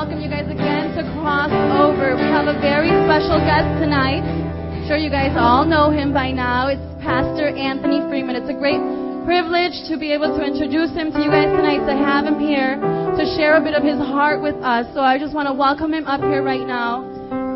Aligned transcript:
welcome 0.00 0.24
you 0.24 0.32
guys 0.32 0.48
again 0.48 0.96
to 0.96 1.04
Cross 1.20 1.52
Over. 1.76 2.16
We 2.16 2.24
have 2.32 2.48
a 2.48 2.56
very 2.56 2.88
special 3.04 3.36
guest 3.44 3.68
tonight. 3.84 4.24
I'm 4.24 4.88
sure 4.88 4.96
you 4.96 5.12
guys 5.12 5.36
all 5.36 5.68
know 5.68 5.92
him 5.92 6.16
by 6.16 6.32
now. 6.32 6.72
It's 6.72 6.80
Pastor 7.04 7.52
Anthony 7.52 8.00
Freeman. 8.08 8.32
It's 8.32 8.48
a 8.48 8.56
great 8.56 8.80
privilege 9.28 9.76
to 9.92 10.00
be 10.00 10.16
able 10.16 10.32
to 10.32 10.40
introduce 10.40 10.88
him 10.96 11.12
to 11.12 11.20
you 11.20 11.28
guys 11.28 11.52
tonight, 11.52 11.84
to 11.84 11.92
have 11.92 12.24
him 12.24 12.40
here 12.40 12.80
to 12.80 13.24
share 13.36 13.60
a 13.60 13.62
bit 13.62 13.76
of 13.76 13.84
his 13.84 14.00
heart 14.00 14.40
with 14.40 14.56
us. 14.64 14.88
So 14.96 15.04
I 15.04 15.20
just 15.20 15.36
want 15.36 15.52
to 15.52 15.52
welcome 15.52 15.92
him 15.92 16.08
up 16.08 16.24
here 16.24 16.40
right 16.40 16.64
now. 16.64 17.04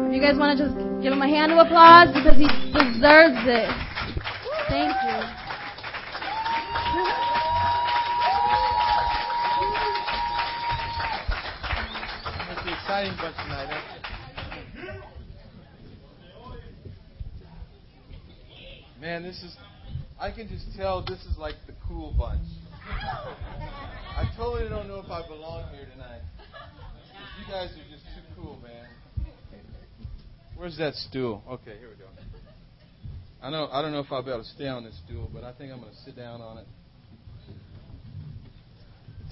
If 0.05 0.13
you 0.13 0.21
guys 0.21 0.37
want 0.37 0.61
to 0.61 0.69
just 0.69 0.77
give 1.01 1.17
him 1.17 1.25
a 1.25 1.29
hand 1.29 1.49
of 1.49 1.57
applause 1.65 2.13
because 2.13 2.37
he 2.37 2.45
deserves 2.77 3.41
it. 3.49 3.73
Thank 4.69 4.93
you. 4.93 5.17
Bunch 12.95 13.17
tonight. 13.19 13.83
Huh? 14.77 14.93
Man, 19.01 19.25
this 19.25 19.43
is. 19.43 19.57
I 20.21 20.31
can 20.31 20.47
just 20.47 20.65
tell 20.77 21.05
this 21.05 21.19
is 21.25 21.37
like 21.37 21.57
the 21.67 21.73
cool 21.89 22.15
bunch. 22.17 22.47
I 22.89 24.31
totally 24.37 24.69
don't 24.69 24.87
know 24.87 25.01
if 25.01 25.11
I 25.11 25.27
belong 25.27 25.69
here 25.75 25.89
tonight. 25.93 26.21
You 27.41 27.53
guys 27.53 27.71
are 27.71 27.91
just 27.91 28.05
too 28.15 28.23
cool, 28.37 28.61
man. 28.63 28.87
Where's 30.57 30.79
that 30.79 30.95
stool? 30.95 31.43
Okay, 31.51 31.77
here 31.81 31.89
we 31.89 31.97
go. 31.97 32.09
I 33.43 33.51
know 33.51 33.69
I 33.73 33.83
don't 33.83 33.91
know 33.91 33.99
if 33.99 34.13
I'll 34.13 34.23
be 34.23 34.31
able 34.31 34.45
to 34.45 34.49
stay 34.51 34.69
on 34.69 34.85
this 34.85 34.97
stool, 35.05 35.29
but 35.35 35.43
I 35.43 35.53
think 35.53 35.73
I'm 35.73 35.81
going 35.81 35.91
to 35.91 36.01
sit 36.03 36.15
down 36.15 36.41
on 36.41 36.59
it. 36.59 36.67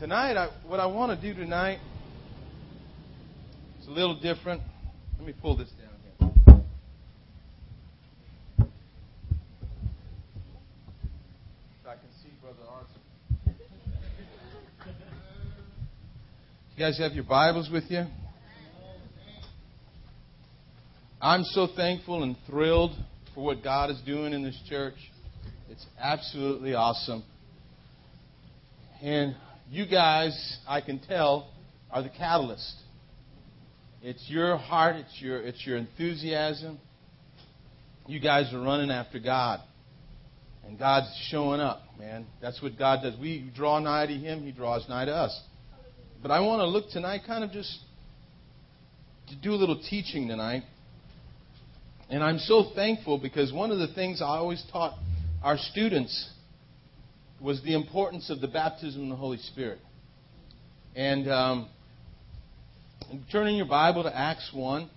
Tonight, 0.00 0.36
I, 0.36 0.48
what 0.66 0.80
I 0.80 0.86
want 0.86 1.16
to 1.16 1.32
do 1.32 1.38
tonight 1.38 1.78
a 3.92 3.94
little 3.94 4.18
different. 4.18 4.62
Let 5.18 5.26
me 5.26 5.34
pull 5.38 5.54
this 5.54 5.68
down 5.72 5.90
here. 6.48 6.56
I 11.86 11.94
can 11.96 12.08
see 12.22 12.30
Brother 12.40 12.62
Arthur. 12.70 12.88
You 16.74 16.78
guys 16.78 16.98
have 17.00 17.12
your 17.12 17.24
Bibles 17.24 17.68
with 17.70 17.84
you? 17.90 18.04
I'm 21.20 21.44
so 21.44 21.68
thankful 21.76 22.22
and 22.22 22.34
thrilled 22.46 22.92
for 23.34 23.44
what 23.44 23.62
God 23.62 23.90
is 23.90 24.00
doing 24.06 24.32
in 24.32 24.42
this 24.42 24.58
church. 24.70 24.96
It's 25.68 25.84
absolutely 26.00 26.72
awesome. 26.72 27.24
And 29.02 29.36
you 29.70 29.84
guys, 29.86 30.58
I 30.66 30.80
can 30.80 30.98
tell, 30.98 31.50
are 31.90 32.02
the 32.02 32.08
catalyst. 32.08 32.81
It's 34.04 34.24
your 34.28 34.56
heart, 34.56 34.96
it's 34.96 35.20
your, 35.20 35.40
it's 35.40 35.64
your 35.64 35.76
enthusiasm. 35.76 36.80
You 38.08 38.18
guys 38.18 38.52
are 38.52 38.60
running 38.60 38.90
after 38.90 39.20
God. 39.20 39.60
And 40.66 40.76
God's 40.76 41.06
showing 41.30 41.60
up, 41.60 41.82
man. 42.00 42.26
That's 42.40 42.60
what 42.60 42.76
God 42.76 43.02
does. 43.04 43.16
We 43.20 43.48
draw 43.54 43.78
nigh 43.78 44.06
to 44.06 44.12
Him, 44.12 44.42
He 44.42 44.50
draws 44.50 44.88
nigh 44.88 45.04
to 45.04 45.12
us. 45.12 45.40
But 46.20 46.32
I 46.32 46.40
want 46.40 46.60
to 46.60 46.66
look 46.66 46.90
tonight, 46.90 47.22
kind 47.24 47.44
of 47.44 47.52
just 47.52 47.78
to 49.28 49.36
do 49.36 49.52
a 49.52 49.54
little 49.54 49.80
teaching 49.88 50.26
tonight. 50.26 50.64
And 52.10 52.24
I'm 52.24 52.38
so 52.38 52.72
thankful 52.74 53.18
because 53.18 53.52
one 53.52 53.70
of 53.70 53.78
the 53.78 53.94
things 53.94 54.20
I 54.20 54.26
always 54.26 54.64
taught 54.72 54.98
our 55.44 55.56
students 55.56 56.28
was 57.40 57.62
the 57.62 57.74
importance 57.74 58.30
of 58.30 58.40
the 58.40 58.48
baptism 58.48 59.04
of 59.04 59.08
the 59.10 59.16
Holy 59.16 59.38
Spirit. 59.38 59.78
And 60.96 61.30
um, 61.30 61.68
turn 63.30 63.48
in 63.48 63.56
your 63.56 63.66
Bible 63.66 64.02
to 64.02 64.16
Acts 64.16 64.50
1. 64.52 64.90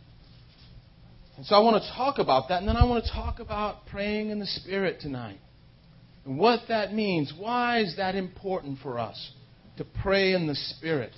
And 1.38 1.46
so 1.46 1.56
I 1.56 1.60
want 1.60 1.82
to 1.82 1.90
talk 1.96 2.18
about 2.18 2.50
that, 2.50 2.60
and 2.60 2.68
then 2.68 2.78
I 2.78 2.86
want 2.86 3.04
to 3.04 3.12
talk 3.12 3.40
about 3.40 3.86
praying 3.88 4.30
in 4.30 4.40
the 4.40 4.46
Spirit 4.46 5.02
tonight. 5.02 5.40
And 6.26 6.38
what 6.38 6.62
that 6.70 6.94
means. 6.94 7.34
Why 7.38 7.80
is 7.80 7.98
that 7.98 8.16
important 8.16 8.80
for 8.80 8.98
us 8.98 9.32
to 9.78 9.86
pray 10.02 10.34
in 10.34 10.48
the 10.48 10.56
Spirit? 10.56 11.12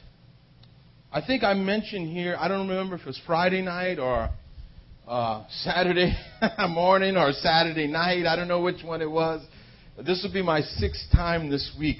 I 1.11 1.21
think 1.25 1.43
I 1.43 1.53
mentioned 1.53 2.09
here, 2.09 2.35
I 2.39 2.47
don't 2.47 2.67
remember 2.67 2.95
if 2.95 3.01
it 3.01 3.07
was 3.07 3.21
Friday 3.25 3.61
night 3.61 3.99
or 3.99 4.29
uh, 5.07 5.45
Saturday 5.61 6.13
morning 6.67 7.15
or 7.15 7.31
Saturday 7.31 7.87
night. 7.87 8.25
I 8.25 8.35
don't 8.35 8.47
know 8.47 8.61
which 8.61 8.83
one 8.83 9.01
it 9.01 9.09
was. 9.09 9.45
This 10.05 10.21
will 10.23 10.33
be 10.33 10.43
my 10.43 10.61
sixth 10.61 11.05
time 11.11 11.49
this 11.49 11.73
week 11.79 11.97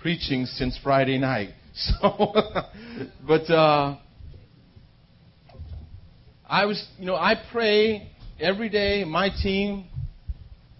preaching 0.00 0.44
since 0.46 0.78
Friday 0.82 1.18
night. 1.18 1.50
So, 1.72 2.34
but 3.26 3.48
uh, 3.48 3.96
I 6.50 6.64
was, 6.64 6.84
you 6.98 7.06
know, 7.06 7.14
I 7.14 7.36
pray 7.52 8.10
every 8.40 8.70
day. 8.70 9.04
My 9.04 9.28
team, 9.28 9.84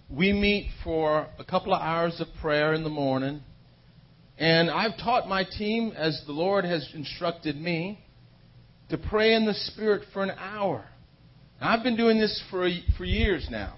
we 0.09 0.33
meet 0.33 0.69
for 0.83 1.27
a 1.39 1.45
couple 1.45 1.73
of 1.73 1.81
hours 1.81 2.19
of 2.19 2.27
prayer 2.41 2.73
in 2.73 2.83
the 2.83 2.89
morning. 2.89 3.39
And 4.37 4.69
I've 4.69 4.97
taught 4.97 5.29
my 5.29 5.45
team, 5.45 5.93
as 5.95 6.21
the 6.25 6.33
Lord 6.33 6.65
has 6.65 6.85
instructed 6.93 7.55
me, 7.55 8.03
to 8.89 8.97
pray 8.97 9.33
in 9.33 9.45
the 9.45 9.53
Spirit 9.53 10.03
for 10.11 10.21
an 10.23 10.31
hour. 10.31 10.83
Now, 11.61 11.69
I've 11.69 11.83
been 11.83 11.95
doing 11.95 12.19
this 12.19 12.43
for, 12.51 12.69
for 12.97 13.05
years 13.05 13.47
now. 13.49 13.77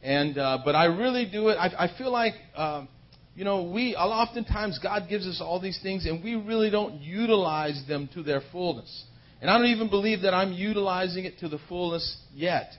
And, 0.00 0.38
uh, 0.38 0.58
but 0.64 0.76
I 0.76 0.84
really 0.84 1.28
do 1.28 1.48
it. 1.48 1.54
I, 1.54 1.86
I 1.86 1.98
feel 1.98 2.12
like, 2.12 2.34
uh, 2.54 2.86
you 3.34 3.44
know, 3.44 3.64
we, 3.64 3.96
oftentimes 3.96 4.78
God 4.80 5.08
gives 5.08 5.26
us 5.26 5.40
all 5.44 5.60
these 5.60 5.80
things 5.82 6.06
and 6.06 6.22
we 6.22 6.36
really 6.36 6.70
don't 6.70 7.00
utilize 7.00 7.82
them 7.88 8.08
to 8.14 8.22
their 8.22 8.42
fullness. 8.52 9.06
And 9.42 9.50
I 9.50 9.58
don't 9.58 9.66
even 9.66 9.90
believe 9.90 10.22
that 10.22 10.32
I'm 10.32 10.52
utilizing 10.52 11.24
it 11.24 11.40
to 11.40 11.48
the 11.48 11.58
fullness 11.68 12.16
yet. 12.32 12.70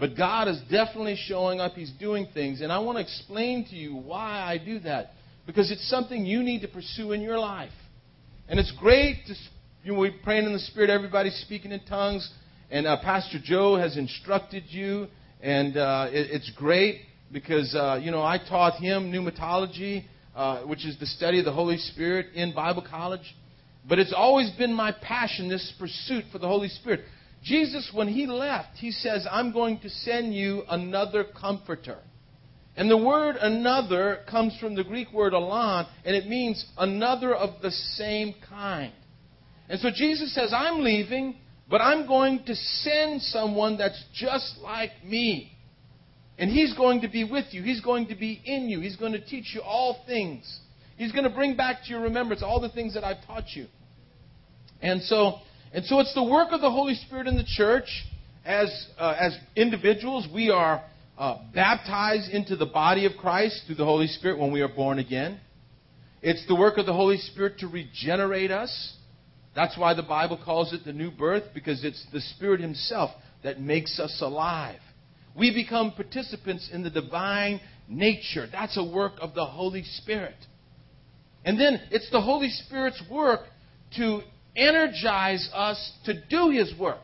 But 0.00 0.16
God 0.16 0.48
is 0.48 0.58
definitely 0.70 1.16
showing 1.16 1.60
up. 1.60 1.72
He's 1.74 1.92
doing 2.00 2.26
things. 2.32 2.62
And 2.62 2.72
I 2.72 2.78
want 2.78 2.96
to 2.96 3.02
explain 3.02 3.66
to 3.66 3.76
you 3.76 3.94
why 3.94 4.40
I 4.40 4.56
do 4.56 4.78
that. 4.80 5.10
Because 5.46 5.70
it's 5.70 5.86
something 5.90 6.24
you 6.24 6.42
need 6.42 6.62
to 6.62 6.68
pursue 6.68 7.12
in 7.12 7.20
your 7.20 7.38
life. 7.38 7.70
And 8.48 8.58
it's 8.58 8.72
great 8.80 9.26
to, 9.26 9.34
you 9.84 9.92
know, 9.92 9.98
we're 9.98 10.14
praying 10.24 10.46
in 10.46 10.54
the 10.54 10.58
Spirit, 10.58 10.88
everybody's 10.88 11.36
speaking 11.42 11.70
in 11.70 11.84
tongues. 11.84 12.32
And 12.70 12.86
uh, 12.86 12.96
Pastor 13.02 13.38
Joe 13.44 13.76
has 13.76 13.98
instructed 13.98 14.64
you. 14.68 15.08
And 15.42 15.76
uh, 15.76 16.08
it, 16.10 16.30
it's 16.30 16.50
great 16.56 17.02
because, 17.30 17.74
uh, 17.74 18.00
you 18.02 18.10
know, 18.10 18.22
I 18.22 18.38
taught 18.38 18.80
him 18.80 19.12
pneumatology, 19.12 20.04
uh, 20.34 20.62
which 20.62 20.86
is 20.86 20.98
the 20.98 21.06
study 21.06 21.40
of 21.40 21.44
the 21.44 21.52
Holy 21.52 21.76
Spirit 21.76 22.28
in 22.34 22.54
Bible 22.54 22.86
college. 22.88 23.34
But 23.86 23.98
it's 23.98 24.14
always 24.16 24.50
been 24.52 24.72
my 24.72 24.92
passion, 24.92 25.48
this 25.48 25.72
pursuit 25.78 26.24
for 26.32 26.38
the 26.38 26.48
Holy 26.48 26.68
Spirit. 26.68 27.00
Jesus, 27.42 27.90
when 27.92 28.08
he 28.08 28.26
left, 28.26 28.78
he 28.78 28.90
says, 28.90 29.26
I'm 29.30 29.52
going 29.52 29.80
to 29.80 29.90
send 29.90 30.34
you 30.34 30.62
another 30.68 31.24
comforter. 31.38 31.98
And 32.76 32.90
the 32.90 32.96
word 32.96 33.36
another 33.36 34.20
comes 34.28 34.56
from 34.58 34.74
the 34.74 34.82
Greek 34.82 35.12
word 35.12 35.34
alon, 35.34 35.86
and 36.04 36.16
it 36.16 36.26
means 36.26 36.64
another 36.78 37.34
of 37.34 37.60
the 37.60 37.70
same 37.70 38.34
kind. 38.48 38.92
And 39.68 39.78
so 39.80 39.90
Jesus 39.94 40.34
says, 40.34 40.52
I'm 40.54 40.82
leaving, 40.82 41.36
but 41.68 41.80
I'm 41.80 42.06
going 42.06 42.44
to 42.46 42.54
send 42.54 43.22
someone 43.22 43.76
that's 43.76 44.02
just 44.14 44.56
like 44.62 44.90
me. 45.04 45.52
And 46.36 46.50
he's 46.50 46.74
going 46.74 47.02
to 47.02 47.08
be 47.08 47.24
with 47.24 47.46
you. 47.52 47.62
He's 47.62 47.80
going 47.80 48.08
to 48.08 48.16
be 48.16 48.40
in 48.44 48.68
you. 48.68 48.80
He's 48.80 48.96
going 48.96 49.12
to 49.12 49.24
teach 49.24 49.54
you 49.54 49.60
all 49.60 50.02
things. 50.06 50.60
He's 50.96 51.12
going 51.12 51.24
to 51.24 51.30
bring 51.30 51.56
back 51.56 51.82
to 51.84 51.90
your 51.90 52.02
remembrance 52.02 52.42
all 52.42 52.60
the 52.60 52.68
things 52.68 52.94
that 52.94 53.04
I've 53.04 53.24
taught 53.26 53.44
you. 53.54 53.66
And 54.80 55.02
so, 55.02 55.38
and 55.72 55.84
so 55.84 56.00
it's 56.00 56.14
the 56.14 56.22
work 56.22 56.48
of 56.52 56.60
the 56.60 56.70
Holy 56.70 56.94
Spirit 56.94 57.26
in 57.26 57.36
the 57.36 57.46
church. 57.46 57.88
As, 58.44 58.68
uh, 58.98 59.16
as 59.18 59.36
individuals, 59.56 60.28
we 60.32 60.50
are 60.50 60.84
uh, 61.16 61.38
baptized 61.54 62.30
into 62.30 62.56
the 62.56 62.66
body 62.66 63.06
of 63.06 63.12
Christ 63.18 63.62
through 63.66 63.76
the 63.76 63.84
Holy 63.84 64.06
Spirit 64.06 64.38
when 64.38 64.52
we 64.52 64.60
are 64.60 64.68
born 64.68 64.98
again. 64.98 65.40
It's 66.20 66.46
the 66.46 66.54
work 66.54 66.78
of 66.78 66.86
the 66.86 66.92
Holy 66.92 67.16
Spirit 67.18 67.58
to 67.58 67.68
regenerate 67.68 68.50
us. 68.50 68.96
That's 69.54 69.78
why 69.78 69.94
the 69.94 70.02
Bible 70.02 70.38
calls 70.44 70.72
it 70.72 70.84
the 70.84 70.92
new 70.92 71.10
birth, 71.10 71.44
because 71.54 71.84
it's 71.84 72.04
the 72.12 72.20
Spirit 72.20 72.60
Himself 72.60 73.10
that 73.42 73.60
makes 73.60 73.98
us 73.98 74.18
alive. 74.20 74.80
We 75.36 75.54
become 75.54 75.92
participants 75.92 76.70
in 76.72 76.82
the 76.82 76.90
divine 76.90 77.60
nature. 77.88 78.46
That's 78.50 78.76
a 78.76 78.84
work 78.84 79.14
of 79.20 79.34
the 79.34 79.44
Holy 79.44 79.84
Spirit. 79.84 80.36
And 81.44 81.58
then 81.60 81.80
it's 81.90 82.10
the 82.10 82.20
Holy 82.20 82.48
Spirit's 82.48 83.02
work 83.10 83.40
to 83.96 84.20
energize 84.56 85.48
us 85.52 85.92
to 86.04 86.14
do 86.28 86.50
His 86.50 86.72
work, 86.78 87.02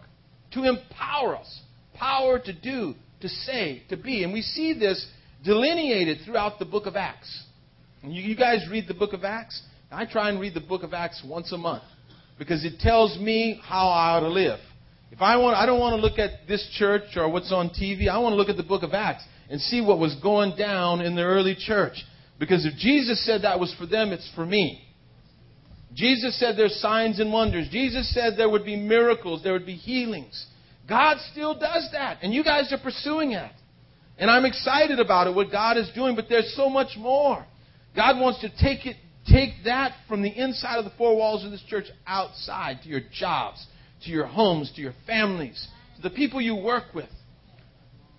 to 0.52 0.64
empower 0.64 1.36
us. 1.36 1.60
Power 1.94 2.38
to 2.38 2.52
do, 2.52 2.94
to 3.20 3.28
say, 3.28 3.82
to 3.90 3.96
be. 3.96 4.24
And 4.24 4.32
we 4.32 4.42
see 4.42 4.72
this 4.72 5.06
delineated 5.44 6.18
throughout 6.24 6.58
the 6.58 6.64
book 6.64 6.86
of 6.86 6.96
Acts. 6.96 7.44
You, 8.02 8.22
you 8.22 8.36
guys 8.36 8.66
read 8.70 8.88
the 8.88 8.94
book 8.94 9.12
of 9.12 9.24
Acts? 9.24 9.62
I 9.90 10.06
try 10.06 10.30
and 10.30 10.40
read 10.40 10.54
the 10.54 10.60
book 10.60 10.82
of 10.82 10.94
Acts 10.94 11.22
once 11.26 11.52
a 11.52 11.58
month 11.58 11.82
because 12.38 12.64
it 12.64 12.78
tells 12.78 13.18
me 13.18 13.60
how 13.62 13.88
I 13.88 14.16
ought 14.16 14.20
to 14.20 14.28
live. 14.28 14.60
If 15.10 15.20
I 15.20 15.36
want, 15.36 15.56
I 15.56 15.66
don't 15.66 15.80
want 15.80 15.94
to 15.94 16.00
look 16.00 16.18
at 16.18 16.46
this 16.46 16.66
church 16.78 17.16
or 17.16 17.28
what's 17.28 17.52
on 17.52 17.70
TV. 17.70 18.08
I 18.08 18.18
want 18.18 18.32
to 18.32 18.36
look 18.36 18.48
at 18.48 18.56
the 18.56 18.62
book 18.62 18.82
of 18.82 18.94
Acts 18.94 19.24
and 19.50 19.60
see 19.60 19.80
what 19.80 19.98
was 19.98 20.14
going 20.22 20.56
down 20.56 21.00
in 21.00 21.16
the 21.16 21.22
early 21.22 21.56
church. 21.58 22.04
Because 22.40 22.64
if 22.64 22.74
Jesus 22.78 23.24
said 23.24 23.42
that 23.42 23.60
was 23.60 23.72
for 23.78 23.86
them, 23.86 24.12
it's 24.12 24.28
for 24.34 24.46
me. 24.46 24.82
Jesus 25.92 26.38
said 26.40 26.56
there's 26.56 26.80
signs 26.80 27.20
and 27.20 27.30
wonders. 27.32 27.68
Jesus 27.70 28.12
said 28.14 28.32
there 28.36 28.48
would 28.48 28.64
be 28.64 28.76
miracles, 28.76 29.42
there 29.44 29.52
would 29.52 29.66
be 29.66 29.74
healings. 29.74 30.46
God 30.88 31.18
still 31.30 31.52
does 31.54 31.88
that, 31.92 32.18
and 32.22 32.32
you 32.32 32.42
guys 32.42 32.72
are 32.72 32.78
pursuing 32.78 33.32
it. 33.32 33.52
And 34.18 34.30
I'm 34.30 34.46
excited 34.46 34.98
about 35.00 35.26
it, 35.26 35.34
what 35.34 35.52
God 35.52 35.76
is 35.76 35.90
doing, 35.94 36.16
but 36.16 36.26
there's 36.28 36.54
so 36.56 36.70
much 36.70 36.96
more. 36.96 37.46
God 37.94 38.18
wants 38.18 38.40
to 38.40 38.48
take 38.48 38.86
it, 38.86 38.96
take 39.30 39.50
that 39.64 39.92
from 40.08 40.22
the 40.22 40.30
inside 40.30 40.78
of 40.78 40.84
the 40.84 40.92
four 40.96 41.16
walls 41.16 41.44
of 41.44 41.50
this 41.50 41.62
church 41.68 41.86
outside 42.06 42.80
to 42.82 42.88
your 42.88 43.00
jobs, 43.12 43.64
to 44.04 44.10
your 44.10 44.26
homes, 44.26 44.72
to 44.76 44.80
your 44.80 44.94
families, 45.06 45.68
to 45.96 46.02
the 46.02 46.14
people 46.14 46.40
you 46.40 46.56
work 46.56 46.94
with. 46.94 47.08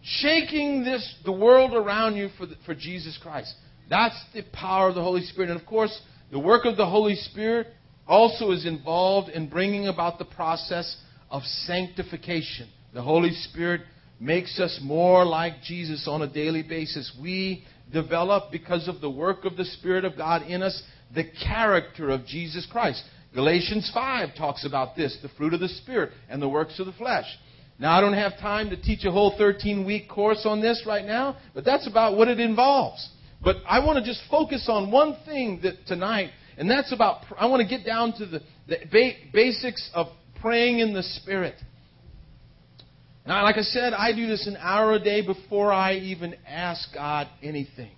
Shaking 0.03 0.83
this, 0.83 1.15
the 1.25 1.31
world 1.31 1.73
around 1.73 2.15
you 2.15 2.29
for, 2.37 2.45
the, 2.45 2.55
for 2.65 2.75
Jesus 2.75 3.17
Christ. 3.21 3.53
That's 3.91 4.15
the 4.33 4.43
power 4.53 4.87
of 4.87 4.95
the 4.95 5.03
Holy 5.03 5.21
Spirit. 5.21 5.49
And 5.49 5.59
of 5.59 5.67
course, 5.67 6.01
the 6.31 6.39
work 6.39 6.63
of 6.63 6.77
the 6.77 6.85
Holy 6.85 7.15
Spirit 7.15 7.67
also 8.07 8.51
is 8.51 8.65
involved 8.65 9.27
in 9.29 9.49
bringing 9.49 9.89
about 9.89 10.17
the 10.17 10.23
process 10.23 10.95
of 11.29 11.43
sanctification. 11.43 12.69
The 12.93 13.01
Holy 13.01 13.31
Spirit 13.31 13.81
makes 14.17 14.61
us 14.61 14.79
more 14.81 15.25
like 15.25 15.61
Jesus 15.61 16.07
on 16.07 16.21
a 16.21 16.33
daily 16.33 16.63
basis. 16.63 17.13
We 17.21 17.65
develop, 17.91 18.49
because 18.49 18.87
of 18.87 19.01
the 19.01 19.09
work 19.09 19.43
of 19.43 19.57
the 19.57 19.65
Spirit 19.65 20.05
of 20.05 20.15
God 20.15 20.43
in 20.43 20.63
us, 20.63 20.81
the 21.13 21.25
character 21.45 22.11
of 22.11 22.25
Jesus 22.25 22.65
Christ. 22.71 23.03
Galatians 23.33 23.91
5 23.93 24.29
talks 24.37 24.65
about 24.65 24.95
this 24.95 25.17
the 25.21 25.29
fruit 25.37 25.53
of 25.53 25.59
the 25.59 25.67
Spirit 25.67 26.11
and 26.29 26.41
the 26.41 26.47
works 26.47 26.79
of 26.79 26.85
the 26.85 26.93
flesh. 26.93 27.25
Now, 27.77 27.97
I 27.97 27.99
don't 27.99 28.13
have 28.13 28.37
time 28.39 28.69
to 28.69 28.81
teach 28.81 29.03
a 29.03 29.11
whole 29.11 29.35
13 29.37 29.85
week 29.85 30.07
course 30.07 30.43
on 30.45 30.61
this 30.61 30.81
right 30.87 31.05
now, 31.05 31.35
but 31.53 31.65
that's 31.65 31.87
about 31.87 32.15
what 32.15 32.29
it 32.29 32.39
involves. 32.39 33.09
But 33.43 33.57
I 33.67 33.83
want 33.83 33.97
to 33.97 34.05
just 34.05 34.21
focus 34.29 34.67
on 34.69 34.91
one 34.91 35.17
thing 35.25 35.61
that 35.63 35.85
tonight, 35.87 36.29
and 36.57 36.69
that's 36.69 36.93
about, 36.93 37.23
I 37.37 37.47
want 37.47 37.67
to 37.67 37.67
get 37.67 37.85
down 37.85 38.13
to 38.13 38.25
the, 38.25 38.41
the 38.67 38.77
ba- 38.91 39.31
basics 39.33 39.89
of 39.93 40.07
praying 40.41 40.79
in 40.79 40.93
the 40.93 41.03
Spirit. 41.03 41.55
Now, 43.25 43.43
like 43.43 43.57
I 43.57 43.61
said, 43.61 43.93
I 43.93 44.13
do 44.13 44.27
this 44.27 44.47
an 44.47 44.57
hour 44.57 44.93
a 44.93 44.99
day 44.99 45.25
before 45.25 45.71
I 45.71 45.95
even 45.95 46.35
ask 46.47 46.93
God 46.93 47.27
anything. 47.41 47.91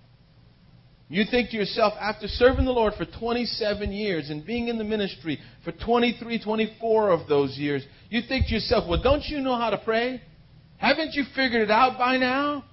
You 1.08 1.24
think 1.30 1.50
to 1.50 1.56
yourself, 1.56 1.92
after 2.00 2.26
serving 2.26 2.64
the 2.64 2.72
Lord 2.72 2.94
for 2.94 3.04
27 3.04 3.92
years 3.92 4.30
and 4.30 4.44
being 4.44 4.68
in 4.68 4.78
the 4.78 4.84
ministry 4.84 5.38
for 5.62 5.72
23, 5.72 6.42
24 6.42 7.10
of 7.10 7.28
those 7.28 7.56
years, 7.58 7.84
you 8.08 8.22
think 8.26 8.46
to 8.46 8.54
yourself, 8.54 8.88
well, 8.88 9.02
don't 9.02 9.24
you 9.24 9.40
know 9.40 9.56
how 9.56 9.70
to 9.70 9.78
pray? 9.78 10.20
Haven't 10.78 11.12
you 11.12 11.24
figured 11.36 11.62
it 11.62 11.70
out 11.70 11.98
by 11.98 12.16
now? 12.16 12.64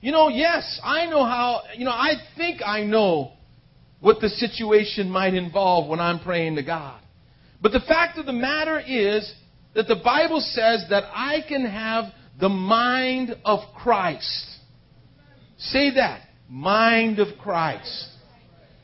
You 0.00 0.12
know, 0.12 0.28
yes, 0.28 0.80
I 0.82 1.06
know 1.06 1.24
how, 1.24 1.62
you 1.76 1.84
know, 1.84 1.90
I 1.90 2.14
think 2.36 2.60
I 2.64 2.84
know 2.84 3.32
what 4.00 4.20
the 4.20 4.28
situation 4.28 5.10
might 5.10 5.34
involve 5.34 5.88
when 5.88 6.00
I'm 6.00 6.20
praying 6.20 6.56
to 6.56 6.62
God. 6.62 7.00
But 7.60 7.72
the 7.72 7.80
fact 7.80 8.18
of 8.18 8.24
the 8.24 8.32
matter 8.32 8.80
is 8.80 9.30
that 9.74 9.88
the 9.88 10.00
Bible 10.02 10.40
says 10.40 10.86
that 10.88 11.04
I 11.14 11.44
can 11.46 11.66
have 11.66 12.04
the 12.40 12.48
mind 12.48 13.36
of 13.44 13.60
Christ. 13.76 14.46
Say 15.58 15.94
that. 15.94 16.22
Mind 16.48 17.18
of 17.18 17.38
Christ. 17.38 18.08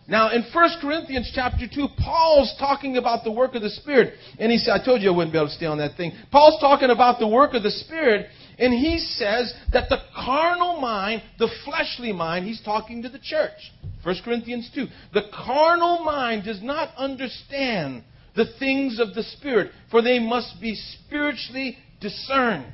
Now, 0.09 0.31
in 0.31 0.45
1 0.53 0.71
Corinthians 0.81 1.33
chapter 1.35 1.67
2, 1.67 1.89
Paul's 1.99 2.55
talking 2.61 2.97
about 2.97 3.25
the 3.25 3.33
work 3.33 3.55
of 3.57 3.63
the 3.63 3.71
Spirit. 3.71 4.15
And 4.39 4.53
he 4.53 4.59
said, 4.59 4.79
I 4.81 4.85
told 4.85 5.03
you 5.03 5.11
I 5.11 5.17
wouldn't 5.17 5.33
be 5.33 5.39
able 5.39 5.49
to 5.49 5.55
stay 5.55 5.67
on 5.67 5.79
that 5.79 5.97
thing. 5.97 6.13
Paul's 6.31 6.61
talking 6.61 6.91
about 6.91 7.19
the 7.19 7.27
work 7.27 7.55
of 7.55 7.65
the 7.65 7.71
Spirit. 7.71 8.27
And 8.59 8.73
he 8.73 8.99
says 8.99 9.53
that 9.73 9.89
the 9.89 9.99
carnal 10.15 10.81
mind, 10.81 11.23
the 11.39 11.51
fleshly 11.65 12.13
mind, 12.13 12.47
he's 12.47 12.63
talking 12.63 13.03
to 13.03 13.09
the 13.09 13.19
church. 13.19 13.73
1 14.03 14.17
Corinthians 14.25 14.71
2. 14.75 14.87
The 15.13 15.29
carnal 15.33 16.05
mind 16.05 16.45
does 16.45 16.63
not 16.63 16.95
understand 16.97 18.03
the 18.35 18.47
things 18.59 18.99
of 18.99 19.15
the 19.15 19.23
Spirit, 19.23 19.73
for 19.91 20.01
they 20.01 20.19
must 20.19 20.61
be 20.61 20.75
spiritually 20.75 21.77
discerned. 22.01 22.73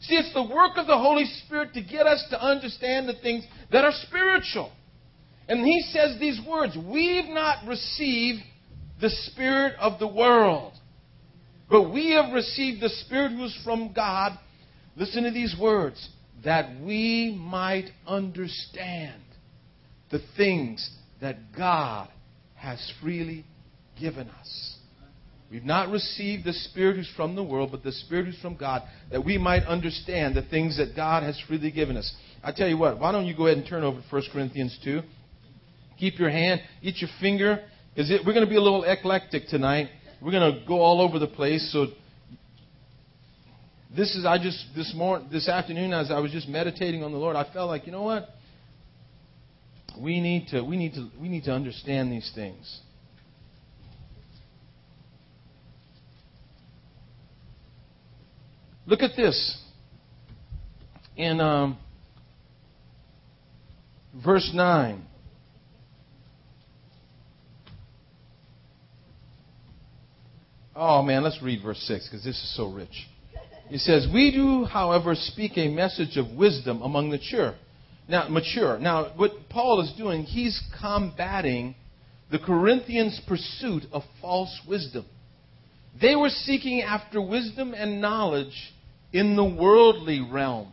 See, 0.00 0.16
it's 0.16 0.32
the 0.34 0.42
work 0.42 0.76
of 0.76 0.86
the 0.86 0.98
Holy 0.98 1.26
Spirit 1.44 1.74
to 1.74 1.82
get 1.82 2.06
us 2.06 2.24
to 2.30 2.42
understand 2.42 3.08
the 3.08 3.20
things 3.22 3.44
that 3.70 3.84
are 3.84 3.92
spiritual. 3.92 4.72
And 5.48 5.64
he 5.66 5.80
says 5.92 6.18
these 6.18 6.40
words 6.46 6.76
We've 6.76 7.28
not 7.28 7.66
received 7.66 8.40
the 9.00 9.10
Spirit 9.10 9.74
of 9.78 9.98
the 9.98 10.08
world, 10.08 10.72
but 11.70 11.90
we 11.92 12.12
have 12.12 12.32
received 12.32 12.82
the 12.82 12.88
Spirit 12.88 13.32
who 13.32 13.44
is 13.44 13.58
from 13.64 13.92
God 13.92 14.38
Listen 14.96 15.24
to 15.24 15.30
these 15.30 15.54
words 15.60 16.08
that 16.44 16.80
we 16.80 17.36
might 17.38 17.90
understand 18.06 19.22
the 20.10 20.20
things 20.36 20.90
that 21.20 21.36
God 21.56 22.08
has 22.54 22.92
freely 23.02 23.44
given 23.98 24.28
us. 24.28 24.76
We've 25.50 25.64
not 25.64 25.88
received 25.88 26.44
the 26.44 26.52
Spirit 26.52 26.96
who's 26.96 27.10
from 27.16 27.34
the 27.34 27.42
world, 27.42 27.70
but 27.72 27.82
the 27.82 27.92
Spirit 27.92 28.26
who's 28.26 28.40
from 28.40 28.56
God, 28.56 28.82
that 29.10 29.24
we 29.24 29.36
might 29.36 29.64
understand 29.64 30.36
the 30.36 30.42
things 30.42 30.78
that 30.78 30.94
God 30.94 31.24
has 31.24 31.40
freely 31.48 31.72
given 31.72 31.96
us. 31.96 32.12
I 32.42 32.52
tell 32.52 32.68
you 32.68 32.78
what, 32.78 33.00
why 33.00 33.10
don't 33.10 33.26
you 33.26 33.36
go 33.36 33.46
ahead 33.46 33.58
and 33.58 33.66
turn 33.66 33.82
over 33.82 34.00
to 34.00 34.06
1 34.08 34.22
Corinthians 34.32 34.78
2? 34.84 35.02
Keep 35.98 36.18
your 36.18 36.30
hand, 36.30 36.60
get 36.82 36.98
your 36.98 37.10
finger, 37.20 37.64
because 37.94 38.10
we're 38.24 38.32
going 38.32 38.46
to 38.46 38.50
be 38.50 38.56
a 38.56 38.60
little 38.60 38.84
eclectic 38.84 39.48
tonight. 39.48 39.88
We're 40.22 40.30
going 40.30 40.54
to 40.54 40.66
go 40.66 40.80
all 40.80 41.00
over 41.00 41.18
the 41.18 41.26
place, 41.26 41.72
so 41.72 41.86
this 43.94 44.14
is 44.14 44.24
I 44.24 44.38
just 44.38 44.66
this 44.76 44.92
morning 44.94 45.28
this 45.32 45.48
afternoon 45.48 45.92
as 45.92 46.10
I 46.10 46.20
was 46.20 46.30
just 46.30 46.48
meditating 46.48 47.02
on 47.02 47.12
the 47.12 47.18
Lord, 47.18 47.36
I 47.36 47.50
felt 47.52 47.68
like, 47.68 47.86
you 47.86 47.92
know 47.92 48.02
what? 48.02 48.28
We 49.98 50.20
need 50.20 50.48
to 50.48 50.62
we 50.62 50.76
need 50.76 50.94
to 50.94 51.10
we 51.20 51.28
need 51.28 51.44
to 51.44 51.52
understand 51.52 52.12
these 52.12 52.30
things. 52.34 52.80
Look 58.86 59.02
at 59.02 59.10
this. 59.16 59.58
In 61.16 61.40
um, 61.40 61.78
verse 64.24 64.50
9. 64.54 65.06
Oh 70.74 71.02
man, 71.02 71.22
let's 71.22 71.42
read 71.42 71.62
verse 71.62 71.78
6 71.86 72.08
because 72.08 72.24
this 72.24 72.36
is 72.36 72.56
so 72.56 72.72
rich. 72.72 73.09
He 73.70 73.78
says, 73.78 74.08
We 74.12 74.32
do, 74.32 74.64
however, 74.64 75.14
speak 75.14 75.52
a 75.56 75.68
message 75.68 76.16
of 76.16 76.32
wisdom 76.32 76.82
among 76.82 77.10
the 77.10 77.18
mature. 77.18 77.54
Now, 78.08 78.28
mature. 78.28 78.78
Now, 78.80 79.12
what 79.16 79.48
Paul 79.48 79.80
is 79.80 79.92
doing, 79.96 80.24
he's 80.24 80.60
combating 80.80 81.76
the 82.32 82.40
Corinthians' 82.40 83.20
pursuit 83.28 83.84
of 83.92 84.02
false 84.20 84.60
wisdom. 84.68 85.06
They 86.00 86.16
were 86.16 86.30
seeking 86.30 86.82
after 86.82 87.22
wisdom 87.22 87.72
and 87.72 88.00
knowledge 88.00 88.72
in 89.12 89.36
the 89.36 89.44
worldly 89.44 90.20
realm. 90.20 90.72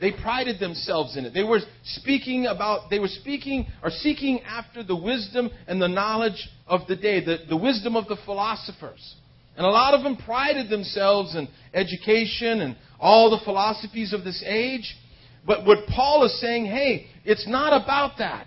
They 0.00 0.12
prided 0.12 0.60
themselves 0.60 1.16
in 1.16 1.24
it. 1.24 1.34
They 1.34 1.44
were 1.44 1.60
speaking 1.84 2.46
about, 2.46 2.90
they 2.90 2.98
were 3.00 3.08
speaking 3.08 3.66
or 3.82 3.90
seeking 3.90 4.40
after 4.42 4.84
the 4.84 4.96
wisdom 4.96 5.50
and 5.66 5.82
the 5.82 5.88
knowledge 5.88 6.48
of 6.68 6.86
the 6.88 6.96
day, 6.96 7.24
the, 7.24 7.38
the 7.48 7.56
wisdom 7.56 7.96
of 7.96 8.06
the 8.06 8.16
philosophers. 8.24 9.16
And 9.56 9.66
a 9.66 9.70
lot 9.70 9.94
of 9.94 10.02
them 10.02 10.16
prided 10.16 10.70
themselves 10.70 11.34
in 11.34 11.48
education 11.74 12.60
and 12.60 12.76
all 12.98 13.30
the 13.30 13.44
philosophies 13.44 14.12
of 14.12 14.24
this 14.24 14.42
age. 14.46 14.96
But 15.46 15.66
what 15.66 15.86
Paul 15.88 16.24
is 16.24 16.40
saying, 16.40 16.66
hey, 16.66 17.06
it's 17.24 17.46
not 17.46 17.82
about 17.82 18.18
that. 18.18 18.46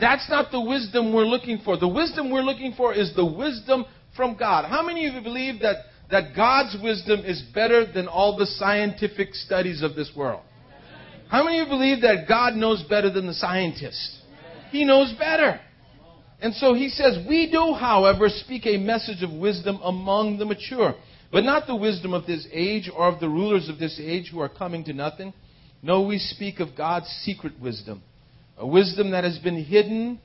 That's 0.00 0.28
not 0.28 0.50
the 0.50 0.60
wisdom 0.60 1.12
we're 1.12 1.24
looking 1.24 1.60
for. 1.64 1.76
The 1.76 1.88
wisdom 1.88 2.30
we're 2.30 2.42
looking 2.42 2.74
for 2.76 2.94
is 2.94 3.14
the 3.16 3.24
wisdom 3.24 3.84
from 4.16 4.36
God. 4.36 4.68
How 4.68 4.82
many 4.82 5.06
of 5.06 5.14
you 5.14 5.22
believe 5.22 5.60
that, 5.62 5.76
that 6.10 6.36
God's 6.36 6.76
wisdom 6.82 7.20
is 7.20 7.42
better 7.54 7.90
than 7.90 8.06
all 8.06 8.36
the 8.36 8.46
scientific 8.46 9.34
studies 9.34 9.82
of 9.82 9.94
this 9.94 10.12
world? 10.16 10.42
How 11.28 11.44
many 11.44 11.60
of 11.60 11.66
you 11.66 11.72
believe 11.72 12.02
that 12.02 12.26
God 12.28 12.54
knows 12.54 12.82
better 12.88 13.10
than 13.10 13.26
the 13.26 13.34
scientists? 13.34 14.22
He 14.70 14.84
knows 14.84 15.12
better. 15.18 15.60
And 16.40 16.54
so 16.54 16.74
he 16.74 16.88
says, 16.88 17.18
We 17.28 17.50
do, 17.50 17.74
however, 17.74 18.28
speak 18.28 18.66
a 18.66 18.78
message 18.78 19.22
of 19.22 19.32
wisdom 19.32 19.80
among 19.82 20.38
the 20.38 20.44
mature, 20.44 20.94
but 21.32 21.44
not 21.44 21.66
the 21.66 21.76
wisdom 21.76 22.14
of 22.14 22.26
this 22.26 22.46
age 22.52 22.90
or 22.94 23.08
of 23.08 23.20
the 23.20 23.28
rulers 23.28 23.68
of 23.68 23.78
this 23.78 24.00
age 24.02 24.30
who 24.30 24.40
are 24.40 24.48
coming 24.48 24.84
to 24.84 24.92
nothing. 24.92 25.32
No, 25.82 26.02
we 26.02 26.18
speak 26.18 26.60
of 26.60 26.76
God's 26.76 27.06
secret 27.22 27.60
wisdom, 27.60 28.02
a 28.56 28.66
wisdom 28.66 29.10
that 29.12 29.24
has 29.24 29.38
been 29.38 29.64
hidden 29.64 30.20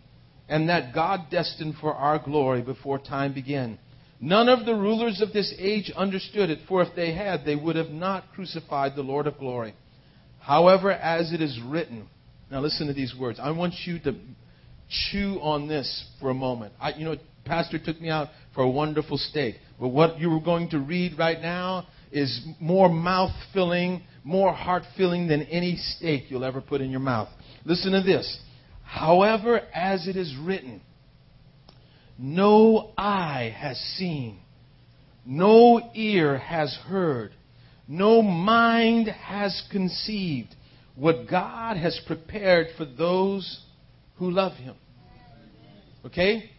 and 0.50 0.70
that 0.70 0.94
God 0.94 1.30
destined 1.32 1.76
for 1.80 1.94
our 1.94 2.20
glory 2.20 2.62
before 2.62 3.00
time 3.00 3.34
began. 3.34 3.80
None 4.20 4.50
of 4.50 4.66
the 4.66 4.74
rulers 4.74 5.22
of 5.22 5.34
this 5.34 5.54
age 5.58 5.92
understood 5.96 6.50
it, 6.50 6.60
for 6.68 6.82
if 6.82 6.96
they 6.96 7.14
had, 7.14 7.44
they 7.46 7.56
would 7.56 7.76
have 7.76 7.90
not 7.90 8.32
crucified 8.34 8.96
the 8.96 9.02
Lord 9.02 9.28
of 9.28 9.38
glory. 9.38 9.74
However, 10.40 10.92
as 10.92 11.34
it 11.34 11.42
is 11.42 11.60
written, 11.66 12.08
now 12.50 12.62
listen 12.62 12.88
to 12.88 12.94
these 12.94 13.16
words. 13.18 13.40
I 13.42 13.52
want 13.52 13.74
you 13.86 14.00
to 14.00 14.16
chew 15.12 15.40
on 15.42 15.68
this 15.68 16.06
for 16.20 16.30
a 16.30 16.34
moment. 16.34 16.74
I, 16.80 16.94
you 16.94 17.06
know, 17.06 17.16
Pastor 17.46 17.78
took 17.78 18.00
me 18.00 18.10
out 18.10 18.30
for 18.54 18.64
a 18.64 18.70
wonderful 18.70 19.18
steak. 19.18 19.56
But 19.80 19.90
what 19.90 20.20
you 20.20 20.32
are 20.34 20.40
going 20.40 20.70
to 20.70 20.80
read 20.80 21.18
right 21.18 21.42
now 21.42 21.88
is 22.12 22.46
more 22.60 22.90
mouth 22.90 23.32
filling, 23.54 24.04
more 24.24 24.54
heart 24.54 24.84
filling 24.96 25.28
than 25.28 25.44
any 25.44 25.76
steak 25.76 26.26
you'll 26.30 26.46
ever 26.46 26.62
put 26.62 26.82
in 26.82 26.92
your 26.92 27.00
mouth. 27.00 27.30
Listen 27.66 27.92
to 27.94 28.02
this. 28.02 28.40
However, 28.84 29.62
as 29.74 30.08
it 30.08 30.16
is 30.16 30.36
written, 30.42 30.82
no 32.18 32.92
eye 32.98 33.54
has 33.58 33.78
seen, 33.98 34.40
no 35.26 35.92
ear 35.96 36.38
has 36.38 36.78
heard, 36.88 37.34
no 37.88 38.22
mind 38.22 39.08
has 39.08 39.64
conceived 39.72 40.56
what 40.96 41.28
God 41.30 41.78
has 41.78 42.00
prepared 42.06 42.68
for 42.78 42.86
those 42.86 43.64
who 44.18 44.30
love 44.30 44.54
Him. 44.54 44.76
Okay? 46.06 46.50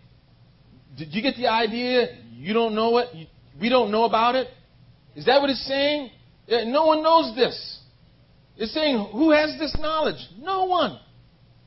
Did 0.96 1.12
you 1.12 1.22
get 1.22 1.36
the 1.36 1.48
idea? 1.48 2.18
You 2.32 2.54
don't 2.54 2.74
know 2.74 2.98
it? 2.98 3.08
We 3.60 3.68
don't 3.68 3.90
know 3.90 4.04
about 4.04 4.34
it? 4.34 4.48
Is 5.14 5.26
that 5.26 5.40
what 5.40 5.50
it's 5.50 5.66
saying? 5.66 6.10
No 6.48 6.86
one 6.86 7.02
knows 7.02 7.34
this. 7.36 7.80
It's 8.56 8.72
saying, 8.72 9.08
who 9.12 9.30
has 9.32 9.58
this 9.58 9.76
knowledge? 9.80 10.20
No 10.38 10.64
one. 10.64 10.98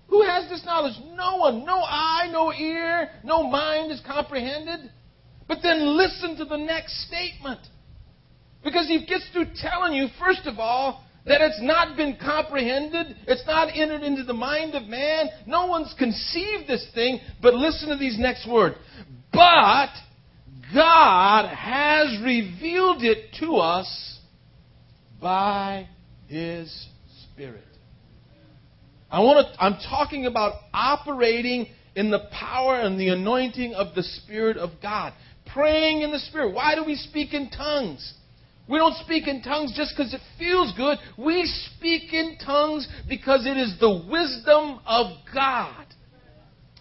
Who 0.10 0.24
has 0.24 0.50
this 0.50 0.64
knowledge? 0.66 0.94
No 1.16 1.38
one. 1.38 1.66
No 1.66 1.80
eye, 1.80 2.30
no 2.32 2.54
ear, 2.54 3.10
no 3.24 3.44
mind 3.44 3.92
is 3.92 4.02
comprehended. 4.08 4.90
But 5.48 5.60
then 5.62 5.98
listen 5.98 6.38
to 6.38 6.46
the 6.46 6.58
next 6.58 7.08
statement. 7.08 7.60
Because 8.64 8.88
he 8.88 9.06
gets 9.06 9.30
through 9.32 9.48
telling 9.62 9.94
you, 9.94 10.08
first 10.20 10.46
of 10.46 10.60
all, 10.60 11.04
that 11.28 11.42
it's 11.42 11.62
not 11.62 11.98
been 11.98 12.18
comprehended, 12.22 13.16
it's 13.28 13.46
not 13.46 13.70
entered 13.74 14.02
into 14.02 14.24
the 14.24 14.34
mind 14.34 14.76
of 14.76 14.84
man. 14.84 15.28
No 15.46 15.68
one's 15.68 15.94
conceived 15.98 16.68
this 16.68 16.88
thing, 16.94 17.20
but 17.42 17.54
listen 17.54 17.90
to 17.90 17.98
these 17.98 18.18
next 18.18 18.50
words. 18.50 18.76
But 19.34 19.90
God 20.74 21.54
has 21.54 22.18
revealed 22.24 23.04
it 23.04 23.34
to 23.40 23.58
us 23.58 24.20
by 25.22 25.88
His 26.28 26.88
Spirit. 27.24 27.64
I 29.10 29.22
want 29.22 29.48
to, 29.48 29.64
I'm 29.64 29.78
talking 29.90 30.26
about 30.26 30.54
operating 30.74 31.68
in 31.96 32.12
the 32.12 32.28
power 32.32 32.80
and 32.80 33.00
the 33.00 33.10
anointing 33.10 33.74
of 33.74 33.96
the 33.96 34.04
Spirit 34.04 34.58
of 34.58 34.72
God. 34.82 35.14
Praying 35.54 36.02
in 36.02 36.12
the 36.12 36.20
Spirit. 36.20 36.54
Why 36.54 36.76
do 36.76 36.84
we 36.84 36.96
speak 36.96 37.34
in 37.34 37.50
tongues? 37.50 38.14
We 38.70 38.78
don't 38.78 38.96
speak 38.98 39.28
in 39.28 39.42
tongues 39.42 39.74
just 39.76 39.94
because 39.96 40.14
it 40.14 40.22
feels 40.38 40.74
good. 40.76 40.98
We 41.18 41.46
speak 41.46 42.14
in 42.14 42.38
tongues 42.44 42.88
because 43.08 43.46
it 43.46 43.58
is 43.58 43.78
the 43.80 44.04
wisdom 44.10 44.80
of 44.86 45.18
God. 45.34 45.86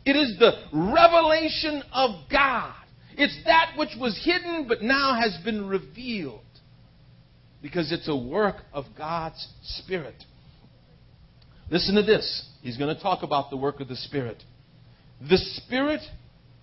It 0.05 0.17
is 0.17 0.37
the 0.39 0.53
revelation 0.73 1.83
of 1.93 2.29
God. 2.31 2.75
It's 3.17 3.39
that 3.45 3.73
which 3.77 3.91
was 3.99 4.21
hidden 4.25 4.67
but 4.69 4.83
now 4.83 5.19
has 5.21 5.37
been 5.45 5.67
revealed 5.67 6.41
because 7.63 7.93
it's 7.93 8.09
a 8.09 8.17
work 8.17 8.57
of 8.73 8.85
God's 8.97 9.47
Spirit. 9.63 10.23
Listen 11.71 11.95
to 11.97 12.03
this. 12.03 12.49
He's 12.63 12.77
going 12.77 12.95
to 12.95 13.03
talk 13.03 13.23
about 13.23 13.51
the 13.51 13.57
work 13.57 13.81
of 13.81 13.89
the 13.89 13.97
Spirit. 13.97 14.43
The 15.21 15.39
Spirit 15.39 16.01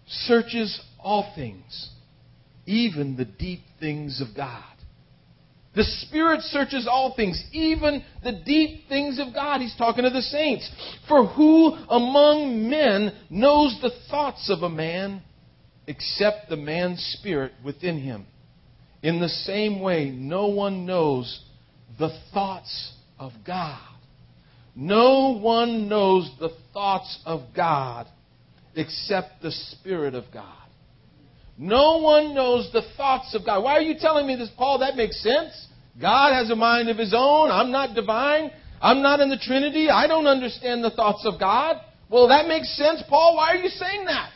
searches 0.07 0.79
all 0.99 1.33
things, 1.35 1.89
even 2.65 3.17
the 3.17 3.25
deep 3.25 3.61
things 3.79 4.21
of 4.21 4.35
God. 4.35 4.72
The 5.75 5.83
Spirit 5.83 6.41
searches 6.41 6.87
all 6.89 7.15
things, 7.15 7.43
even 7.51 8.03
the 8.23 8.43
deep 8.45 8.87
things 8.87 9.19
of 9.19 9.33
God. 9.33 9.61
He's 9.61 9.75
talking 9.75 10.03
to 10.03 10.09
the 10.09 10.21
saints. 10.21 10.69
For 11.07 11.25
who 11.25 11.73
among 11.89 12.69
men 12.69 13.13
knows 13.29 13.77
the 13.81 13.91
thoughts 14.09 14.49
of 14.49 14.61
a 14.61 14.69
man 14.69 15.23
except 15.87 16.49
the 16.49 16.57
man's 16.57 17.01
spirit 17.17 17.53
within 17.65 17.99
him? 17.99 18.27
In 19.01 19.19
the 19.19 19.29
same 19.29 19.81
way, 19.81 20.11
no 20.11 20.47
one 20.47 20.85
knows 20.85 21.43
the 21.97 22.09
thoughts 22.33 22.93
of 23.19 23.31
God. 23.45 23.79
No 24.75 25.39
one 25.41 25.87
knows 25.87 26.31
the 26.39 26.51
thoughts 26.73 27.19
of 27.25 27.41
God 27.55 28.07
except 28.75 29.41
the 29.41 29.51
Spirit 29.51 30.15
of 30.15 30.25
God. 30.33 30.62
No 31.57 31.97
one 31.97 32.33
knows 32.33 32.69
the 32.73 32.81
thoughts 32.97 33.35
of 33.35 33.45
God. 33.45 33.63
Why 33.63 33.73
are 33.73 33.81
you 33.81 33.95
telling 33.99 34.25
me 34.25 34.35
this, 34.35 34.49
Paul? 34.57 34.79
That 34.79 34.95
makes 34.95 35.21
sense. 35.21 35.67
God 36.01 36.33
has 36.33 36.49
a 36.49 36.55
mind 36.55 36.89
of 36.89 36.97
his 36.97 37.13
own. 37.15 37.51
I'm 37.51 37.71
not 37.71 37.95
divine. 37.95 38.51
I'm 38.81 39.01
not 39.01 39.19
in 39.19 39.29
the 39.29 39.37
Trinity. 39.37 39.89
I 39.89 40.07
don't 40.07 40.27
understand 40.27 40.83
the 40.83 40.89
thoughts 40.89 41.25
of 41.25 41.39
God. 41.39 41.77
Well, 42.09 42.27
that 42.29 42.47
makes 42.47 42.75
sense, 42.75 43.03
Paul. 43.07 43.35
Why 43.35 43.51
are 43.51 43.57
you 43.57 43.69
saying 43.69 44.05
that? 44.05 44.31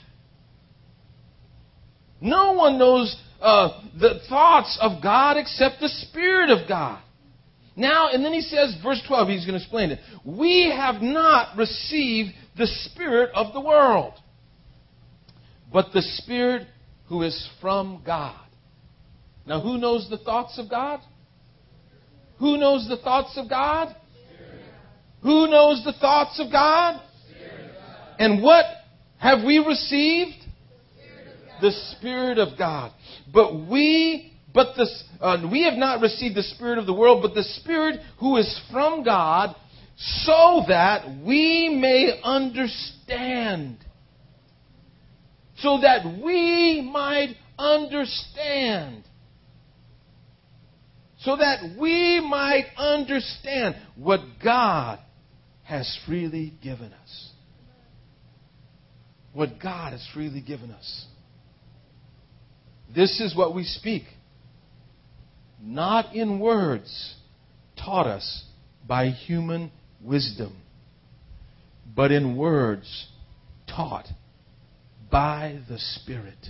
No 2.22 2.54
one 2.54 2.78
knows 2.78 3.16
uh, 3.42 3.82
the 4.00 4.20
thoughts 4.30 4.78
of 4.82 5.02
God 5.02 5.38
except 5.38 5.80
the 5.80 5.90
Spirit 5.90 6.50
of 6.50 6.68
God. 6.68 7.02
Now, 7.76 8.10
and 8.12 8.26
then 8.26 8.34
he 8.34 8.42
says, 8.42 8.76
verse 8.82 9.02
12, 9.08 9.28
he's 9.30 9.46
going 9.46 9.58
to 9.58 9.64
explain 9.64 9.92
it. 9.92 10.00
We 10.26 10.74
have 10.76 11.02
not 11.02 11.56
received 11.58 12.32
the 12.58 12.66
Spirit 12.66 13.30
of 13.36 13.54
the 13.54 13.62
world, 13.62 14.14
but 15.72 15.94
the 15.94 16.02
Spirit 16.02 16.68
who 17.08 17.24
is 17.24 17.50
from 17.62 18.02
God. 18.06 18.40
Now, 19.46 19.62
who 19.62 19.78
knows 19.78 20.10
the 20.10 20.18
thoughts 20.18 20.60
of 20.60 20.70
God? 20.70 21.00
Who 22.40 22.58
knows 22.58 22.88
the 22.88 22.98
thoughts 22.98 23.38
of 23.38 23.50
God? 23.50 23.96
Who 25.24 25.48
knows 25.48 25.84
the 25.84 25.94
thoughts 25.94 26.40
of 26.40 26.52
God? 26.52 27.02
And 28.20 28.44
what 28.44 28.66
have 29.18 29.44
we 29.46 29.60
received? 29.60 30.36
The 31.62 31.72
Spirit 31.98 32.38
of 32.38 32.58
God. 32.58 32.92
But 33.34 33.68
we, 33.68 34.34
but 34.54 34.76
this, 34.78 35.04
uh, 35.20 35.48
we 35.52 35.64
have 35.64 35.74
not 35.74 36.02
received 36.02 36.36
the 36.36 36.44
Spirit 36.44 36.78
of 36.78 36.86
the 36.86 36.94
world, 36.94 37.24
but 37.24 37.34
the 37.34 37.44
Spirit 37.44 38.00
who 38.20 38.38
is 38.38 38.62
from 38.72 39.04
God, 39.04 39.56
so 39.98 40.64
that 40.68 41.08
we 41.26 41.70
may 41.70 42.20
understand. 42.24 43.78
So 45.58 45.80
that 45.82 46.06
we 46.24 46.82
might 46.82 47.36
understand 47.58 49.04
so 51.20 51.36
that 51.36 51.76
we 51.80 52.22
might 52.22 52.66
understand 52.78 53.76
what 53.96 54.22
God 54.44 55.00
has 55.64 56.00
freely 56.06 56.54
given 56.62 56.94
us. 56.94 57.32
What 59.34 59.60
God 59.62 59.94
has 59.94 60.08
freely 60.14 60.42
given 60.42 60.72
us. 60.72 61.06
This 62.96 63.20
is 63.20 63.36
what 63.36 63.54
we 63.54 63.64
speak, 63.64 64.04
not 65.62 66.16
in 66.16 66.40
words 66.40 67.16
taught 67.76 68.08
us 68.08 68.46
by 68.88 69.08
human 69.10 69.72
wisdom, 70.02 70.56
but 71.94 72.12
in 72.12 72.38
words 72.38 73.08
taught 73.68 74.08
by 75.12 75.60
the 75.70 75.78
Spirit. 75.80 76.48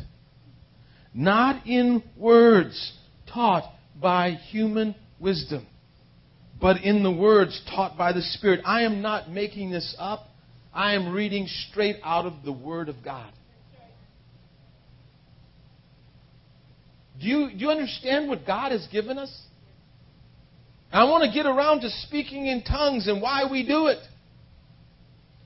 Not 1.13 1.65
in 1.65 2.03
words 2.15 2.93
taught 3.31 3.63
by 3.99 4.31
human 4.31 4.95
wisdom, 5.19 5.65
but 6.59 6.83
in 6.83 7.03
the 7.03 7.11
words 7.11 7.61
taught 7.69 7.97
by 7.97 8.13
the 8.13 8.21
Spirit. 8.21 8.61
I 8.65 8.83
am 8.83 9.01
not 9.01 9.29
making 9.29 9.71
this 9.71 9.95
up. 9.97 10.27
I 10.73 10.93
am 10.93 11.11
reading 11.11 11.47
straight 11.69 11.97
out 12.03 12.25
of 12.25 12.33
the 12.45 12.51
Word 12.51 12.89
of 12.89 12.95
God. 13.03 13.31
Do 17.19 17.27
you, 17.27 17.49
do 17.49 17.57
you 17.57 17.69
understand 17.71 18.29
what 18.29 18.45
God 18.45 18.71
has 18.71 18.87
given 18.91 19.17
us? 19.17 19.35
I 20.91 21.03
want 21.05 21.23
to 21.23 21.31
get 21.31 21.45
around 21.45 21.81
to 21.81 21.89
speaking 21.89 22.47
in 22.47 22.63
tongues 22.63 23.07
and 23.07 23.21
why 23.21 23.49
we 23.49 23.65
do 23.65 23.87
it. 23.87 23.97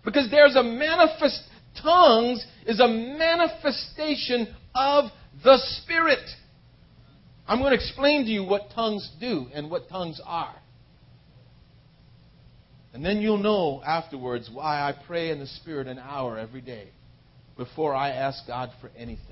Because 0.03 0.29
there's 0.29 0.55
a 0.55 0.63
manifest, 0.63 1.41
tongues 1.81 2.45
is 2.65 2.79
a 2.79 2.87
manifestation 2.87 4.47
of 4.73 5.05
the 5.43 5.57
Spirit. 5.81 6.27
I'm 7.47 7.59
going 7.59 7.71
to 7.71 7.75
explain 7.75 8.25
to 8.25 8.31
you 8.31 8.43
what 8.43 8.71
tongues 8.73 9.09
do 9.19 9.47
and 9.53 9.69
what 9.69 9.89
tongues 9.89 10.21
are. 10.25 10.55
And 12.93 13.05
then 13.05 13.21
you'll 13.21 13.37
know 13.37 13.81
afterwards 13.85 14.49
why 14.51 14.81
I 14.81 14.93
pray 15.07 15.29
in 15.29 15.39
the 15.39 15.47
Spirit 15.47 15.87
an 15.87 15.97
hour 15.97 16.37
every 16.37 16.61
day 16.61 16.89
before 17.57 17.95
I 17.95 18.09
ask 18.09 18.45
God 18.47 18.69
for 18.81 18.89
anything. 18.97 19.25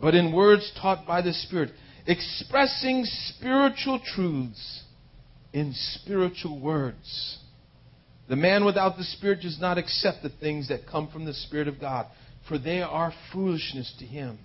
But 0.00 0.14
in 0.14 0.32
words 0.32 0.72
taught 0.80 1.06
by 1.06 1.22
the 1.22 1.32
Spirit, 1.32 1.70
expressing 2.06 3.04
spiritual 3.04 4.00
truths 4.04 4.82
in 5.52 5.72
spiritual 5.74 6.58
words. 6.58 7.38
The 8.28 8.36
man 8.36 8.64
without 8.64 8.96
the 8.96 9.04
Spirit 9.04 9.42
does 9.42 9.58
not 9.60 9.78
accept 9.78 10.22
the 10.22 10.30
things 10.30 10.68
that 10.68 10.86
come 10.90 11.08
from 11.08 11.24
the 11.24 11.34
Spirit 11.34 11.68
of 11.68 11.80
God, 11.80 12.06
for 12.48 12.58
they 12.58 12.80
are 12.80 13.12
foolishness 13.32 13.94
to 13.98 14.04
him 14.04 14.38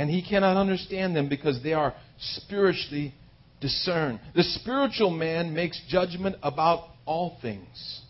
and 0.00 0.08
he 0.08 0.22
cannot 0.22 0.56
understand 0.56 1.14
them 1.14 1.28
because 1.28 1.62
they 1.62 1.74
are 1.74 1.94
spiritually 2.18 3.12
discerned. 3.60 4.18
The 4.34 4.42
spiritual 4.42 5.10
man 5.10 5.52
makes 5.52 5.78
judgment 5.90 6.36
about 6.42 6.88
all 7.04 7.36
things, 7.42 8.00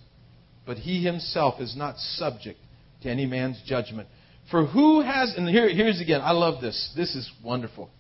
but 0.65 0.77
he 0.77 1.03
himself 1.05 1.61
is 1.61 1.75
not 1.77 1.99
subject 1.99 2.61
to 3.03 3.11
any 3.11 3.27
man's 3.27 3.61
judgment. 3.67 4.07
For 4.53 4.67
who 4.67 5.00
has, 5.00 5.35
and 5.37 5.49
here, 5.49 5.69
here's 5.69 6.00
again, 6.00 6.21
I 6.23 6.31
love 6.31 6.61
this. 6.61 6.93
This 6.97 7.17
is 7.17 7.29
wonderful. 7.43 7.91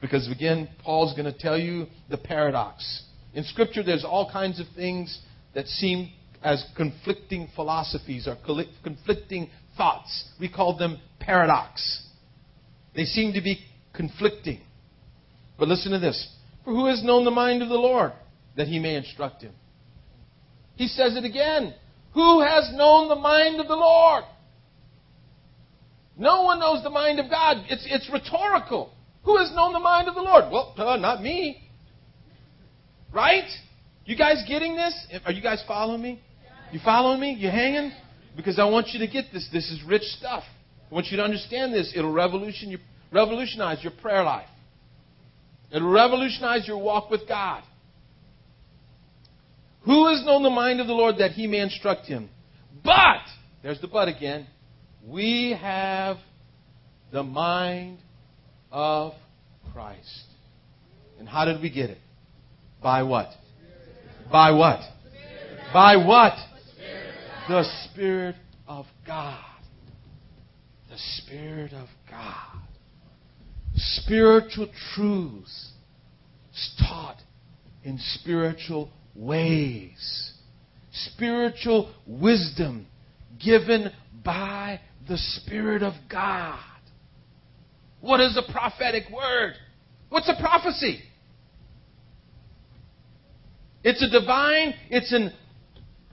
Because 0.00 0.30
again, 0.30 0.68
Paul's 0.84 1.12
going 1.14 1.32
to 1.32 1.36
tell 1.36 1.58
you 1.58 1.86
the 2.10 2.18
paradox. 2.18 3.02
In 3.32 3.42
Scripture, 3.42 3.82
there's 3.82 4.04
all 4.04 4.30
kinds 4.30 4.60
of 4.60 4.66
things 4.76 5.18
that 5.54 5.66
seem 5.66 6.10
as 6.42 6.64
conflicting 6.76 7.48
philosophies 7.54 8.28
or 8.28 8.36
conflicting 8.82 9.48
thoughts. 9.76 10.28
We 10.38 10.48
call 10.48 10.76
them 10.76 11.00
paradox. 11.18 12.02
They 12.94 13.04
seem 13.04 13.32
to 13.32 13.40
be 13.40 13.58
conflicting. 13.94 14.60
But 15.58 15.68
listen 15.68 15.92
to 15.92 15.98
this. 15.98 16.28
For 16.64 16.72
who 16.72 16.86
has 16.86 17.02
known 17.02 17.24
the 17.24 17.30
mind 17.30 17.62
of 17.62 17.68
the 17.68 17.74
Lord 17.74 18.12
that 18.56 18.68
he 18.68 18.78
may 18.78 18.96
instruct 18.96 19.42
him? 19.42 19.52
He 20.76 20.88
says 20.88 21.16
it 21.16 21.24
again. 21.24 21.74
Who 22.14 22.42
has 22.42 22.70
known 22.74 23.08
the 23.08 23.16
mind 23.16 23.60
of 23.60 23.68
the 23.68 23.76
Lord? 23.76 24.24
No 26.16 26.42
one 26.42 26.60
knows 26.60 26.82
the 26.82 26.90
mind 26.90 27.18
of 27.18 27.28
God. 27.28 27.64
It's, 27.68 27.86
it's 27.88 28.08
rhetorical. 28.12 28.92
Who 29.24 29.36
has 29.38 29.52
known 29.52 29.72
the 29.72 29.80
mind 29.80 30.08
of 30.08 30.14
the 30.14 30.22
Lord? 30.22 30.44
Well, 30.52 30.74
uh, 30.76 30.96
not 30.96 31.22
me. 31.22 31.68
Right? 33.12 33.48
You 34.04 34.16
guys 34.16 34.44
getting 34.46 34.76
this? 34.76 35.06
Are 35.24 35.32
you 35.32 35.42
guys 35.42 35.62
following 35.66 36.02
me? 36.02 36.20
You 36.72 36.80
following 36.84 37.20
me? 37.20 37.32
You 37.32 37.48
hanging? 37.50 37.92
Because 38.36 38.58
I 38.58 38.64
want 38.64 38.88
you 38.88 38.98
to 38.98 39.06
get 39.06 39.26
this. 39.32 39.48
This 39.52 39.70
is 39.70 39.80
rich 39.86 40.02
stuff. 40.02 40.42
I 40.90 40.94
want 40.94 41.06
you 41.06 41.16
to 41.16 41.22
understand 41.22 41.72
this. 41.72 41.92
It'll 41.96 42.12
revolution 42.12 42.70
your, 42.70 42.80
revolutionize 43.12 43.82
your 43.82 43.92
prayer 44.02 44.22
life. 44.22 44.48
It'll 45.72 45.90
revolutionize 45.90 46.68
your 46.68 46.78
walk 46.78 47.10
with 47.10 47.26
God. 47.26 47.62
Who 49.84 50.08
has 50.08 50.24
known 50.24 50.42
the 50.42 50.50
mind 50.50 50.80
of 50.80 50.86
the 50.86 50.92
Lord 50.92 51.16
that 51.18 51.32
he 51.32 51.46
may 51.46 51.60
instruct 51.60 52.06
him? 52.06 52.28
But, 52.84 53.20
there's 53.62 53.80
the 53.80 53.86
but 53.86 54.08
again, 54.08 54.46
we 55.06 55.56
have 55.60 56.16
the 57.12 57.22
mind 57.22 57.98
of 58.70 59.12
Christ. 59.72 60.24
And 61.18 61.28
how 61.28 61.44
did 61.44 61.62
we 61.62 61.70
get 61.70 61.90
it? 61.90 61.98
By 62.82 63.02
what? 63.02 63.28
By 64.30 64.50
what? 64.50 64.80
By 65.72 65.96
what? 65.96 66.34
The 67.48 67.64
Spirit 67.84 68.36
of 68.66 68.86
God. 69.06 69.44
The 70.90 70.96
Spirit 70.96 71.72
of 71.72 71.88
God. 72.10 72.62
Spiritual 73.76 74.68
truths 74.94 75.72
taught 76.78 77.16
in 77.82 77.98
spiritual 77.98 78.90
ways. 79.14 80.32
Spiritual 80.92 81.92
wisdom 82.06 82.86
given 83.44 83.90
by 84.24 84.80
the 85.08 85.18
Spirit 85.18 85.82
of 85.82 85.94
God. 86.10 86.58
What 88.00 88.20
is 88.20 88.36
a 88.36 88.52
prophetic 88.52 89.04
word? 89.10 89.54
What's 90.08 90.28
a 90.28 90.40
prophecy? 90.40 91.02
It's 93.84 94.02
a 94.02 94.08
divine, 94.08 94.74
it's 94.88 95.12
an 95.12 95.30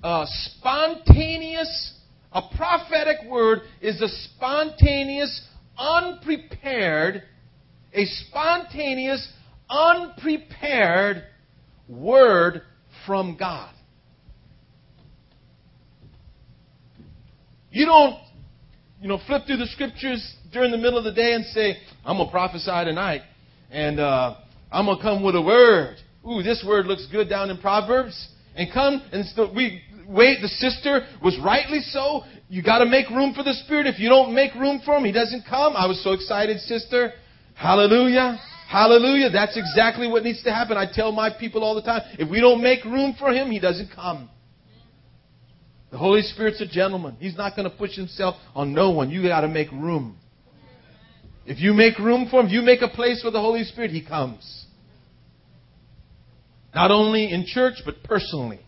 uh, 0.04 0.25
spontaneous, 0.28 1.94
a 2.34 2.42
prophetic 2.58 3.30
word 3.30 3.62
is 3.82 4.01
a 4.01 4.10
spontaneous, 4.10 5.48
unprepared, 5.78 7.24
a 7.94 8.06
spontaneous, 8.06 9.25
unprepared 9.70 11.24
word 11.88 12.63
from 13.08 13.38
God. 13.38 13.74
You 17.72 17.86
don't, 17.86 18.20
you 19.00 19.08
know, 19.08 19.20
flip 19.25 19.44
through 19.48 19.58
the 19.58 19.68
scriptures 19.68 20.36
during 20.51 20.72
the 20.72 20.78
middle 20.78 20.98
of 20.98 21.06
the 21.06 21.13
day 21.13 21.34
and 21.34 21.46
say, 21.46 21.78
I'm 22.04 22.18
going 22.18 22.28
to 22.28 22.32
prophesy 22.32 22.66
tonight, 22.66 23.22
and 23.72 23.98
uh, 23.98 24.36
I'm 24.70 24.86
going 24.86 24.98
to 24.98 25.04
come 25.04 25.24
with 25.24 25.36
a 25.36 25.42
word. 25.42 25.96
Ooh, 26.30 26.44
this 26.44 26.63
word 26.66 26.86
looks 26.86 27.08
good 27.12 27.30
down 27.30 27.50
in 27.50 27.58
Proverbs. 27.58 28.30
And 28.56 28.72
come, 28.72 29.01
and 29.12 29.25
so 29.28 29.51
we 29.54 29.82
wait, 30.08 30.42
the 30.42 30.48
sister 30.48 31.08
was 31.24 31.38
rightly 31.44 31.80
so. 31.80 32.24
You 32.50 32.62
got 32.62 32.80
to 32.80 32.86
make 32.86 33.10
room 33.10 33.34
for 33.34 33.44
the 33.44 33.54
Spirit. 33.54 33.88
If 33.88 34.00
you 34.00 34.10
don't 34.10 34.36
make 34.36 34.54
room 34.56 34.82
for 34.84 34.98
Him, 34.98 35.06
He 35.06 35.12
doesn't 35.12 35.46
come. 35.50 35.74
I 35.75 35.88
was 35.88 36.04
so 36.04 36.12
excited, 36.12 36.60
sister. 36.60 37.13
Hallelujah. 37.56 38.40
Hallelujah. 38.68 39.30
That's 39.30 39.57
exactly 39.57 40.07
what 40.07 40.24
needs 40.24 40.44
to 40.44 40.51
happen. 40.51 40.77
I 40.77 40.86
tell 40.92 41.12
my 41.12 41.29
people 41.29 41.64
all 41.64 41.75
the 41.75 41.81
time 41.81 42.01
if 42.20 42.29
we 42.29 42.40
don't 42.40 42.62
make 42.62 42.84
room 42.84 43.16
for 43.18 43.31
Him, 43.31 43.50
He 43.51 43.60
doesn't 43.60 43.90
come. 43.96 44.29
The 45.92 45.98
Holy 45.98 46.22
Spirit's 46.22 46.62
a 46.62 46.68
gentleman. 46.68 47.18
He's 47.20 47.36
not 47.36 47.55
going 47.55 47.70
to 47.70 47.75
push 47.75 47.96
Himself 47.96 48.36
on 48.55 48.74
no 48.74 48.92
one. 48.92 49.10
You 49.10 49.24
got 49.24 49.42
to 49.42 49.50
make 49.50 49.72
room. 49.72 50.18
If 51.46 51.60
you 51.60 51.74
make 51.74 51.98
room 52.00 52.27
for 52.29 52.42
Him, 52.42 52.48
you 52.48 52.62
make 52.62 52.81
a 52.81 52.88
place 52.88 53.22
for 53.22 53.31
the 53.31 53.42
Holy 53.42 53.64
Spirit, 53.64 53.92
He 53.92 54.05
comes. 54.05 54.60
Not 56.74 56.92
only 56.92 57.31
in 57.31 57.46
church, 57.46 57.75
but 57.86 58.03
personally. 58.03 58.62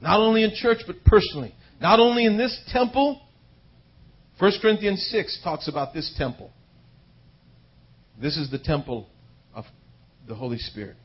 Not 0.00 0.20
only 0.20 0.42
in 0.42 0.52
church, 0.54 0.78
but 0.86 1.04
personally. 1.04 1.54
Not 1.80 2.00
only 2.00 2.26
in 2.26 2.36
this 2.36 2.58
temple. 2.68 3.20
1 4.38 4.52
Corinthians 4.60 5.06
6 5.10 5.40
talks 5.44 5.68
about 5.68 5.94
this 5.94 6.12
temple. 6.18 6.50
This 8.20 8.36
is 8.36 8.50
the 8.50 8.58
temple 8.58 9.08
of 9.54 9.64
the 10.26 10.34
Holy 10.34 10.58
Spirit. 10.58 10.96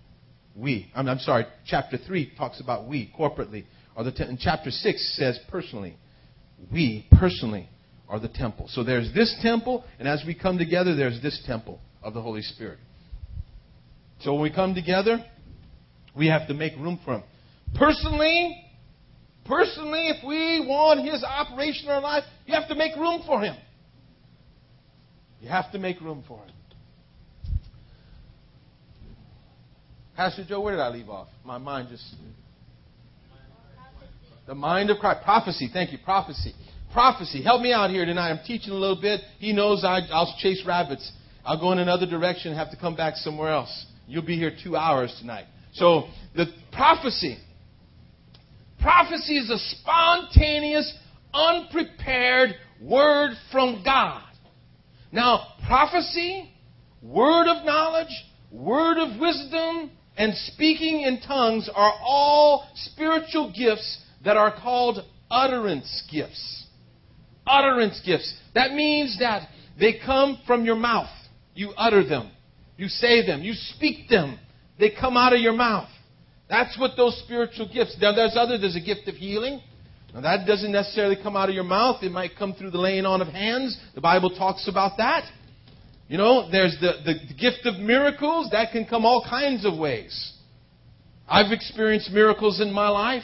We. 0.55 0.91
I'm, 0.95 1.07
I'm 1.07 1.19
sorry, 1.19 1.45
chapter 1.65 1.97
3 1.97 2.33
talks 2.37 2.59
about 2.59 2.87
we 2.87 3.13
corporately. 3.17 3.65
Or 3.95 4.03
the 4.03 4.11
te- 4.11 4.23
and 4.23 4.39
chapter 4.39 4.71
6 4.71 5.17
says 5.17 5.39
personally. 5.49 5.95
We 6.71 7.07
personally 7.17 7.69
are 8.07 8.19
the 8.19 8.27
temple. 8.27 8.67
So 8.69 8.83
there's 8.83 9.13
this 9.13 9.37
temple, 9.41 9.83
and 9.99 10.07
as 10.07 10.23
we 10.25 10.33
come 10.33 10.57
together, 10.57 10.95
there's 10.95 11.21
this 11.21 11.41
temple 11.45 11.79
of 12.03 12.13
the 12.13 12.21
Holy 12.21 12.41
Spirit. 12.41 12.79
So 14.21 14.33
when 14.33 14.41
we 14.41 14.51
come 14.51 14.73
together, 14.73 15.23
we 16.19 16.27
have 16.27 16.47
to 16.49 16.53
make 16.53 16.75
room 16.75 16.99
for 17.05 17.15
Him. 17.15 17.23
Personally, 17.75 18.61
personally, 19.45 20.09
if 20.09 20.17
we 20.27 20.65
want 20.67 21.09
His 21.09 21.23
operation 21.23 21.85
in 21.85 21.91
our 21.91 22.01
life, 22.01 22.23
you 22.45 22.53
have 22.53 22.67
to 22.67 22.75
make 22.75 22.95
room 22.97 23.23
for 23.25 23.41
Him. 23.41 23.55
You 25.39 25.47
have 25.47 25.71
to 25.71 25.79
make 25.79 26.01
room 26.01 26.23
for 26.27 26.43
Him. 26.43 26.53
Pastor 30.17 30.43
Joe, 30.47 30.59
where 30.59 30.75
did 30.75 30.81
I 30.81 30.89
leave 30.89 31.09
off? 31.09 31.29
My 31.45 31.57
mind 31.57 31.87
just. 31.89 32.03
The 34.45 34.53
mind 34.53 34.89
of 34.89 34.97
Christ. 34.97 35.23
Prophecy. 35.23 35.69
Thank 35.71 35.93
you. 35.93 35.99
Prophecy. 36.03 36.53
Prophecy. 36.91 37.41
Help 37.41 37.61
me 37.61 37.71
out 37.71 37.89
here 37.89 38.03
tonight. 38.03 38.31
I'm 38.31 38.45
teaching 38.45 38.73
a 38.73 38.75
little 38.75 38.99
bit. 38.99 39.21
He 39.37 39.53
knows 39.53 39.85
I, 39.85 39.99
I'll 40.11 40.35
chase 40.39 40.61
rabbits. 40.67 41.09
I'll 41.45 41.59
go 41.59 41.71
in 41.71 41.79
another 41.79 42.05
direction 42.05 42.51
and 42.51 42.59
have 42.59 42.71
to 42.71 42.77
come 42.77 42.97
back 42.97 43.15
somewhere 43.15 43.51
else. 43.51 43.85
You'll 44.07 44.25
be 44.25 44.35
here 44.35 44.51
two 44.61 44.75
hours 44.75 45.15
tonight. 45.21 45.45
So, 45.73 46.07
the 46.35 46.47
prophecy. 46.71 47.37
Prophecy 48.81 49.37
is 49.37 49.49
a 49.49 49.57
spontaneous, 49.57 50.93
unprepared 51.33 52.55
word 52.81 53.31
from 53.51 53.81
God. 53.83 54.23
Now, 55.11 55.47
prophecy, 55.67 56.51
word 57.01 57.47
of 57.47 57.65
knowledge, 57.65 58.13
word 58.51 58.97
of 58.97 59.19
wisdom, 59.19 59.91
and 60.17 60.33
speaking 60.35 61.01
in 61.01 61.21
tongues 61.21 61.69
are 61.73 61.93
all 62.01 62.67
spiritual 62.75 63.53
gifts 63.57 64.01
that 64.23 64.37
are 64.37 64.53
called 64.53 64.99
utterance 65.31 66.03
gifts. 66.11 66.65
Utterance 67.47 68.01
gifts. 68.05 68.33
That 68.53 68.73
means 68.73 69.17
that 69.19 69.47
they 69.79 69.99
come 70.05 70.39
from 70.45 70.65
your 70.65 70.75
mouth. 70.75 71.09
You 71.55 71.71
utter 71.77 72.07
them. 72.07 72.31
You 72.77 72.87
say 72.87 73.25
them. 73.25 73.41
You 73.43 73.53
speak 73.53 74.09
them. 74.09 74.39
They 74.79 74.91
come 74.91 75.17
out 75.17 75.33
of 75.33 75.39
your 75.39 75.53
mouth. 75.53 75.89
That's 76.49 76.77
what 76.79 76.91
those 76.97 77.19
spiritual 77.23 77.69
gifts. 77.71 77.97
Now 78.01 78.15
there's 78.15 78.35
other, 78.35 78.57
there's 78.57 78.75
a 78.75 78.81
gift 78.81 79.07
of 79.07 79.15
healing. 79.15 79.61
Now 80.13 80.21
that 80.21 80.47
doesn't 80.47 80.71
necessarily 80.71 81.17
come 81.21 81.35
out 81.35 81.49
of 81.49 81.55
your 81.55 81.63
mouth. 81.63 82.01
It 82.01 82.11
might 82.11 82.31
come 82.37 82.53
through 82.53 82.71
the 82.71 82.79
laying 82.79 83.05
on 83.05 83.21
of 83.21 83.27
hands. 83.27 83.77
The 83.93 84.01
Bible 84.01 84.31
talks 84.31 84.67
about 84.67 84.97
that. 84.97 85.29
You 86.07 86.17
know, 86.17 86.49
there's 86.49 86.75
the, 86.81 86.93
the, 87.05 87.33
gift 87.35 87.65
of 87.65 87.75
miracles. 87.75 88.49
That 88.51 88.71
can 88.71 88.85
come 88.85 89.05
all 89.05 89.23
kinds 89.29 89.63
of 89.63 89.77
ways. 89.77 90.33
I've 91.27 91.51
experienced 91.51 92.09
miracles 92.09 92.59
in 92.59 92.73
my 92.73 92.89
life. 92.89 93.21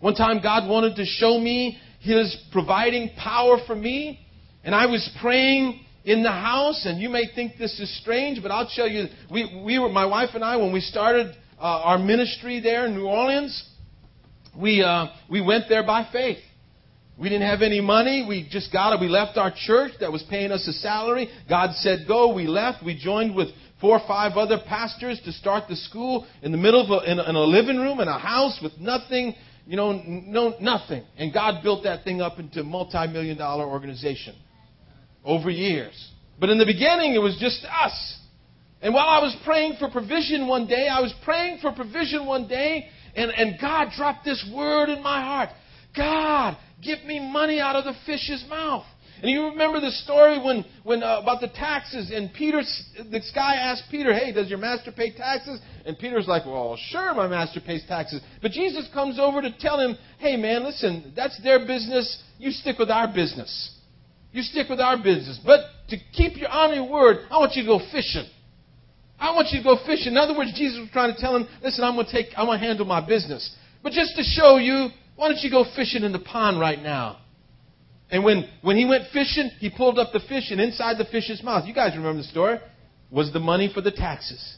One 0.00 0.16
time 0.16 0.40
God 0.42 0.68
wanted 0.68 0.96
to 0.96 1.04
show 1.04 1.38
me 1.38 1.78
His 2.00 2.36
providing 2.50 3.10
power 3.16 3.58
for 3.68 3.76
me. 3.76 4.18
And 4.64 4.74
I 4.74 4.86
was 4.86 5.08
praying 5.20 5.84
in 6.04 6.22
the 6.22 6.30
house, 6.30 6.84
and 6.84 7.00
you 7.00 7.08
may 7.08 7.24
think 7.34 7.56
this 7.58 7.80
is 7.80 8.00
strange, 8.00 8.42
but 8.42 8.50
I'll 8.50 8.68
tell 8.68 8.88
you, 8.88 9.06
we, 9.30 9.62
we 9.64 9.78
were, 9.78 9.88
my 9.88 10.04
wife 10.04 10.30
and 10.34 10.44
I, 10.44 10.56
when 10.56 10.72
we 10.72 10.80
started 10.80 11.34
uh, 11.58 11.62
our 11.62 11.98
ministry 11.98 12.60
there 12.60 12.86
in 12.86 12.94
New 12.94 13.06
Orleans, 13.06 13.70
we, 14.56 14.82
uh, 14.82 15.06
we 15.30 15.40
went 15.40 15.64
there 15.68 15.84
by 15.84 16.06
faith. 16.12 16.38
We 17.18 17.28
didn't 17.28 17.48
have 17.48 17.62
any 17.62 17.80
money. 17.80 18.24
We 18.28 18.46
just 18.50 18.72
got 18.72 18.92
it. 18.92 19.00
We 19.00 19.08
left 19.08 19.38
our 19.38 19.52
church 19.56 19.92
that 20.00 20.12
was 20.12 20.22
paying 20.28 20.50
us 20.50 20.66
a 20.66 20.72
salary. 20.72 21.28
God 21.48 21.70
said 21.76 22.06
go. 22.08 22.34
We 22.34 22.46
left. 22.48 22.84
We 22.84 22.98
joined 22.98 23.36
with 23.36 23.48
four 23.80 23.98
or 24.00 24.06
five 24.06 24.36
other 24.36 24.58
pastors 24.66 25.20
to 25.24 25.32
start 25.32 25.68
the 25.68 25.76
school 25.76 26.26
in 26.42 26.50
the 26.50 26.58
middle 26.58 26.84
of 26.84 26.90
a, 26.90 27.10
in, 27.10 27.18
a, 27.20 27.30
in 27.30 27.36
a 27.36 27.44
living 27.44 27.78
room 27.78 28.00
in 28.00 28.08
a 28.08 28.18
house 28.18 28.58
with 28.60 28.72
nothing, 28.80 29.34
you 29.64 29.76
know, 29.76 29.92
no 29.92 30.54
nothing. 30.60 31.04
And 31.16 31.32
God 31.32 31.62
built 31.62 31.84
that 31.84 32.02
thing 32.02 32.20
up 32.20 32.40
into 32.40 32.60
a 32.60 32.64
multi-million 32.64 33.38
dollar 33.38 33.64
organization 33.64 34.34
over 35.24 35.50
years. 35.50 36.12
But 36.38 36.50
in 36.50 36.58
the 36.58 36.66
beginning, 36.66 37.14
it 37.14 37.18
was 37.18 37.36
just 37.40 37.64
us. 37.64 38.18
And 38.82 38.92
while 38.92 39.08
I 39.08 39.20
was 39.20 39.34
praying 39.44 39.76
for 39.78 39.88
provision 39.88 40.46
one 40.46 40.66
day, 40.66 40.88
I 40.88 41.00
was 41.00 41.14
praying 41.24 41.58
for 41.62 41.72
provision 41.72 42.26
one 42.26 42.48
day, 42.48 42.88
and, 43.16 43.30
and 43.30 43.58
God 43.60 43.88
dropped 43.96 44.24
this 44.24 44.44
word 44.54 44.88
in 44.90 45.02
my 45.02 45.22
heart. 45.22 45.48
God, 45.96 46.56
Give 46.84 47.02
me 47.04 47.18
money 47.18 47.60
out 47.60 47.76
of 47.76 47.84
the 47.84 47.94
fish's 48.04 48.44
mouth. 48.48 48.84
And 49.22 49.30
you 49.30 49.44
remember 49.44 49.80
the 49.80 49.90
story 49.90 50.38
when, 50.38 50.64
when 50.82 51.02
uh, 51.02 51.20
about 51.22 51.40
the 51.40 51.48
taxes, 51.48 52.10
and 52.12 52.32
Peter, 52.34 52.60
this 53.10 53.32
guy 53.34 53.54
asked 53.54 53.84
Peter, 53.90 54.12
"Hey, 54.12 54.32
does 54.32 54.48
your 54.48 54.58
master 54.58 54.92
pay 54.92 55.12
taxes?" 55.12 55.60
And 55.86 55.98
Peter's 55.98 56.26
like, 56.26 56.44
"Well, 56.44 56.76
sure, 56.90 57.14
my 57.14 57.26
master 57.26 57.60
pays 57.60 57.84
taxes." 57.86 58.20
But 58.42 58.50
Jesus 58.50 58.86
comes 58.92 59.18
over 59.18 59.40
to 59.40 59.56
tell 59.58 59.78
him, 59.78 59.96
"Hey, 60.18 60.36
man, 60.36 60.64
listen, 60.64 61.12
that's 61.16 61.40
their 61.42 61.60
business. 61.60 62.22
You 62.38 62.50
stick 62.50 62.78
with 62.78 62.90
our 62.90 63.06
business. 63.06 63.73
You 64.34 64.42
stick 64.42 64.68
with 64.68 64.80
our 64.80 64.98
business. 64.98 65.40
But 65.46 65.60
to 65.88 65.96
keep 66.12 66.36
your 66.36 66.50
honor 66.50 66.74
your 66.74 66.90
word, 66.90 67.24
I 67.30 67.38
want 67.38 67.54
you 67.54 67.62
to 67.62 67.68
go 67.68 67.80
fishing." 67.90 68.26
I 69.16 69.30
want 69.30 69.48
you 69.52 69.58
to 69.58 69.64
go 69.64 69.78
fishing. 69.86 70.12
In 70.12 70.16
other 70.18 70.36
words, 70.36 70.52
Jesus 70.56 70.80
was 70.80 70.90
trying 70.92 71.14
to 71.14 71.20
tell 71.20 71.36
him, 71.36 71.46
listen, 71.62 71.84
I'm 71.84 71.94
going 71.94 72.04
to 72.04 72.12
take, 72.12 72.26
I'm 72.36 72.46
going 72.46 72.58
to 72.58 72.66
handle 72.66 72.84
my 72.84 73.00
business. 73.00 73.54
But 73.82 73.92
just 73.92 74.16
to 74.16 74.22
show 74.22 74.56
you, 74.56 74.88
why 75.16 75.28
don't 75.28 75.40
you 75.40 75.50
go 75.50 75.64
fishing 75.76 76.02
in 76.02 76.12
the 76.12 76.18
pond 76.18 76.58
right 76.58 76.82
now? 76.82 77.18
And 78.10 78.24
when, 78.24 78.48
when 78.62 78.76
he 78.76 78.84
went 78.84 79.04
fishing, 79.12 79.50
he 79.60 79.70
pulled 79.70 79.98
up 79.98 80.12
the 80.12 80.20
fish, 80.20 80.50
and 80.50 80.60
inside 80.60 80.98
the 80.98 81.04
fish's 81.04 81.42
mouth, 81.42 81.66
you 81.66 81.72
guys 81.72 81.96
remember 81.96 82.22
the 82.22 82.28
story, 82.28 82.58
was 83.10 83.32
the 83.32 83.40
money 83.40 83.70
for 83.72 83.80
the 83.80 83.92
taxes. 83.92 84.56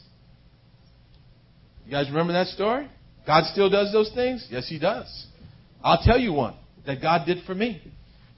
You 1.85 1.91
guys 1.91 2.09
remember 2.09 2.33
that 2.33 2.47
story? 2.47 2.89
God 3.25 3.45
still 3.45 3.69
does 3.69 3.93
those 3.93 4.11
things? 4.13 4.47
Yes, 4.49 4.67
He 4.67 4.79
does. 4.79 5.27
I'll 5.83 6.01
tell 6.03 6.19
you 6.19 6.33
one 6.33 6.55
that 6.85 7.01
God 7.01 7.25
did 7.25 7.45
for 7.45 7.53
me. 7.55 7.81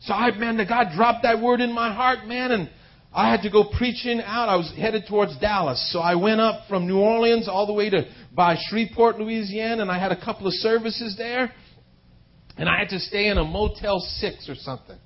So 0.01 0.13
I, 0.13 0.31
man, 0.37 0.57
God 0.67 0.87
dropped 0.95 1.23
that 1.23 1.41
word 1.41 1.61
in 1.61 1.73
my 1.73 1.93
heart, 1.93 2.25
man, 2.25 2.51
and 2.51 2.69
I 3.13 3.29
had 3.29 3.41
to 3.41 3.49
go 3.49 3.65
preaching 3.77 4.21
out. 4.21 4.49
I 4.49 4.55
was 4.55 4.71
headed 4.77 5.05
towards 5.07 5.37
Dallas. 5.39 5.89
So 5.91 5.99
I 5.99 6.15
went 6.15 6.39
up 6.39 6.67
from 6.69 6.87
New 6.87 6.99
Orleans 6.99 7.47
all 7.47 7.65
the 7.65 7.73
way 7.73 7.89
to 7.89 8.05
by 8.33 8.55
Shreveport, 8.69 9.19
Louisiana, 9.19 9.81
and 9.81 9.91
I 9.91 9.99
had 9.99 10.11
a 10.11 10.23
couple 10.23 10.47
of 10.47 10.53
services 10.53 11.15
there. 11.17 11.51
And 12.57 12.69
I 12.69 12.77
had 12.77 12.89
to 12.89 12.99
stay 12.99 13.27
in 13.27 13.37
a 13.37 13.43
Motel 13.43 13.99
6 13.99 14.49
or 14.49 14.55
something. 14.55 14.97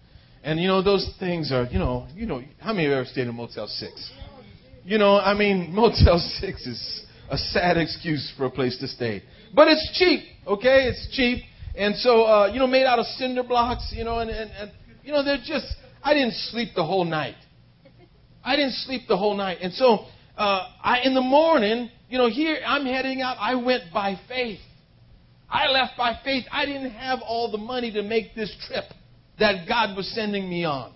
And 0.43 0.59
you 0.59 0.67
know, 0.67 0.81
those 0.81 1.09
things 1.19 1.51
are, 1.51 1.65
you 1.65 1.79
know, 1.79 2.07
you 2.15 2.25
know, 2.25 2.43
how 2.59 2.73
many 2.73 2.87
of 2.87 2.91
you 2.91 2.97
ever 2.97 3.05
stayed 3.05 3.21
in 3.21 3.29
a 3.29 3.33
Motel 3.33 3.67
6? 3.67 4.11
You 4.83 4.97
know, 4.97 5.17
I 5.17 5.33
mean, 5.33 5.71
Motel 5.73 6.19
6 6.19 6.67
is 6.67 7.05
a 7.29 7.37
sad 7.37 7.77
excuse 7.77 8.33
for 8.35 8.45
a 8.45 8.51
place 8.51 8.77
to 8.79 8.87
stay. 8.87 9.23
But 9.53 9.69
it's 9.69 9.91
cheap, 9.93 10.25
okay? 10.45 10.87
It's 10.89 11.07
cheap. 11.15 11.43
And 11.75 11.95
so, 11.95 12.23
uh, 12.23 12.47
you 12.47 12.59
know, 12.59 12.67
made 12.67 12.85
out 12.85 12.99
of 12.99 13.05
cinder 13.05 13.43
blocks, 13.43 13.93
you 13.95 14.03
know, 14.03 14.19
and, 14.19 14.29
and, 14.29 14.51
and 14.51 14.71
you 15.03 15.11
know, 15.11 15.23
they're 15.23 15.37
just, 15.43 15.65
I 16.03 16.13
didn't 16.13 16.33
sleep 16.33 16.69
the 16.75 16.85
whole 16.85 17.05
night. 17.05 17.35
I 18.43 18.55
didn't 18.55 18.73
sleep 18.73 19.03
the 19.07 19.17
whole 19.17 19.35
night. 19.35 19.59
And 19.61 19.73
so, 19.73 20.05
uh, 20.37 20.67
I, 20.83 21.01
in 21.03 21.13
the 21.13 21.21
morning, 21.21 21.89
you 22.09 22.17
know, 22.17 22.29
here 22.29 22.57
I'm 22.65 22.85
heading 22.85 23.21
out. 23.21 23.37
I 23.39 23.55
went 23.55 23.83
by 23.93 24.19
faith. 24.27 24.59
I 25.49 25.67
left 25.67 25.97
by 25.97 26.19
faith. 26.23 26.45
I 26.51 26.65
didn't 26.65 26.91
have 26.91 27.19
all 27.25 27.51
the 27.51 27.57
money 27.57 27.91
to 27.93 28.01
make 28.01 28.35
this 28.35 28.53
trip 28.67 28.85
that 29.39 29.67
God 29.67 29.95
was 29.95 30.11
sending 30.13 30.49
me 30.49 30.65
on. 30.65 30.93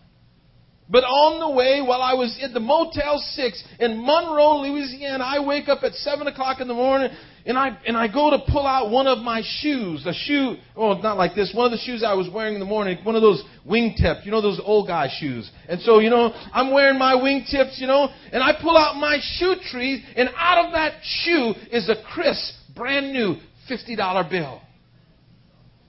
But 0.89 1.03
on 1.03 1.39
the 1.39 1.49
way, 1.49 1.81
while 1.81 2.01
I 2.01 2.13
was 2.13 2.37
at 2.41 2.53
the 2.53 2.61
Motel 2.61 3.17
6 3.17 3.63
in 3.79 4.05
Monroe, 4.05 4.61
Louisiana, 4.61 5.23
I 5.23 5.45
wake 5.45 5.67
up 5.67 5.83
at 5.83 5.93
7 5.93 6.27
o'clock 6.27 6.61
in 6.61 6.67
the 6.67 6.73
morning 6.73 7.09
and 7.47 7.57
I, 7.57 7.77
and 7.87 7.95
I 7.95 8.09
go 8.09 8.29
to 8.29 8.39
pull 8.39 8.67
out 8.67 8.91
one 8.91 9.07
of 9.07 9.19
my 9.19 9.41
shoes. 9.41 10.05
A 10.05 10.13
shoe, 10.13 10.57
well, 10.75 11.01
not 11.01 11.15
like 11.15 11.33
this. 11.33 11.53
One 11.55 11.65
of 11.65 11.71
the 11.71 11.77
shoes 11.77 12.03
I 12.05 12.13
was 12.13 12.29
wearing 12.29 12.55
in 12.55 12.59
the 12.59 12.65
morning, 12.65 12.97
one 13.03 13.15
of 13.15 13.21
those 13.21 13.41
wingtip, 13.65 14.25
you 14.25 14.31
know, 14.31 14.41
those 14.41 14.59
old 14.61 14.87
guy 14.87 15.07
shoes. 15.17 15.49
And 15.69 15.79
so, 15.81 15.99
you 15.99 16.09
know, 16.09 16.33
I'm 16.51 16.73
wearing 16.73 16.99
my 16.99 17.13
wingtips, 17.13 17.79
you 17.79 17.87
know, 17.87 18.09
and 18.33 18.43
I 18.43 18.51
pull 18.61 18.77
out 18.77 18.97
my 18.97 19.19
shoe 19.21 19.55
tree 19.71 20.03
and 20.17 20.29
out 20.35 20.65
of 20.65 20.73
that 20.73 20.95
shoe 21.01 21.53
is 21.71 21.87
a 21.87 21.95
crisp, 22.13 22.53
brand 22.75 23.13
new 23.13 23.37
$50 23.71 24.29
bill. 24.29 24.61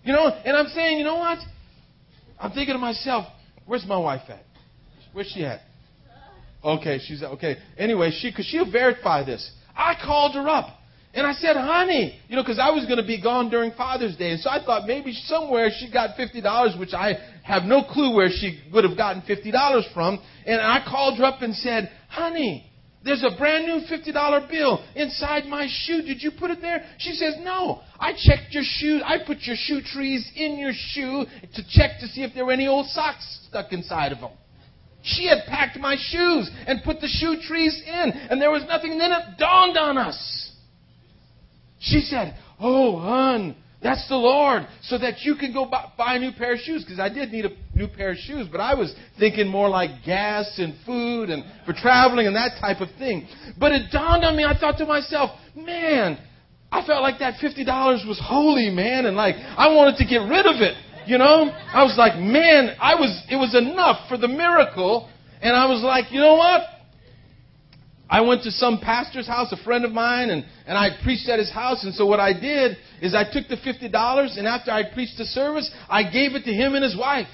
You 0.05 0.13
know, 0.13 0.29
and 0.29 0.57
I'm 0.57 0.69
saying, 0.69 0.99
you 0.99 1.05
know 1.05 1.17
what? 1.17 1.39
I'm 2.39 2.53
thinking 2.53 2.75
to 2.75 2.79
myself, 2.79 3.27
where's 3.67 3.85
my 3.85 3.99
wife 3.99 4.23
at? 4.29 4.45
Where's 5.13 5.29
she 5.35 5.45
at? 5.45 5.63
Okay, 6.65 7.01
she's 7.05 7.23
okay. 7.23 7.57
Anyway, 7.77 8.13
she 8.17 8.31
because 8.31 8.47
she'll 8.47 8.71
verify 8.71 9.25
this. 9.25 9.51
I 9.77 9.95
called 10.05 10.35
her 10.35 10.49
up 10.49 10.78
and 11.15 11.27
I 11.27 11.33
said, 11.33 11.57
"Honey, 11.57 12.21
you 12.29 12.37
know, 12.37 12.43
because 12.43 12.59
I 12.59 12.71
was 12.71 12.85
going 12.85 12.99
to 12.99 13.07
be 13.07 13.21
gone 13.21 13.51
during 13.51 13.73
Father's 13.73 14.17
Day, 14.17 14.31
and 14.31 14.41
so 14.41 14.51
I 14.51 14.63
thought 14.65 14.87
maybe 14.87 15.13
somewhere 15.13 15.71
she 15.77 15.91
got 15.91 16.17
fifty 16.17 16.41
dollars, 16.41 16.77
which 16.79 16.95
I 16.95 17.15
have 17.45 17.65
no 17.65 17.83
clue 17.83 18.15
where 18.15 18.29
she 18.29 18.61
would 18.73 18.85
have 18.85 18.97
gotten 18.97 19.23
fifty 19.23 19.51
dollars 19.51 19.87
from. 19.95 20.21
And 20.47 20.61
I 20.61 20.85
called 20.87 21.19
her 21.19 21.25
up 21.25 21.43
and 21.43 21.55
said, 21.55 21.91
"Honey, 22.09 22.69
there's 23.05 23.25
a 23.25 23.37
brand 23.39 23.67
new 23.67 23.81
$50 23.87 24.51
bill 24.51 24.85
inside 24.97 25.47
my 25.47 25.69
shoe. 25.71 26.03
Did 26.03 26.23
you 26.23 26.33
put 26.39 26.51
it 26.51 26.61
there? 26.61 26.85
She 26.99 27.13
says, 27.13 27.37
No. 27.41 27.81
I 27.99 28.13
checked 28.13 28.53
your 28.53 28.65
shoe. 28.65 29.01
I 29.05 29.19
put 29.25 29.39
your 29.43 29.57
shoe 29.57 29.81
trees 29.83 30.31
in 30.35 30.59
your 30.59 30.73
shoe 30.75 31.25
to 31.55 31.63
check 31.71 32.01
to 32.01 32.09
see 32.09 32.23
if 32.23 32.35
there 32.35 32.45
were 32.45 32.53
any 32.53 32.67
old 32.67 32.87
socks 32.87 33.47
stuck 33.49 33.73
inside 33.73 34.13
of 34.13 34.21
them. 34.21 34.33
She 35.03 35.27
had 35.27 35.47
packed 35.47 35.79
my 35.79 35.97
shoes 35.97 36.51
and 36.67 36.83
put 36.83 37.01
the 37.01 37.09
shoe 37.09 37.37
trees 37.41 37.81
in, 37.87 38.11
and 38.31 38.43
there 38.43 38.51
was 38.51 38.65
nothing. 38.69 38.93
And 38.93 39.01
then 39.01 39.13
it 39.13 39.39
dawned 39.39 39.79
on 39.79 39.97
us. 39.97 40.48
She 41.81 42.01
said, 42.01 42.37
Oh, 42.61 42.99
hon, 42.99 43.55
that's 43.83 44.09
the 44.09 44.17
Lord, 44.17 44.67
so 44.83 44.99
that 44.99 45.23
you 45.23 45.37
can 45.37 45.53
go 45.53 45.67
buy 45.67 46.15
a 46.15 46.19
new 46.19 46.33
pair 46.33 46.55
of 46.55 46.59
shoes. 46.59 46.85
Because 46.85 46.99
I 46.99 47.09
did 47.09 47.31
need 47.31 47.45
a 47.45 47.51
new 47.75 47.87
pair 47.87 48.11
of 48.11 48.17
shoes, 48.17 48.49
but 48.51 48.61
I 48.61 48.75
was 48.75 48.93
thinking 49.19 49.47
more 49.47 49.69
like 49.69 50.05
gas 50.05 50.59
and 50.59 50.75
food 50.85 51.31
and 51.31 51.45
for 51.65 51.73
traveling 51.73 52.27
and 52.27 52.35
that 52.35 52.59
type 52.61 52.81
of 52.81 52.89
thing. 52.99 53.29
But 53.59 53.73
it 53.73 53.93
dawned 53.93 54.25
on 54.25 54.37
me, 54.37 54.45
I 54.45 54.59
thought 54.59 54.79
to 54.79 54.87
myself, 54.87 55.31
man, 55.55 56.19
I 56.73 56.85
felt 56.85 57.03
like 57.03 57.21
that 57.21 57.35
$50 57.41 58.07
was 58.07 58.21
holy, 58.23 58.71
man, 58.71 59.07
and 59.07 59.17
like 59.17 59.37
I 59.37 59.73
wanted 59.73 59.97
to 59.99 60.05
get 60.05 60.19
rid 60.19 60.47
of 60.47 60.61
it. 60.61 60.75
You 61.07 61.17
know? 61.17 61.51
I 61.73 61.85
was 61.85 61.97
like, 61.97 62.17
man, 62.19 62.77
I 62.81 62.95
was 62.97 63.25
it 63.31 63.37
was 63.37 63.55
enough 63.55 64.09
for 64.09 64.19
the 64.19 64.29
miracle. 64.29 65.09
And 65.41 65.55
I 65.55 65.67
was 65.67 65.83
like, 65.83 66.13
you 66.13 66.21
know 66.21 66.35
what? 66.35 66.63
I 68.11 68.23
went 68.23 68.43
to 68.45 68.51
some 68.51 68.81
pastor's 68.81 69.27
house, 69.27 69.53
a 69.53 69.63
friend 69.65 69.85
of 69.85 69.93
mine, 69.93 70.31
and, 70.31 70.45
and 70.67 70.79
I 70.79 70.91
preached 71.03 71.29
at 71.29 71.39
his 71.39 71.53
house. 71.53 71.85
And 71.85 71.95
so 71.95 72.07
what 72.07 72.21
I 72.21 72.33
did 72.33 72.77
is 73.03 73.15
I 73.15 73.25
took 73.25 73.49
the 73.49 73.57
$50, 73.57 74.39
and 74.39 74.47
after 74.47 74.71
I 74.71 74.91
preached 74.93 75.19
the 75.19 75.25
service, 75.25 75.71
I 75.89 76.05
gave 76.05 76.35
it 76.35 76.45
to 76.45 76.53
him 76.53 76.75
and 76.75 76.83
his 76.83 76.97
wife. 76.97 77.29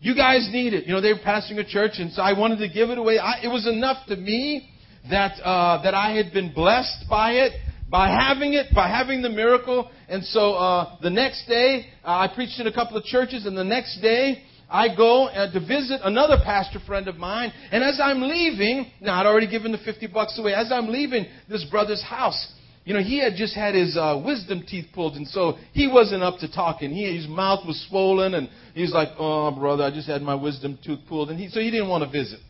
You 0.00 0.16
guys 0.16 0.48
need 0.52 0.74
it. 0.74 0.86
You 0.86 0.94
know, 0.94 1.00
they 1.00 1.12
were 1.12 1.18
pastoring 1.18 1.58
a 1.58 1.64
church, 1.64 1.92
and 1.98 2.12
so 2.12 2.22
I 2.22 2.36
wanted 2.36 2.58
to 2.58 2.68
give 2.68 2.90
it 2.90 2.98
away. 2.98 3.18
I, 3.18 3.40
it 3.42 3.48
was 3.48 3.66
enough 3.66 4.06
to 4.08 4.16
me 4.16 4.68
that, 5.10 5.40
uh, 5.42 5.82
that 5.82 5.94
I 5.94 6.12
had 6.12 6.32
been 6.32 6.52
blessed 6.52 7.08
by 7.08 7.32
it, 7.32 7.52
by 7.90 8.08
having 8.08 8.54
it, 8.54 8.66
by 8.74 8.88
having 8.88 9.22
the 9.22 9.30
miracle. 9.30 9.90
And 10.08 10.24
so 10.24 10.54
uh, 10.54 10.96
the 11.02 11.10
next 11.10 11.46
day, 11.46 11.86
uh, 12.04 12.10
I 12.10 12.28
preached 12.34 12.60
in 12.60 12.66
a 12.66 12.72
couple 12.72 12.96
of 12.96 13.04
churches, 13.04 13.46
and 13.46 13.56
the 13.56 13.64
next 13.64 14.00
day, 14.00 14.42
I 14.70 14.94
go 14.94 15.26
uh, 15.26 15.50
to 15.52 15.60
visit 15.60 16.00
another 16.04 16.36
pastor 16.44 16.78
friend 16.80 17.08
of 17.08 17.16
mine, 17.16 17.52
and 17.70 17.82
as 17.82 17.98
I'm 18.02 18.22
leaving, 18.22 18.90
now 19.00 19.18
I'd 19.20 19.26
already 19.26 19.48
given 19.48 19.72
the 19.72 19.78
50 19.78 20.08
bucks 20.08 20.38
away, 20.38 20.52
as 20.52 20.70
I'm 20.70 20.88
leaving 20.88 21.26
this 21.48 21.64
brother's 21.70 22.02
house, 22.02 22.52
you 22.88 22.94
know, 22.94 23.00
he 23.00 23.18
had 23.18 23.34
just 23.36 23.54
had 23.54 23.74
his 23.74 23.98
uh, 23.98 24.18
wisdom 24.24 24.64
teeth 24.66 24.86
pulled, 24.94 25.16
and 25.16 25.28
so 25.28 25.58
he 25.72 25.86
wasn't 25.86 26.22
up 26.22 26.38
to 26.38 26.50
talking. 26.50 26.90
He, 26.90 27.16
his 27.16 27.28
mouth 27.28 27.66
was 27.66 27.86
swollen, 27.90 28.32
and 28.32 28.48
he's 28.72 28.94
like, 28.94 29.08
"Oh, 29.18 29.50
brother, 29.50 29.84
I 29.84 29.90
just 29.90 30.08
had 30.08 30.22
my 30.22 30.34
wisdom 30.34 30.78
tooth 30.82 31.00
pulled," 31.06 31.28
and 31.28 31.38
he, 31.38 31.50
so 31.50 31.60
he 31.60 31.70
didn't 31.70 31.90
want 31.90 32.04
to 32.04 32.10
visit. 32.10 32.40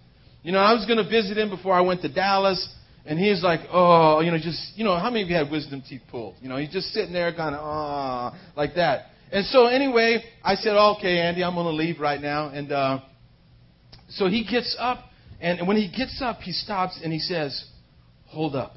You 0.45 0.53
know, 0.53 0.61
I 0.61 0.75
was 0.75 0.87
going 0.87 0.99
to 1.05 1.11
visit 1.11 1.37
him 1.37 1.51
before 1.51 1.75
I 1.75 1.81
went 1.81 2.03
to 2.03 2.09
Dallas, 2.09 2.69
and 3.05 3.19
he's 3.19 3.43
like, 3.43 3.63
"Oh, 3.73 4.21
you 4.21 4.31
know, 4.31 4.39
just 4.39 4.77
you 4.77 4.85
know, 4.85 4.97
how 4.97 5.11
many 5.11 5.23
of 5.25 5.29
you 5.29 5.35
had 5.35 5.51
wisdom 5.51 5.83
teeth 5.83 6.03
pulled? 6.09 6.37
You 6.41 6.49
know, 6.49 6.57
he's 6.57 6.71
just 6.71 6.93
sitting 6.93 7.13
there, 7.13 7.35
kind 7.35 7.57
of, 7.57 7.61
ah, 7.61 8.39
like 8.57 8.77
that." 8.77 9.07
And 9.31 9.45
so 9.47 9.67
anyway, 9.67 10.25
I 10.43 10.55
said, 10.55 10.77
okay, 10.77 11.19
Andy, 11.19 11.45
I'm 11.45 11.55
going 11.55 11.67
to 11.67 11.73
leave 11.73 12.01
right 12.01 12.21
now. 12.21 12.49
And 12.49 12.73
uh, 12.73 13.01
so 14.11 14.27
he 14.27 14.45
gets 14.45 14.75
up, 14.79 15.05
and 15.41 15.69
when 15.69 15.77
he 15.77 15.91
gets 15.91 16.21
up, 16.23 16.41
he 16.41 16.53
stops 16.53 16.99
and 17.03 17.13
he 17.13 17.19
says, 17.19 17.65
hold 18.27 18.57
up. 18.57 18.75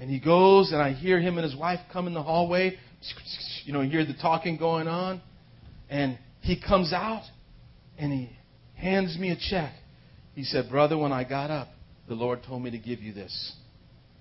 And 0.00 0.10
he 0.10 0.18
goes, 0.18 0.72
and 0.72 0.80
I 0.80 0.92
hear 0.92 1.20
him 1.20 1.38
and 1.38 1.44
his 1.44 1.58
wife 1.58 1.80
come 1.92 2.06
in 2.06 2.14
the 2.14 2.22
hallway. 2.22 2.78
You 3.64 3.72
know, 3.72 3.82
hear 3.82 4.04
the 4.04 4.14
talking 4.14 4.56
going 4.56 4.88
on. 4.88 5.20
And 5.88 6.18
he 6.40 6.60
comes 6.60 6.92
out, 6.92 7.22
and 7.98 8.12
he 8.12 8.30
hands 8.76 9.18
me 9.18 9.30
a 9.30 9.36
check. 9.36 9.72
He 10.34 10.44
said, 10.44 10.70
brother, 10.70 10.96
when 10.96 11.12
I 11.12 11.24
got 11.24 11.50
up, 11.50 11.68
the 12.08 12.14
Lord 12.14 12.40
told 12.46 12.62
me 12.62 12.70
to 12.70 12.78
give 12.78 13.00
you 13.00 13.12
this. 13.12 13.54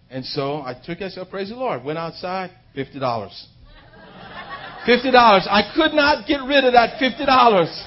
And 0.09 0.25
so 0.25 0.62
I 0.62 0.73
took 0.73 0.99
it. 0.99 1.05
I 1.05 1.09
said, 1.09 1.29
praise 1.29 1.49
the 1.49 1.55
Lord. 1.55 1.83
Went 1.83 1.97
outside, 1.97 2.51
$50. 2.75 3.29
$50. 4.87 5.13
I 5.13 5.71
could 5.75 5.93
not 5.93 6.27
get 6.27 6.37
rid 6.43 6.63
of 6.63 6.73
that 6.73 6.99
$50. 6.99 7.85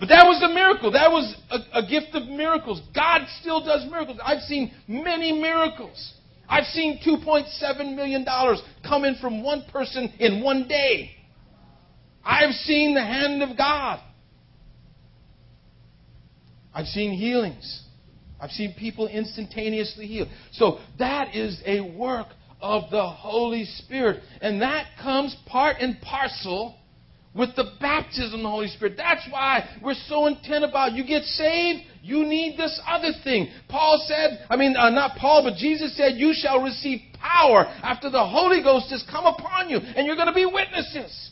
But 0.00 0.08
that 0.08 0.24
was 0.24 0.42
a 0.42 0.48
miracle. 0.48 0.92
That 0.92 1.10
was 1.10 1.36
a, 1.50 1.80
a, 1.80 1.86
gift 1.86 2.14
of 2.14 2.26
miracles. 2.26 2.80
God 2.94 3.20
still 3.40 3.62
does 3.62 3.84
miracles. 3.90 4.18
I've 4.24 4.40
seen 4.40 4.72
many 4.88 5.30
miracles. 5.38 6.14
I've 6.48 6.64
seen 6.64 7.00
$2.7 7.06 7.94
million 7.94 8.24
come 8.82 9.04
in 9.04 9.16
from 9.16 9.44
one 9.44 9.64
person 9.70 10.10
in 10.18 10.42
one 10.42 10.66
day. 10.66 11.10
I've 12.24 12.54
seen 12.54 12.94
the 12.94 13.02
hand 13.02 13.42
of 13.42 13.58
God. 13.58 14.00
I've 16.72 16.86
seen 16.86 17.12
healings. 17.12 17.82
I've 18.40 18.50
seen 18.50 18.74
people 18.78 19.06
instantaneously 19.06 20.06
healed. 20.06 20.28
So 20.52 20.78
that 20.98 21.34
is 21.34 21.60
a 21.66 21.80
work 21.80 22.28
of 22.60 22.90
the 22.90 23.06
Holy 23.06 23.64
Spirit. 23.64 24.22
And 24.40 24.62
that 24.62 24.86
comes 25.02 25.36
part 25.46 25.76
and 25.80 26.00
parcel 26.00 26.76
with 27.34 27.54
the 27.54 27.72
baptism 27.80 28.40
of 28.40 28.42
the 28.42 28.48
Holy 28.48 28.68
Spirit. 28.68 28.94
That's 28.96 29.26
why 29.30 29.68
we're 29.82 29.94
so 29.94 30.26
intent 30.26 30.64
about 30.64 30.92
you 30.92 31.04
get 31.04 31.22
saved, 31.22 31.84
you 32.02 32.26
need 32.26 32.58
this 32.58 32.80
other 32.88 33.12
thing. 33.22 33.48
Paul 33.68 34.04
said, 34.06 34.46
I 34.50 34.56
mean, 34.56 34.76
uh, 34.76 34.90
not 34.90 35.16
Paul, 35.16 35.44
but 35.44 35.56
Jesus 35.56 35.96
said, 35.96 36.16
you 36.16 36.32
shall 36.34 36.62
receive 36.62 37.00
power 37.20 37.66
after 37.82 38.10
the 38.10 38.24
Holy 38.24 38.62
Ghost 38.62 38.90
has 38.90 39.04
come 39.10 39.26
upon 39.26 39.68
you, 39.70 39.78
and 39.78 40.06
you're 40.06 40.16
going 40.16 40.28
to 40.28 40.34
be 40.34 40.46
witnesses. 40.46 41.30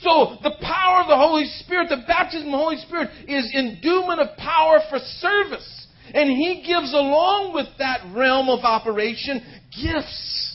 So 0.00 0.36
the 0.42 0.54
power 0.60 1.00
of 1.00 1.08
the 1.08 1.16
Holy 1.16 1.46
Spirit, 1.60 1.88
the 1.88 2.04
baptism 2.06 2.48
of 2.48 2.52
the 2.52 2.58
Holy 2.58 2.76
Spirit, 2.78 3.10
is 3.28 3.52
endowment 3.54 4.20
of 4.20 4.36
power 4.36 4.80
for 4.90 4.98
service. 4.98 5.86
And 6.14 6.30
He 6.30 6.62
gives 6.66 6.92
along 6.92 7.54
with 7.54 7.66
that 7.78 8.00
realm 8.14 8.48
of 8.48 8.60
operation 8.60 9.42
gifts 9.72 10.45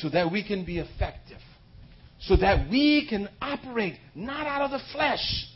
so 0.00 0.08
that 0.08 0.30
we 0.30 0.46
can 0.46 0.64
be 0.64 0.78
effective 0.78 1.38
so 2.20 2.36
that 2.36 2.68
we 2.70 3.06
can 3.08 3.28
operate 3.40 3.94
not 4.14 4.46
out 4.46 4.62
of 4.62 4.70
the 4.70 4.80
flesh, 4.92 5.46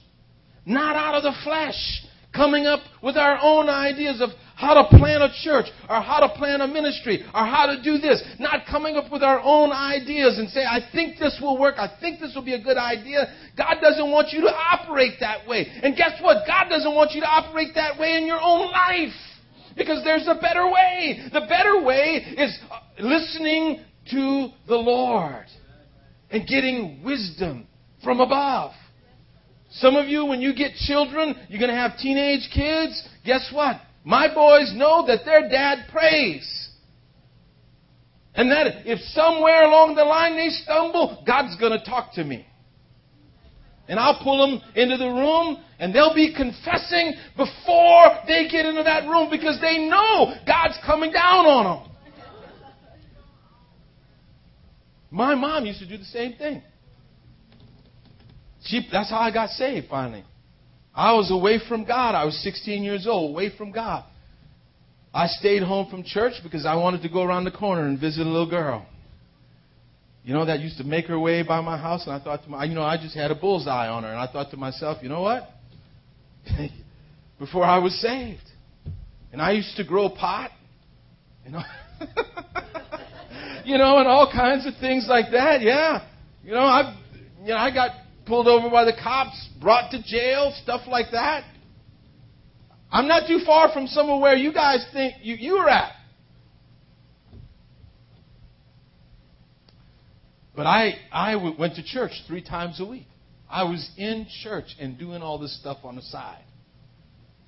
not 0.64 0.96
out 0.96 1.14
of 1.14 1.22
the 1.22 1.34
flesh, 1.42 2.06
coming 2.34 2.66
up 2.66 2.80
with 3.02 3.16
our 3.16 3.38
own 3.42 3.68
ideas 3.68 4.20
of 4.20 4.30
how 4.54 4.74
to 4.74 4.96
plan 4.96 5.20
a 5.20 5.28
church 5.42 5.66
or 5.90 6.00
how 6.00 6.20
to 6.20 6.28
plan 6.38 6.60
a 6.60 6.68
ministry 6.68 7.22
or 7.34 7.44
how 7.44 7.66
to 7.66 7.82
do 7.82 7.98
this. 7.98 8.22
Not 8.38 8.64
coming 8.70 8.96
up 8.96 9.10
with 9.10 9.22
our 9.22 9.40
own 9.40 9.72
ideas 9.72 10.38
and 10.38 10.48
say, 10.48 10.60
I 10.60 10.80
think 10.92 11.18
this 11.18 11.38
will 11.42 11.58
work. 11.58 11.74
I 11.78 11.92
think 12.00 12.20
this 12.20 12.32
will 12.34 12.44
be 12.44 12.54
a 12.54 12.62
good 12.62 12.76
idea. 12.76 13.26
God 13.58 13.76
doesn't 13.82 14.10
want 14.10 14.28
you 14.32 14.40
to 14.42 14.54
operate 14.54 15.14
that 15.20 15.46
way. 15.48 15.66
And 15.82 15.96
guess 15.96 16.12
what? 16.22 16.46
God 16.46 16.68
doesn't 16.70 16.94
want 16.94 17.10
you 17.12 17.20
to 17.22 17.26
operate 17.28 17.74
that 17.74 17.98
way 17.98 18.16
in 18.16 18.26
your 18.26 18.40
own 18.40 18.70
life. 18.70 19.12
Because 19.76 20.04
there's 20.04 20.28
a 20.28 20.38
better 20.40 20.66
way. 20.66 21.28
The 21.32 21.40
better 21.48 21.82
way 21.82 22.24
is 22.38 22.56
uh, 22.70 22.78
listening 23.00 23.80
to 24.12 24.48
the 24.68 24.76
Lord 24.76 25.46
and 26.30 26.46
getting 26.46 27.02
wisdom 27.04 27.66
from 28.02 28.20
above. 28.20 28.72
Some 29.70 29.96
of 29.96 30.06
you, 30.06 30.26
when 30.26 30.40
you 30.40 30.54
get 30.54 30.74
children, 30.74 31.34
you're 31.48 31.58
going 31.58 31.70
to 31.70 31.76
have 31.76 31.96
teenage 31.98 32.48
kids. 32.52 33.08
Guess 33.24 33.50
what? 33.52 33.76
My 34.04 34.32
boys 34.32 34.72
know 34.74 35.06
that 35.06 35.24
their 35.24 35.48
dad 35.48 35.86
prays. 35.90 36.68
And 38.34 38.50
that 38.50 38.86
if 38.86 38.98
somewhere 39.10 39.64
along 39.64 39.94
the 39.94 40.04
line 40.04 40.36
they 40.36 40.48
stumble, 40.48 41.22
God's 41.26 41.56
going 41.56 41.78
to 41.78 41.84
talk 41.84 42.14
to 42.14 42.24
me. 42.24 42.46
And 43.88 43.98
I'll 43.98 44.22
pull 44.22 44.38
them 44.38 44.62
into 44.74 44.96
the 44.96 45.08
room 45.08 45.58
and 45.78 45.94
they'll 45.94 46.14
be 46.14 46.34
confessing 46.34 47.14
before 47.36 48.04
they 48.26 48.48
get 48.48 48.64
into 48.64 48.82
that 48.84 49.08
room 49.08 49.28
because 49.30 49.60
they 49.60 49.78
know 49.78 50.34
God's 50.46 50.78
coming 50.86 51.12
down 51.12 51.46
on 51.46 51.64
them. 51.64 51.91
My 55.12 55.34
mom 55.34 55.66
used 55.66 55.78
to 55.80 55.86
do 55.86 55.98
the 55.98 56.04
same 56.06 56.32
thing. 56.32 56.62
She, 58.64 58.88
that's 58.90 59.10
how 59.10 59.18
I 59.18 59.30
got 59.30 59.50
saved 59.50 59.88
finally. 59.90 60.24
I 60.94 61.12
was 61.12 61.30
away 61.30 61.60
from 61.68 61.84
God. 61.84 62.14
I 62.14 62.24
was 62.24 62.42
16 62.42 62.82
years 62.82 63.06
old, 63.06 63.32
away 63.32 63.50
from 63.56 63.72
God. 63.72 64.04
I 65.12 65.26
stayed 65.26 65.62
home 65.62 65.90
from 65.90 66.02
church 66.02 66.34
because 66.42 66.64
I 66.64 66.76
wanted 66.76 67.02
to 67.02 67.10
go 67.10 67.22
around 67.22 67.44
the 67.44 67.50
corner 67.50 67.86
and 67.86 68.00
visit 68.00 68.26
a 68.26 68.30
little 68.30 68.48
girl. 68.48 68.86
You 70.24 70.32
know, 70.32 70.46
that 70.46 70.60
used 70.60 70.78
to 70.78 70.84
make 70.84 71.06
her 71.06 71.18
way 71.18 71.42
by 71.42 71.60
my 71.60 71.76
house, 71.76 72.06
and 72.06 72.14
I 72.14 72.18
thought 72.18 72.44
to 72.44 72.48
my, 72.48 72.64
you 72.64 72.74
know, 72.74 72.82
I 72.82 72.96
just 72.96 73.14
had 73.14 73.30
a 73.30 73.34
bullseye 73.34 73.88
on 73.88 74.04
her, 74.04 74.08
and 74.08 74.18
I 74.18 74.26
thought 74.32 74.50
to 74.52 74.56
myself, 74.56 74.98
you 75.02 75.10
know 75.10 75.20
what? 75.20 75.50
Before 77.38 77.64
I 77.64 77.78
was 77.78 78.00
saved, 78.00 78.48
and 79.30 79.42
I 79.42 79.52
used 79.52 79.76
to 79.76 79.84
grow 79.84 80.08
pot, 80.08 80.52
you 81.44 81.52
know. 81.52 81.62
you 83.64 83.78
know, 83.78 83.98
and 83.98 84.08
all 84.08 84.30
kinds 84.32 84.66
of 84.66 84.74
things 84.80 85.06
like 85.08 85.26
that. 85.32 85.60
Yeah, 85.60 86.06
you 86.44 86.52
know, 86.52 86.60
I, 86.60 86.96
you 87.42 87.48
know, 87.48 87.56
I 87.56 87.72
got 87.72 87.90
pulled 88.26 88.48
over 88.48 88.70
by 88.70 88.84
the 88.84 88.92
cops, 88.92 89.48
brought 89.60 89.90
to 89.92 90.02
jail, 90.02 90.52
stuff 90.62 90.82
like 90.86 91.06
that. 91.12 91.44
I'm 92.90 93.08
not 93.08 93.26
too 93.26 93.40
far 93.46 93.72
from 93.72 93.86
somewhere 93.86 94.20
where 94.20 94.36
you 94.36 94.52
guys 94.52 94.86
think 94.92 95.14
you, 95.22 95.34
you're 95.36 95.68
at. 95.68 95.92
But 100.54 100.66
I, 100.66 100.96
I 101.10 101.36
went 101.36 101.76
to 101.76 101.82
church 101.82 102.12
three 102.26 102.42
times 102.42 102.78
a 102.80 102.84
week. 102.84 103.06
I 103.50 103.64
was 103.64 103.90
in 103.96 104.26
church 104.42 104.76
and 104.78 104.98
doing 104.98 105.22
all 105.22 105.38
this 105.38 105.58
stuff 105.58 105.78
on 105.84 105.96
the 105.96 106.02
side. 106.02 106.44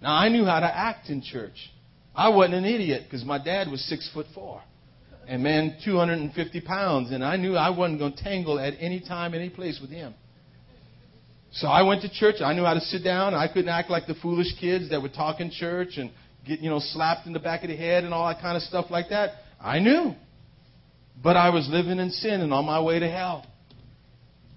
Now 0.00 0.14
I 0.14 0.30
knew 0.30 0.44
how 0.44 0.60
to 0.60 0.66
act 0.66 1.10
in 1.10 1.22
church. 1.22 1.70
I 2.14 2.30
wasn't 2.30 2.54
an 2.54 2.64
idiot 2.64 3.02
because 3.04 3.24
my 3.24 3.42
dad 3.42 3.70
was 3.70 3.86
six 3.86 4.10
foot 4.12 4.26
four 4.34 4.62
and 5.28 5.42
man 5.42 5.76
250 5.84 6.60
pounds, 6.62 7.10
and 7.10 7.24
I 7.24 7.36
knew 7.36 7.56
I 7.56 7.70
wasn't 7.70 7.98
going 7.98 8.12
to 8.14 8.22
tangle 8.22 8.58
at 8.58 8.74
any 8.78 9.00
time, 9.00 9.34
any 9.34 9.50
place 9.50 9.78
with 9.80 9.90
him. 9.90 10.14
So 11.52 11.68
I 11.68 11.82
went 11.82 12.02
to 12.02 12.08
church. 12.12 12.36
I 12.40 12.52
knew 12.52 12.64
how 12.64 12.74
to 12.74 12.80
sit 12.80 13.04
down. 13.04 13.32
I 13.32 13.46
couldn't 13.46 13.68
act 13.68 13.88
like 13.88 14.06
the 14.06 14.14
foolish 14.14 14.58
kids 14.60 14.90
that 14.90 15.00
would 15.00 15.14
talk 15.14 15.40
in 15.40 15.50
church 15.50 15.98
and 15.98 16.10
get, 16.46 16.60
you 16.60 16.68
know, 16.68 16.80
slapped 16.80 17.26
in 17.26 17.32
the 17.32 17.38
back 17.38 17.62
of 17.62 17.68
the 17.68 17.76
head 17.76 18.02
and 18.02 18.12
all 18.12 18.26
that 18.26 18.40
kind 18.40 18.56
of 18.56 18.62
stuff 18.62 18.86
like 18.90 19.10
that. 19.10 19.34
I 19.60 19.78
knew. 19.78 20.14
But 21.22 21.36
I 21.36 21.50
was 21.50 21.68
living 21.70 22.00
in 22.00 22.10
sin 22.10 22.40
and 22.40 22.52
on 22.52 22.64
my 22.64 22.82
way 22.82 22.98
to 22.98 23.08
hell. 23.08 23.46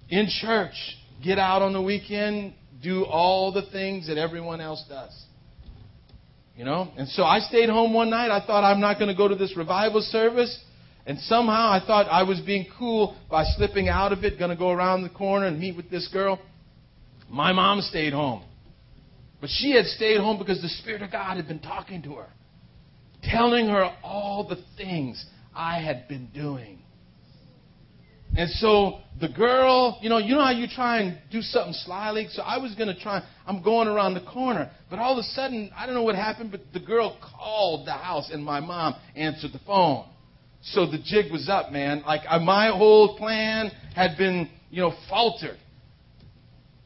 In 0.08 0.26
church, 0.28 0.74
get 1.22 1.38
out 1.38 1.62
on 1.62 1.72
the 1.72 1.80
weekend, 1.80 2.54
do 2.82 3.04
all 3.04 3.52
the 3.52 3.62
things 3.70 4.08
that 4.08 4.18
everyone 4.18 4.60
else 4.60 4.84
does. 4.88 5.12
You 6.58 6.64
know? 6.64 6.90
And 6.96 7.08
so 7.10 7.22
I 7.22 7.38
stayed 7.38 7.68
home 7.68 7.94
one 7.94 8.10
night. 8.10 8.32
I 8.32 8.44
thought 8.44 8.64
I'm 8.64 8.80
not 8.80 8.98
going 8.98 9.08
to 9.08 9.14
go 9.14 9.28
to 9.28 9.36
this 9.36 9.56
revival 9.56 10.02
service. 10.02 10.58
And 11.06 11.16
somehow 11.20 11.70
I 11.70 11.80
thought 11.86 12.08
I 12.10 12.24
was 12.24 12.40
being 12.40 12.66
cool 12.76 13.16
by 13.30 13.44
slipping 13.56 13.88
out 13.88 14.12
of 14.12 14.24
it, 14.24 14.40
going 14.40 14.50
to 14.50 14.56
go 14.56 14.70
around 14.70 15.04
the 15.04 15.08
corner 15.08 15.46
and 15.46 15.60
meet 15.60 15.76
with 15.76 15.88
this 15.88 16.08
girl. 16.12 16.40
My 17.30 17.52
mom 17.52 17.80
stayed 17.80 18.12
home. 18.12 18.42
But 19.40 19.50
she 19.50 19.70
had 19.70 19.84
stayed 19.84 20.18
home 20.18 20.36
because 20.36 20.60
the 20.60 20.68
Spirit 20.68 21.00
of 21.02 21.12
God 21.12 21.36
had 21.36 21.46
been 21.46 21.60
talking 21.60 22.02
to 22.02 22.14
her, 22.14 22.28
telling 23.22 23.68
her 23.68 23.94
all 24.02 24.48
the 24.48 24.58
things 24.76 25.24
I 25.54 25.80
had 25.80 26.08
been 26.08 26.28
doing. 26.34 26.80
And 28.36 28.48
so 28.50 29.00
the 29.20 29.28
girl, 29.28 29.98
you 30.00 30.08
know, 30.08 30.18
you 30.18 30.34
know 30.34 30.42
how 30.42 30.52
you 30.52 30.68
try 30.68 31.00
and 31.00 31.18
do 31.30 31.40
something 31.42 31.72
slyly? 31.72 32.28
So 32.30 32.42
I 32.42 32.58
was 32.58 32.74
going 32.74 32.94
to 32.94 33.00
try, 33.00 33.22
I'm 33.46 33.62
going 33.62 33.88
around 33.88 34.14
the 34.14 34.20
corner. 34.20 34.70
But 34.90 34.98
all 34.98 35.12
of 35.12 35.18
a 35.18 35.22
sudden, 35.22 35.70
I 35.76 35.86
don't 35.86 35.94
know 35.94 36.02
what 36.02 36.14
happened, 36.14 36.50
but 36.50 36.60
the 36.72 36.80
girl 36.80 37.18
called 37.20 37.86
the 37.86 37.92
house 37.92 38.30
and 38.32 38.44
my 38.44 38.60
mom 38.60 38.94
answered 39.16 39.52
the 39.52 39.60
phone. 39.66 40.06
So 40.62 40.86
the 40.90 40.98
jig 40.98 41.32
was 41.32 41.48
up, 41.48 41.72
man. 41.72 42.02
Like 42.06 42.22
my 42.42 42.68
whole 42.68 43.16
plan 43.16 43.70
had 43.94 44.16
been, 44.16 44.48
you 44.70 44.82
know, 44.82 44.92
faltered. 45.08 45.58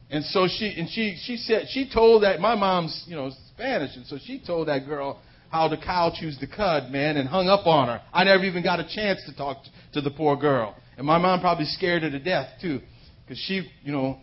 And 0.09 0.23
so 0.25 0.47
she, 0.47 0.73
and 0.77 0.87
she, 0.89 1.17
she 1.23 1.37
said, 1.37 1.65
she 1.69 1.89
told 1.91 2.23
that, 2.23 2.39
my 2.39 2.55
mom's, 2.55 3.03
you 3.07 3.15
know, 3.15 3.31
Spanish, 3.55 3.95
and 3.95 4.05
so 4.05 4.17
she 4.23 4.39
told 4.45 4.67
that 4.67 4.85
girl 4.85 5.19
how 5.49 5.67
the 5.67 5.77
cow 5.77 6.11
chews 6.15 6.37
the 6.39 6.47
cud, 6.47 6.91
man, 6.91 7.17
and 7.17 7.27
hung 7.27 7.47
up 7.47 7.65
on 7.65 7.87
her. 7.87 8.01
I 8.13 8.23
never 8.23 8.43
even 8.43 8.63
got 8.63 8.79
a 8.79 8.83
chance 8.83 9.21
to 9.27 9.35
talk 9.35 9.57
to 9.93 10.01
the 10.01 10.11
poor 10.11 10.35
girl. 10.35 10.75
And 10.97 11.05
my 11.07 11.17
mom 11.17 11.41
probably 11.41 11.65
scared 11.65 12.03
her 12.03 12.09
to 12.09 12.19
death, 12.19 12.49
too. 12.61 12.81
Because 13.23 13.41
she, 13.47 13.67
you 13.83 13.91
know, 13.91 14.19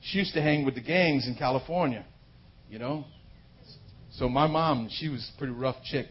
she 0.00 0.18
used 0.18 0.34
to 0.34 0.42
hang 0.42 0.64
with 0.64 0.74
the 0.74 0.80
gangs 0.80 1.26
in 1.26 1.34
California, 1.34 2.04
you 2.68 2.78
know. 2.78 3.04
So 4.12 4.28
my 4.28 4.46
mom, 4.46 4.88
she 4.90 5.08
was 5.08 5.30
a 5.34 5.38
pretty 5.38 5.54
rough 5.54 5.76
chick. 5.84 6.06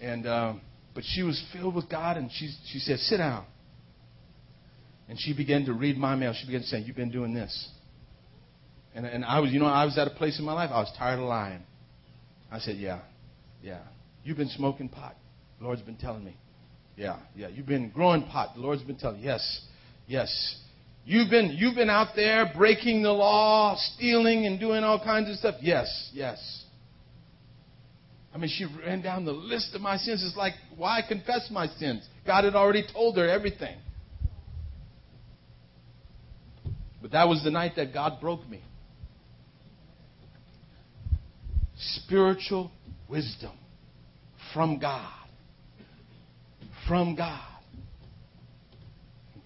And, 0.00 0.26
uh, 0.26 0.54
but 0.94 1.04
she 1.06 1.22
was 1.22 1.42
filled 1.52 1.74
with 1.74 1.88
God, 1.88 2.16
and 2.16 2.30
she, 2.32 2.52
she 2.66 2.78
said, 2.78 2.98
sit 2.98 3.18
down. 3.18 3.44
And 5.08 5.18
she 5.20 5.34
began 5.34 5.64
to 5.66 5.72
read 5.72 5.96
my 5.96 6.16
mail. 6.16 6.34
She 6.38 6.46
began 6.46 6.62
to 6.62 6.66
say, 6.66 6.80
you've 6.80 6.96
been 6.96 7.10
doing 7.10 7.34
this. 7.34 7.68
And, 8.94 9.06
and 9.06 9.24
I 9.24 9.40
was, 9.40 9.52
you 9.52 9.60
know, 9.60 9.66
I 9.66 9.84
was 9.84 9.96
at 9.98 10.06
a 10.06 10.10
place 10.10 10.38
in 10.38 10.44
my 10.44 10.52
life, 10.52 10.70
I 10.72 10.80
was 10.80 10.92
tired 10.98 11.18
of 11.18 11.26
lying. 11.26 11.62
I 12.50 12.58
said, 12.58 12.76
yeah, 12.76 13.00
yeah. 13.62 13.80
You've 14.24 14.36
been 14.36 14.50
smoking 14.50 14.88
pot. 14.88 15.16
The 15.58 15.64
Lord's 15.64 15.82
been 15.82 15.96
telling 15.96 16.24
me. 16.24 16.36
Yeah, 17.02 17.16
yeah. 17.34 17.48
You've 17.48 17.66
been 17.66 17.90
growing 17.90 18.22
pot. 18.22 18.54
The 18.54 18.60
Lord's 18.60 18.82
been 18.82 18.94
telling 18.94 19.18
you. 19.18 19.26
Yes, 19.26 19.60
yes. 20.06 20.56
You've 21.04 21.30
been 21.30 21.56
you've 21.58 21.74
been 21.74 21.90
out 21.90 22.14
there 22.14 22.52
breaking 22.56 23.02
the 23.02 23.10
law, 23.10 23.76
stealing 23.76 24.46
and 24.46 24.60
doing 24.60 24.84
all 24.84 25.02
kinds 25.02 25.28
of 25.28 25.34
stuff. 25.34 25.56
Yes, 25.60 26.10
yes. 26.14 26.38
I 28.32 28.38
mean, 28.38 28.48
she 28.48 28.66
ran 28.86 29.02
down 29.02 29.24
the 29.24 29.32
list 29.32 29.74
of 29.74 29.80
my 29.80 29.96
sins. 29.96 30.24
It's 30.24 30.36
like, 30.36 30.52
why 30.76 31.00
confess 31.06 31.48
my 31.50 31.66
sins? 31.66 32.06
God 32.24 32.44
had 32.44 32.54
already 32.54 32.84
told 32.92 33.16
her 33.16 33.28
everything. 33.28 33.76
But 37.02 37.10
that 37.10 37.28
was 37.28 37.42
the 37.42 37.50
night 37.50 37.72
that 37.76 37.92
God 37.92 38.20
broke 38.20 38.48
me. 38.48 38.62
Spiritual 41.76 42.70
wisdom 43.08 43.58
from 44.54 44.78
God 44.78 45.21
from 46.88 47.14
God. 47.16 47.48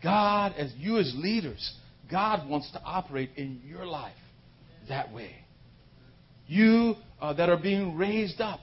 God, 0.03 0.55
as 0.57 0.73
you 0.77 0.99
as 0.99 1.13
leaders, 1.17 1.75
God 2.11 2.49
wants 2.49 2.71
to 2.73 2.81
operate 2.83 3.31
in 3.37 3.61
your 3.67 3.87
life 3.87 4.15
that 4.89 5.13
way. 5.13 5.35
You 6.47 6.95
uh, 7.21 7.33
that 7.35 7.49
are 7.49 7.59
being 7.59 7.97
raised 7.97 8.41
up, 8.41 8.61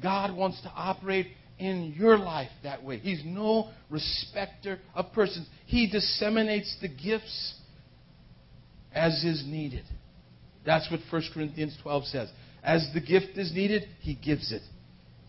God 0.00 0.36
wants 0.36 0.60
to 0.62 0.68
operate 0.68 1.26
in 1.58 1.94
your 1.96 2.16
life 2.16 2.50
that 2.62 2.84
way. 2.84 2.98
He's 2.98 3.22
no 3.24 3.70
respecter 3.90 4.78
of 4.94 5.12
persons. 5.12 5.48
He 5.66 5.90
disseminates 5.90 6.76
the 6.80 6.88
gifts 6.88 7.54
as 8.92 9.24
is 9.24 9.42
needed. 9.46 9.84
That's 10.64 10.88
what 10.90 11.00
1 11.10 11.22
Corinthians 11.34 11.76
12 11.82 12.04
says. 12.04 12.30
As 12.62 12.88
the 12.94 13.00
gift 13.00 13.36
is 13.36 13.52
needed, 13.52 13.88
He 14.00 14.14
gives 14.14 14.52
it. 14.52 14.62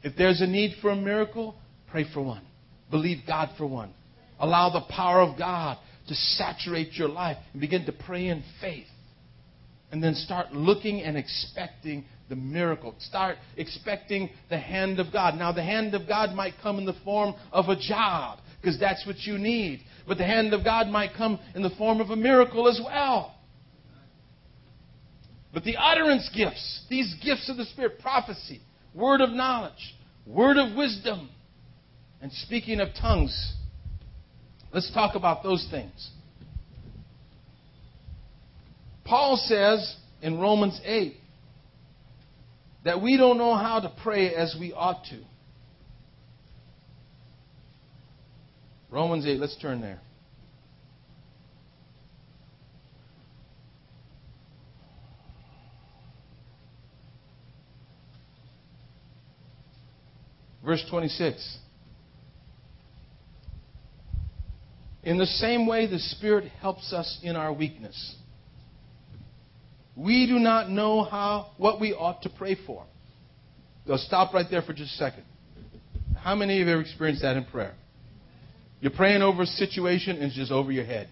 If 0.04 0.16
there's 0.16 0.42
a 0.42 0.48
need 0.48 0.76
for 0.82 0.92
a 0.92 0.96
miracle, 0.96 1.56
pray 1.92 2.06
for 2.14 2.22
one. 2.22 2.44
Believe 2.92 3.20
God 3.28 3.50
for 3.58 3.68
one. 3.68 3.94
Allow 4.40 4.70
the 4.70 4.82
power 4.94 5.22
of 5.22 5.38
God 5.38 5.78
to 6.08 6.16
saturate 6.16 6.94
your 6.94 7.10
life 7.10 7.38
and 7.52 7.62
begin 7.62 7.86
to 7.86 7.92
pray 7.92 8.28
in 8.28 8.44
faith. 8.62 8.88
And 9.92 10.04
then 10.04 10.14
start 10.14 10.54
looking 10.54 11.02
and 11.02 11.18
expecting 11.18 12.06
the 12.30 12.36
miracle. 12.36 12.96
Start 13.00 13.38
expecting 13.58 14.30
the 14.50 14.58
hand 14.58 15.00
of 15.00 15.12
God. 15.12 15.36
Now, 15.36 15.52
the 15.52 15.64
hand 15.64 15.96
of 15.96 16.08
God 16.08 16.36
might 16.36 16.54
come 16.62 16.78
in 16.78 16.86
the 16.86 16.96
form 17.04 17.34
of 17.52 17.70
a 17.70 17.76
job, 17.76 18.40
because 18.62 18.80
that's 18.80 19.06
what 19.08 19.18
you 19.22 19.38
need. 19.38 19.82
But 20.08 20.18
the 20.18 20.26
hand 20.26 20.54
of 20.54 20.64
God 20.64 20.88
might 20.88 21.12
come 21.18 21.40
in 21.56 21.64
the 21.64 21.72
form 21.72 22.02
of 22.02 22.12
a 22.12 22.16
miracle 22.16 22.68
as 22.68 22.80
well. 22.84 23.36
But 25.52 25.64
the 25.64 25.78
utterance 25.78 26.30
gifts, 26.36 26.86
these 26.90 27.16
gifts 27.24 27.50
of 27.50 27.58
the 27.58 27.66
Spirit, 27.66 28.00
prophecy, 28.00 28.62
word 28.94 29.22
of 29.22 29.32
knowledge, 29.32 29.96
word 30.28 30.58
of 30.58 30.76
wisdom, 30.78 31.30
and 32.22 32.32
speaking 32.32 32.80
of 32.80 32.90
tongues, 33.00 33.54
let's 34.74 34.92
talk 34.94 35.16
about 35.16 35.44
those 35.44 35.66
things. 35.72 36.12
Paul 39.06 39.38
says 39.38 39.96
in 40.22 40.40
Romans 40.40 40.80
8 40.84 41.16
that 42.84 43.02
we 43.02 43.18
don't 43.18 43.38
know 43.38 43.56
how 43.56 43.80
to 43.80 43.92
pray 44.04 44.34
as 44.36 44.56
we 44.60 44.74
ought 44.74 45.04
to. 45.06 45.20
Romans 48.92 49.26
8, 49.26 49.40
let's 49.40 49.58
turn 49.62 49.82
there. 49.82 50.00
Verse 60.64 60.84
26. 60.90 61.58
In 65.10 65.18
the 65.18 65.26
same 65.26 65.66
way, 65.66 65.88
the 65.88 65.98
Spirit 65.98 66.52
helps 66.62 66.94
us 66.94 67.18
in 67.24 67.36
our 67.36 67.52
weakness. 67.52 68.16
We 69.96 70.28
do 70.28 70.38
not 70.38 70.70
know 70.70 71.02
how 71.04 71.50
what 71.58 71.82
we 71.82 71.94
ought 71.96 72.22
to 72.22 72.30
pray 72.30 72.56
for. 72.68 72.86
So 73.88 73.98
stop 73.98 74.36
right 74.36 74.46
there 74.52 74.62
for 74.62 74.72
just 74.72 74.94
a 74.94 74.98
second. 74.98 75.24
How 76.16 76.36
many 76.36 76.62
of 76.62 76.68
you 76.68 76.74
have 76.76 76.82
experienced 76.82 77.24
that 77.24 77.38
in 77.38 77.46
prayer? 77.46 77.74
You're 78.82 78.92
praying 78.92 79.24
over 79.24 79.42
a 79.42 79.48
situation 79.48 80.18
and 80.18 80.26
it's 80.26 80.36
just 80.36 80.52
over 80.52 80.72
your 80.72 80.86
head. 80.86 81.10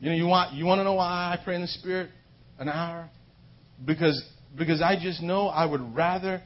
You 0.00 0.10
know, 0.10 0.16
you 0.16 0.26
want 0.26 0.54
you 0.54 0.64
want 0.64 0.80
to 0.80 0.82
know 0.82 0.94
why 0.94 1.06
I 1.32 1.38
pray 1.44 1.54
in 1.54 1.60
the 1.60 1.68
Spirit 1.68 2.10
an 2.58 2.68
hour? 2.68 3.08
Because 3.84 4.20
because 4.58 4.82
I 4.82 4.98
just 5.00 5.22
know 5.22 5.46
I 5.46 5.64
would 5.64 5.94
rather 5.94 6.42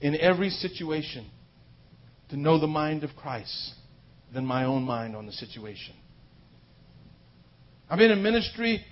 in 0.00 0.18
every 0.18 0.48
situation 0.48 1.30
to 2.30 2.36
know 2.38 2.58
the 2.58 2.66
mind 2.66 3.04
of 3.04 3.10
Christ 3.14 3.74
than 4.32 4.46
my 4.46 4.64
own 4.64 4.82
mind 4.82 5.14
on 5.14 5.26
the 5.26 5.32
situation. 5.32 5.94
I've 7.88 7.98
been 7.98 8.10
in 8.10 8.22
ministry 8.22 8.84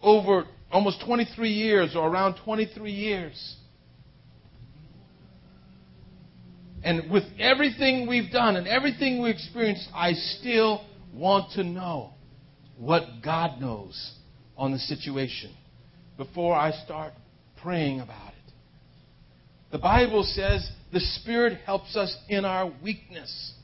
over 0.00 0.44
almost 0.70 1.02
23 1.04 1.50
years 1.50 1.96
or 1.96 2.08
around 2.08 2.36
23 2.44 2.92
years. 2.92 3.56
And 6.82 7.10
with 7.10 7.24
everything 7.38 8.08
we've 8.08 8.30
done 8.30 8.56
and 8.56 8.66
everything 8.66 9.20
we've 9.20 9.34
experienced, 9.34 9.88
I 9.94 10.12
still 10.12 10.86
want 11.12 11.52
to 11.54 11.64
know 11.64 12.12
what 12.78 13.02
God 13.22 13.60
knows 13.60 14.14
on 14.56 14.72
the 14.72 14.78
situation 14.78 15.54
before 16.16 16.54
I 16.54 16.70
start 16.84 17.12
praying 17.62 18.00
about 18.00 18.28
it. 18.28 18.52
The 19.72 19.78
Bible 19.78 20.22
says 20.22 20.68
the 20.92 21.00
Spirit 21.00 21.60
helps 21.66 21.96
us 21.96 22.16
in 22.28 22.44
our 22.44 22.72
weakness. 22.82 23.54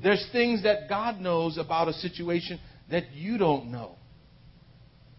There's 0.00 0.26
things 0.32 0.62
that 0.62 0.88
God 0.88 1.20
knows 1.20 1.58
about 1.58 1.88
a 1.88 1.92
situation 1.92 2.60
that 2.90 3.12
you 3.12 3.38
don't 3.38 3.70
know. 3.70 3.96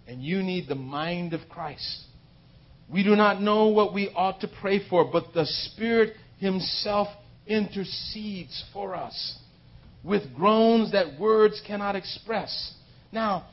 And 0.07 0.21
you 0.21 0.41
need 0.43 0.67
the 0.67 0.75
mind 0.75 1.33
of 1.33 1.41
Christ. 1.49 2.03
We 2.89 3.03
do 3.03 3.15
not 3.15 3.41
know 3.41 3.67
what 3.67 3.93
we 3.93 4.09
ought 4.09 4.41
to 4.41 4.49
pray 4.61 4.87
for, 4.89 5.09
but 5.11 5.33
the 5.33 5.45
Spirit 5.45 6.15
Himself 6.39 7.07
intercedes 7.47 8.63
for 8.73 8.95
us 8.95 9.37
with 10.03 10.33
groans 10.35 10.91
that 10.91 11.19
words 11.19 11.61
cannot 11.65 11.95
express. 11.95 12.73
Now, 13.11 13.47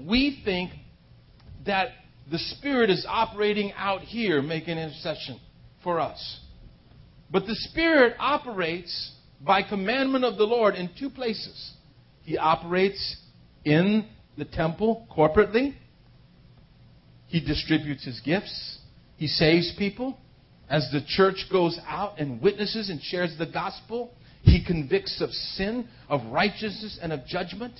we 0.00 0.40
think 0.44 0.70
that 1.66 1.88
the 2.30 2.38
Spirit 2.38 2.90
is 2.90 3.06
operating 3.08 3.72
out 3.76 4.00
here, 4.00 4.40
making 4.40 4.78
intercession 4.78 5.38
for 5.82 6.00
us. 6.00 6.40
But 7.30 7.46
the 7.46 7.54
Spirit 7.54 8.16
operates 8.18 9.12
by 9.44 9.62
commandment 9.62 10.24
of 10.24 10.36
the 10.36 10.44
Lord 10.44 10.74
in 10.74 10.90
two 10.98 11.10
places. 11.10 11.72
He 12.22 12.38
operates 12.38 13.16
in 13.64 14.08
the 14.36 14.44
temple 14.44 15.06
corporately, 15.14 15.74
He 17.26 17.40
distributes 17.40 18.04
His 18.04 18.20
gifts, 18.20 18.78
He 19.16 19.26
saves 19.26 19.72
people. 19.78 20.18
As 20.68 20.88
the 20.90 21.02
church 21.06 21.46
goes 21.52 21.78
out 21.86 22.18
and 22.18 22.40
witnesses 22.40 22.88
and 22.88 23.00
shares 23.02 23.36
the 23.38 23.46
gospel, 23.46 24.12
He 24.42 24.64
convicts 24.64 25.20
of 25.20 25.30
sin, 25.30 25.88
of 26.08 26.24
righteousness, 26.32 26.98
and 27.02 27.12
of 27.12 27.26
judgment. 27.26 27.74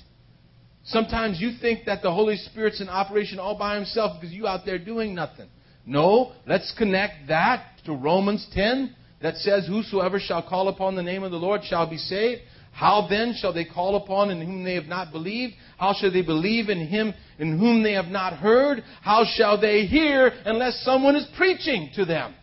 Sometimes 0.83 1.41
you 1.41 1.51
think 1.59 1.85
that 1.85 2.03
the 2.03 2.13
Holy 2.13 2.37
Spirit's 2.37 2.79
in 2.79 2.89
operation 2.89 3.39
all 3.39 3.57
by 3.57 3.73
himself 3.75 4.21
because 4.21 4.33
you 4.33 4.45
out 4.45 4.65
there 4.65 4.77
doing 4.77 5.15
nothing. 5.15 5.49
No, 5.83 6.33
let's 6.45 6.71
connect 6.77 7.27
that 7.27 7.65
to 7.85 7.93
Romans 7.93 8.47
10 8.53 8.95
that 9.25 9.37
says, 9.37 9.65
Whosoever 9.65 10.19
shall 10.19 10.47
call 10.47 10.67
upon 10.67 10.95
the 10.95 11.01
name 11.01 11.23
of 11.23 11.31
the 11.31 11.37
Lord 11.37 11.61
shall 11.63 11.89
be 11.89 11.97
saved. 11.97 12.43
How 12.71 13.07
then 13.09 13.33
shall 13.35 13.53
they 13.53 13.65
call 13.65 13.95
upon 13.95 14.29
in 14.29 14.39
whom 14.39 14.63
they 14.63 14.75
have 14.75 14.85
not 14.85 15.11
believed? 15.11 15.55
How 15.79 15.93
shall 15.93 16.11
they 16.11 16.21
believe 16.21 16.69
in 16.69 16.85
him 16.85 17.11
in 17.39 17.57
whom 17.57 17.81
they 17.81 17.93
have 17.93 18.05
not 18.05 18.33
heard? 18.33 18.83
How 19.01 19.25
shall 19.25 19.59
they 19.59 19.85
hear 19.87 20.31
unless 20.45 20.79
someone 20.83 21.15
is 21.15 21.27
preaching 21.35 21.89
to 21.95 22.05
them? 22.05 22.35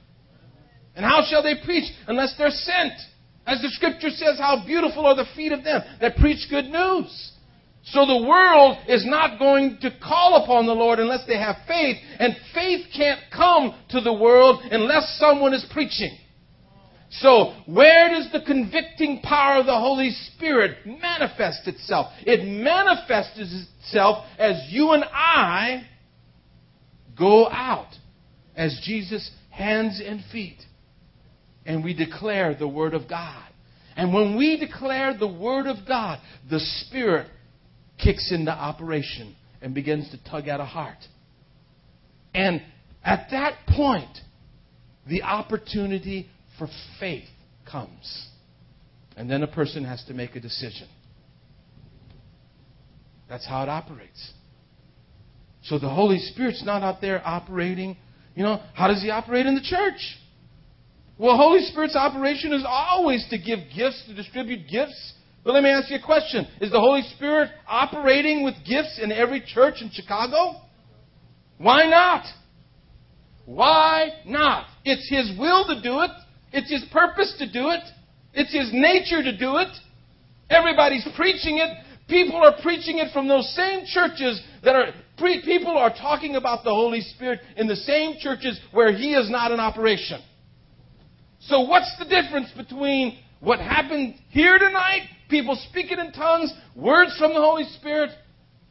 And 0.97 1.05
how 1.05 1.23
shall 1.31 1.43
they 1.43 1.55
preach 1.65 1.85
unless 2.09 2.35
they're 2.37 2.51
sent? 2.51 2.95
As 3.47 3.63
the 3.63 3.69
scripture 3.69 4.11
says, 4.11 4.39
how 4.39 4.65
beautiful 4.67 5.07
are 5.07 5.15
the 5.15 5.27
feet 5.37 5.53
of 5.53 5.63
them 5.63 5.83
that 6.01 6.17
preach 6.17 6.49
good 6.51 6.65
news. 6.67 7.33
So 7.85 8.07
the 8.07 8.27
world 8.27 8.79
is 8.89 9.07
not 9.07 9.39
going 9.39 9.79
to 9.83 9.91
call 10.03 10.43
upon 10.43 10.67
the 10.67 10.75
Lord 10.75 10.99
unless 10.99 11.27
they 11.29 11.39
have 11.39 11.57
faith, 11.69 11.97
and 12.19 12.35
faith 12.53 12.87
can't 12.97 13.21
come 13.33 13.75
to 13.91 14.01
the 14.01 14.13
world 14.13 14.63
unless 14.71 15.17
someone 15.21 15.55
is 15.55 15.65
preaching. 15.73 16.17
So, 17.21 17.55
where 17.67 18.09
does 18.09 18.33
the 18.33 18.41
convicting 18.41 19.21
power 19.21 19.61
of 19.61 19.67
the 19.67 19.79
Holy 19.79 20.11
Spirit 20.11 20.79
manifest 20.87 21.69
itself? 21.69 22.07
It 22.23 22.45
manifests 22.45 23.39
itself 23.39 24.25
as 24.39 24.69
you 24.71 24.93
and 24.93 25.05
I 25.05 25.87
go 27.19 27.49
out 27.51 27.95
as 28.57 28.81
Jesus' 28.83 29.31
hands 29.51 30.01
and 30.05 30.25
feet, 30.33 30.57
and 31.67 31.85
we 31.85 31.93
declare 31.93 32.55
the 32.55 32.69
Word 32.69 32.95
of 32.95 33.09
God. 33.09 33.45
And 33.95 34.15
when 34.15 34.39
we 34.39 34.59
declare 34.59 35.15
the 35.17 35.29
Word 35.29 35.67
of 35.67 35.87
God, 35.87 36.19
the 36.49 36.61
Spirit 36.61 37.29
kicks 38.03 38.33
into 38.33 38.51
operation 38.51 39.37
and 39.61 39.75
begins 39.75 40.11
to 40.13 40.31
tug 40.31 40.49
at 40.49 40.61
a 40.61 40.65
heart. 40.65 40.99
And 42.35 42.63
at 43.05 43.29
that 43.33 43.67
point, 43.69 44.19
the 45.07 45.23
opportunity 45.23 46.31
for 46.59 46.69
faith 46.99 47.29
comes. 47.71 48.29
And 49.17 49.31
then 49.31 49.43
a 49.43 49.47
person 49.47 49.85
has 49.85 50.03
to 50.05 50.15
make 50.15 50.37
a 50.37 50.41
decision. 50.41 50.89
That's 53.29 53.47
how 53.47 53.63
it 53.63 53.69
operates. 53.69 54.33
So 55.65 55.79
the 55.79 55.89
Holy 55.89 56.19
Spirit's 56.19 56.65
not 56.65 56.83
out 56.83 57.01
there 57.01 57.27
operating. 57.27 57.97
You 58.35 58.43
know, 58.43 58.63
how 58.75 58.89
does 58.89 59.03
He 59.03 59.11
operate 59.11 59.47
in 59.47 59.55
the 59.55 59.63
church? 59.63 60.19
Well, 61.19 61.37
Holy 61.37 61.61
Spirit's 61.67 61.95
operation 61.95 62.53
is 62.53 62.65
always 62.67 63.25
to 63.31 63.39
give 63.39 63.61
gifts, 63.75 64.05
to 64.07 64.15
distribute 64.15 64.69
gifts. 64.69 65.15
But 65.45 65.55
let 65.55 65.63
me 65.63 65.71
ask 65.71 65.91
you 65.91 65.97
a 65.97 66.03
question. 66.03 66.47
Is 66.61 66.71
the 66.71 66.81
Holy 66.81 67.03
Spirit 67.17 67.51
operating 67.69 68.45
with 68.45 68.55
gifts 68.67 68.99
in 69.03 69.13
every 69.13 69.41
church 69.41 69.77
in 69.81 69.91
Chicago? 69.93 70.61
Why 71.59 71.89
not? 71.89 72.25
Why 73.45 74.11
not? 74.27 74.67
It's 74.85 75.09
His 75.09 75.39
will 75.39 75.65
to 75.67 75.81
do 75.83 76.01
it. 76.01 76.11
It's 76.53 76.71
His 76.71 76.85
purpose 76.93 77.35
to 77.39 77.51
do 77.51 77.71
it. 77.71 77.83
It's 78.35 78.53
His 78.53 78.71
nature 78.73 79.23
to 79.23 79.37
do 79.37 79.57
it. 79.59 79.69
Everybody's 80.51 81.07
preaching 81.17 81.59
it. 81.59 81.71
People 82.09 82.37
are 82.37 82.55
preaching 82.63 82.99
it 82.99 83.13
from 83.13 83.29
those 83.29 83.49
same 83.55 83.85
churches 83.87 84.43
that 84.65 84.75
are, 84.75 84.93
pre- 85.17 85.43
people 85.45 85.79
are 85.79 85.91
talking 85.91 86.37
about 86.37 86.65
the 86.65 86.71
Holy 86.71 87.01
Spirit 87.01 87.41
in 87.57 87.67
the 87.67 87.77
same 87.77 88.17
churches 88.21 88.61
where 88.73 88.93
He 88.93 89.15
is 89.15 89.31
not 89.31 89.51
in 89.51 89.61
operation. 89.61 90.21
So 91.41 91.61
what's 91.61 91.95
the 91.99 92.05
difference 92.05 92.51
between 92.57 93.19
what 93.41 93.59
happened 93.59 94.17
here 94.29 94.59
tonight, 94.59 95.09
people 95.29 95.57
speaking 95.71 95.99
in 95.99 96.13
tongues, 96.13 96.53
words 96.77 97.17
from 97.19 97.33
the 97.33 97.41
Holy 97.41 97.65
Spirit, 97.79 98.11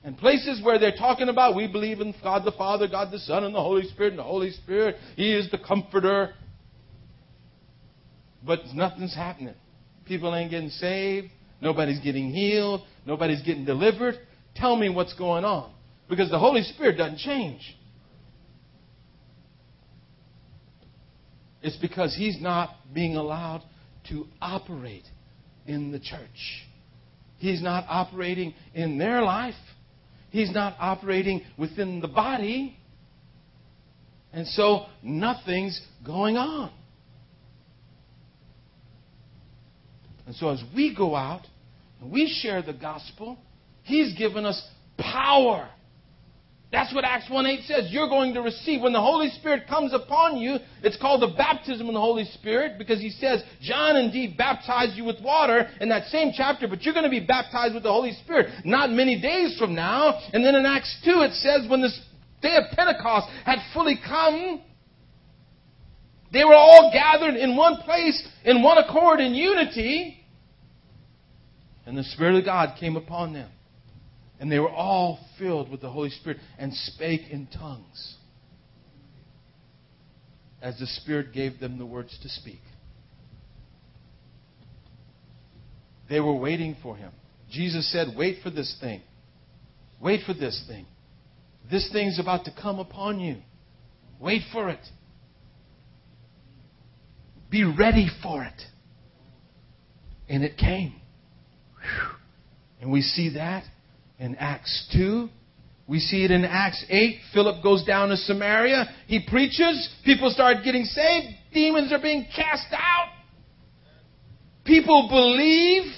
And 0.04 0.18
places 0.18 0.64
where 0.64 0.80
they're 0.80 0.96
talking 0.96 1.30
about 1.30 1.56
we 1.56 1.68
believe 1.68 2.00
in 2.00 2.14
God 2.24 2.44
the 2.44 2.52
Father, 2.54 2.88
God 2.88 3.12
the 3.12 3.20
Son, 3.20 3.44
and 3.44 3.54
the 3.54 3.62
Holy 3.62 3.84
Spirit, 3.84 4.12
and 4.12 4.20
the 4.20 4.24
Holy 4.24 4.52
Spirit, 4.52 4.96
He 5.16 5.34
is 5.34 5.50
the 5.52 5.60
comforter. 5.60 6.34
But 8.46 8.60
nothing's 8.74 9.16
happening. 9.16 9.56
People 10.06 10.36
ain't 10.36 10.50
getting 10.50 10.70
saved. 10.70 11.28
Nobody's 11.62 12.00
getting 12.00 12.32
healed. 12.32 12.82
Nobody's 13.06 13.42
getting 13.44 13.66
delivered. 13.66 14.16
Tell 14.56 14.76
me 14.76 14.90
what's 14.90 15.14
going 15.14 15.46
on. 15.46 15.72
Because 16.10 16.30
the 16.30 16.40
Holy 16.40 16.64
Spirit 16.64 16.98
doesn't 16.98 17.20
change. 17.20 17.62
It's 21.62 21.78
because 21.78 22.16
He's 22.16 22.42
not 22.42 22.72
being 22.94 23.16
allowed 23.16 23.64
to 24.10 24.26
operate 24.42 25.06
in 25.68 25.92
the 25.92 26.00
church. 26.00 26.66
He's 27.38 27.62
not 27.62 27.86
operating 27.88 28.54
in 28.74 28.98
their 28.98 29.22
life. 29.22 29.56
He's 30.32 30.52
not 30.52 30.76
operating 30.80 31.42
within 31.58 32.00
the 32.00 32.08
body. 32.08 32.78
And 34.34 34.48
so 34.48 34.86
nothing's 35.04 35.80
going 36.06 36.38
on. 36.38 36.72
And 40.32 40.38
so 40.38 40.48
as 40.48 40.64
we 40.74 40.96
go 40.96 41.14
out 41.14 41.46
and 42.00 42.10
we 42.10 42.28
share 42.42 42.62
the 42.62 42.72
gospel, 42.74 43.38
He's 43.84 44.18
given 44.18 44.46
us 44.46 44.66
power 44.98 45.70
that's 46.72 46.94
what 46.94 47.04
Acts 47.04 47.30
1 47.30 47.46
8 47.46 47.64
says. 47.66 47.88
You're 47.90 48.08
going 48.08 48.34
to 48.34 48.42
receive. 48.42 48.82
When 48.82 48.94
the 48.94 49.02
Holy 49.02 49.30
Spirit 49.30 49.68
comes 49.68 49.94
upon 49.94 50.38
you, 50.38 50.56
it's 50.84 50.96
called 50.96 51.22
the 51.22 51.36
baptism 51.36 51.88
of 51.88 51.94
the 51.94 52.00
Holy 52.00 52.24
Spirit 52.24 52.78
because 52.78 53.00
he 53.00 53.10
says, 53.10 53.44
John 53.62 53.98
indeed 53.98 54.38
baptized 54.38 54.96
you 54.96 55.04
with 55.04 55.20
water 55.22 55.70
in 55.82 55.90
that 55.90 56.08
same 56.08 56.32
chapter, 56.34 56.70
but 56.70 56.84
you're 56.84 56.94
going 56.94 57.04
to 57.04 57.10
be 57.10 57.20
baptized 57.20 57.74
with 57.74 57.84
the 57.84 57.92
Holy 57.92 58.14
Spirit 58.24 58.48
not 58.64 58.90
many 58.90 59.20
days 59.22 59.58
from 59.60 59.76
now. 59.76 60.22
And 60.32 60.46
then 60.46 60.56
in 60.56 60.66
Acts 60.66 60.98
2 61.04 61.12
it 61.24 61.34
says, 61.34 61.70
when 61.70 61.82
the 61.82 61.92
day 62.42 62.56
of 62.56 62.64
Pentecost 62.72 63.28
had 63.44 63.60
fully 63.74 64.00
come, 64.08 64.62
they 66.32 66.46
were 66.46 66.56
all 66.56 66.90
gathered 66.94 67.36
in 67.36 67.58
one 67.58 67.82
place, 67.82 68.26
in 68.46 68.64
one 68.64 68.78
accord, 68.78 69.20
in 69.20 69.36
unity, 69.36 70.21
and 71.86 71.98
the 71.98 72.04
Spirit 72.04 72.36
of 72.36 72.46
God 72.46 72.78
came 72.80 72.96
upon 72.96 73.34
them. 73.34 73.50
And 74.40 74.52
they 74.52 74.60
were 74.60 74.72
all 74.72 75.20
filled 75.38 75.70
with 75.70 75.82
the 75.82 75.90
Holy 75.90 76.10
Spirit 76.10 76.40
and 76.58 76.74
spake 76.74 77.30
in 77.30 77.48
tongues 77.48 78.16
as 80.62 80.80
the 80.80 80.88
Spirit 80.88 81.34
gave 81.34 81.60
them 81.60 81.78
the 81.78 81.86
words 81.86 82.18
to 82.22 82.30
speak. 82.30 82.62
They 86.10 86.20
were 86.20 86.36
waiting 86.36 86.76
for 86.82 86.96
him. 86.96 87.12
Jesus 87.50 87.92
said, 87.92 88.10
Wait 88.18 88.42
for 88.44 88.50
this 88.50 88.76
thing. 88.82 89.02
Wait 90.00 90.22
for 90.26 90.34
this 90.34 90.64
thing. 90.68 90.86
This 91.70 91.90
thing's 91.92 92.20
about 92.20 92.46
to 92.46 92.52
come 92.60 92.80
upon 92.80 93.20
you. 93.20 93.38
Wait 94.20 94.42
for 94.52 94.70
it. 94.70 94.80
Be 97.50 97.64
ready 97.64 98.08
for 98.24 98.44
it. 98.44 98.62
And 100.28 100.44
it 100.44 100.58
came. 100.58 101.01
And 102.82 102.92
we 102.92 103.02
see 103.02 103.36
that 103.36 103.64
in 104.20 104.36
Acts 104.36 104.90
2. 104.94 105.30
We 105.88 106.00
see 106.00 106.24
it 106.24 106.32
in 106.32 106.46
Acts 106.46 106.86
8. 106.90 107.20
Philip 107.34 107.64
goes 107.64 107.84
down 107.84 108.10
to 108.10 108.18
Samaria. 108.18 108.86
He 109.08 109.26
preaches. 109.28 109.90
People 110.06 110.30
start 110.32 110.64
getting 110.64 110.86
saved. 110.86 111.28
Demons 111.54 111.92
are 111.92 112.02
being 112.02 112.26
cast 112.36 112.68
out. 112.72 113.10
People 114.64 115.08
believe. 115.10 115.92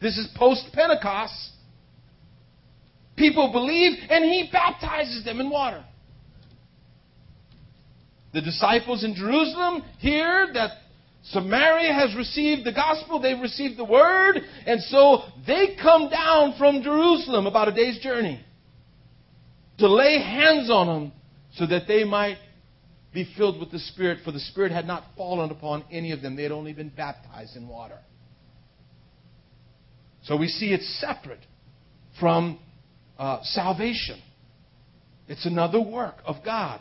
This 0.00 0.16
is 0.18 0.28
post 0.36 0.66
Pentecost. 0.72 1.50
People 3.16 3.52
believe, 3.52 3.92
and 4.08 4.24
he 4.24 4.48
baptizes 4.50 5.24
them 5.24 5.40
in 5.40 5.50
water. 5.50 5.84
The 8.32 8.40
disciples 8.40 9.04
in 9.04 9.14
Jerusalem 9.14 9.82
hear 9.98 10.48
that 10.54 10.81
Samaria 11.24 11.92
has 11.92 12.16
received 12.16 12.64
the 12.64 12.72
gospel, 12.72 13.20
they've 13.20 13.40
received 13.40 13.78
the 13.78 13.84
word, 13.84 14.40
and 14.66 14.82
so 14.82 15.22
they 15.46 15.76
come 15.80 16.10
down 16.10 16.54
from 16.58 16.82
Jerusalem 16.82 17.46
about 17.46 17.68
a 17.68 17.72
day's 17.72 17.98
journey 18.00 18.44
to 19.78 19.88
lay 19.88 20.20
hands 20.20 20.68
on 20.70 20.86
them 20.86 21.12
so 21.54 21.66
that 21.66 21.86
they 21.86 22.04
might 22.04 22.38
be 23.14 23.30
filled 23.36 23.60
with 23.60 23.70
the 23.70 23.78
Spirit, 23.78 24.20
for 24.24 24.32
the 24.32 24.40
Spirit 24.40 24.72
had 24.72 24.86
not 24.86 25.04
fallen 25.16 25.50
upon 25.50 25.84
any 25.92 26.12
of 26.12 26.22
them. 26.22 26.34
They 26.34 26.44
had 26.44 26.52
only 26.52 26.72
been 26.72 26.88
baptized 26.88 27.56
in 27.56 27.68
water. 27.68 27.98
So 30.22 30.36
we 30.36 30.48
see 30.48 30.72
it's 30.72 31.00
separate 31.00 31.44
from 32.18 32.58
uh, 33.18 33.40
salvation. 33.42 34.20
It's 35.28 35.46
another 35.46 35.80
work 35.80 36.16
of 36.24 36.36
God. 36.44 36.80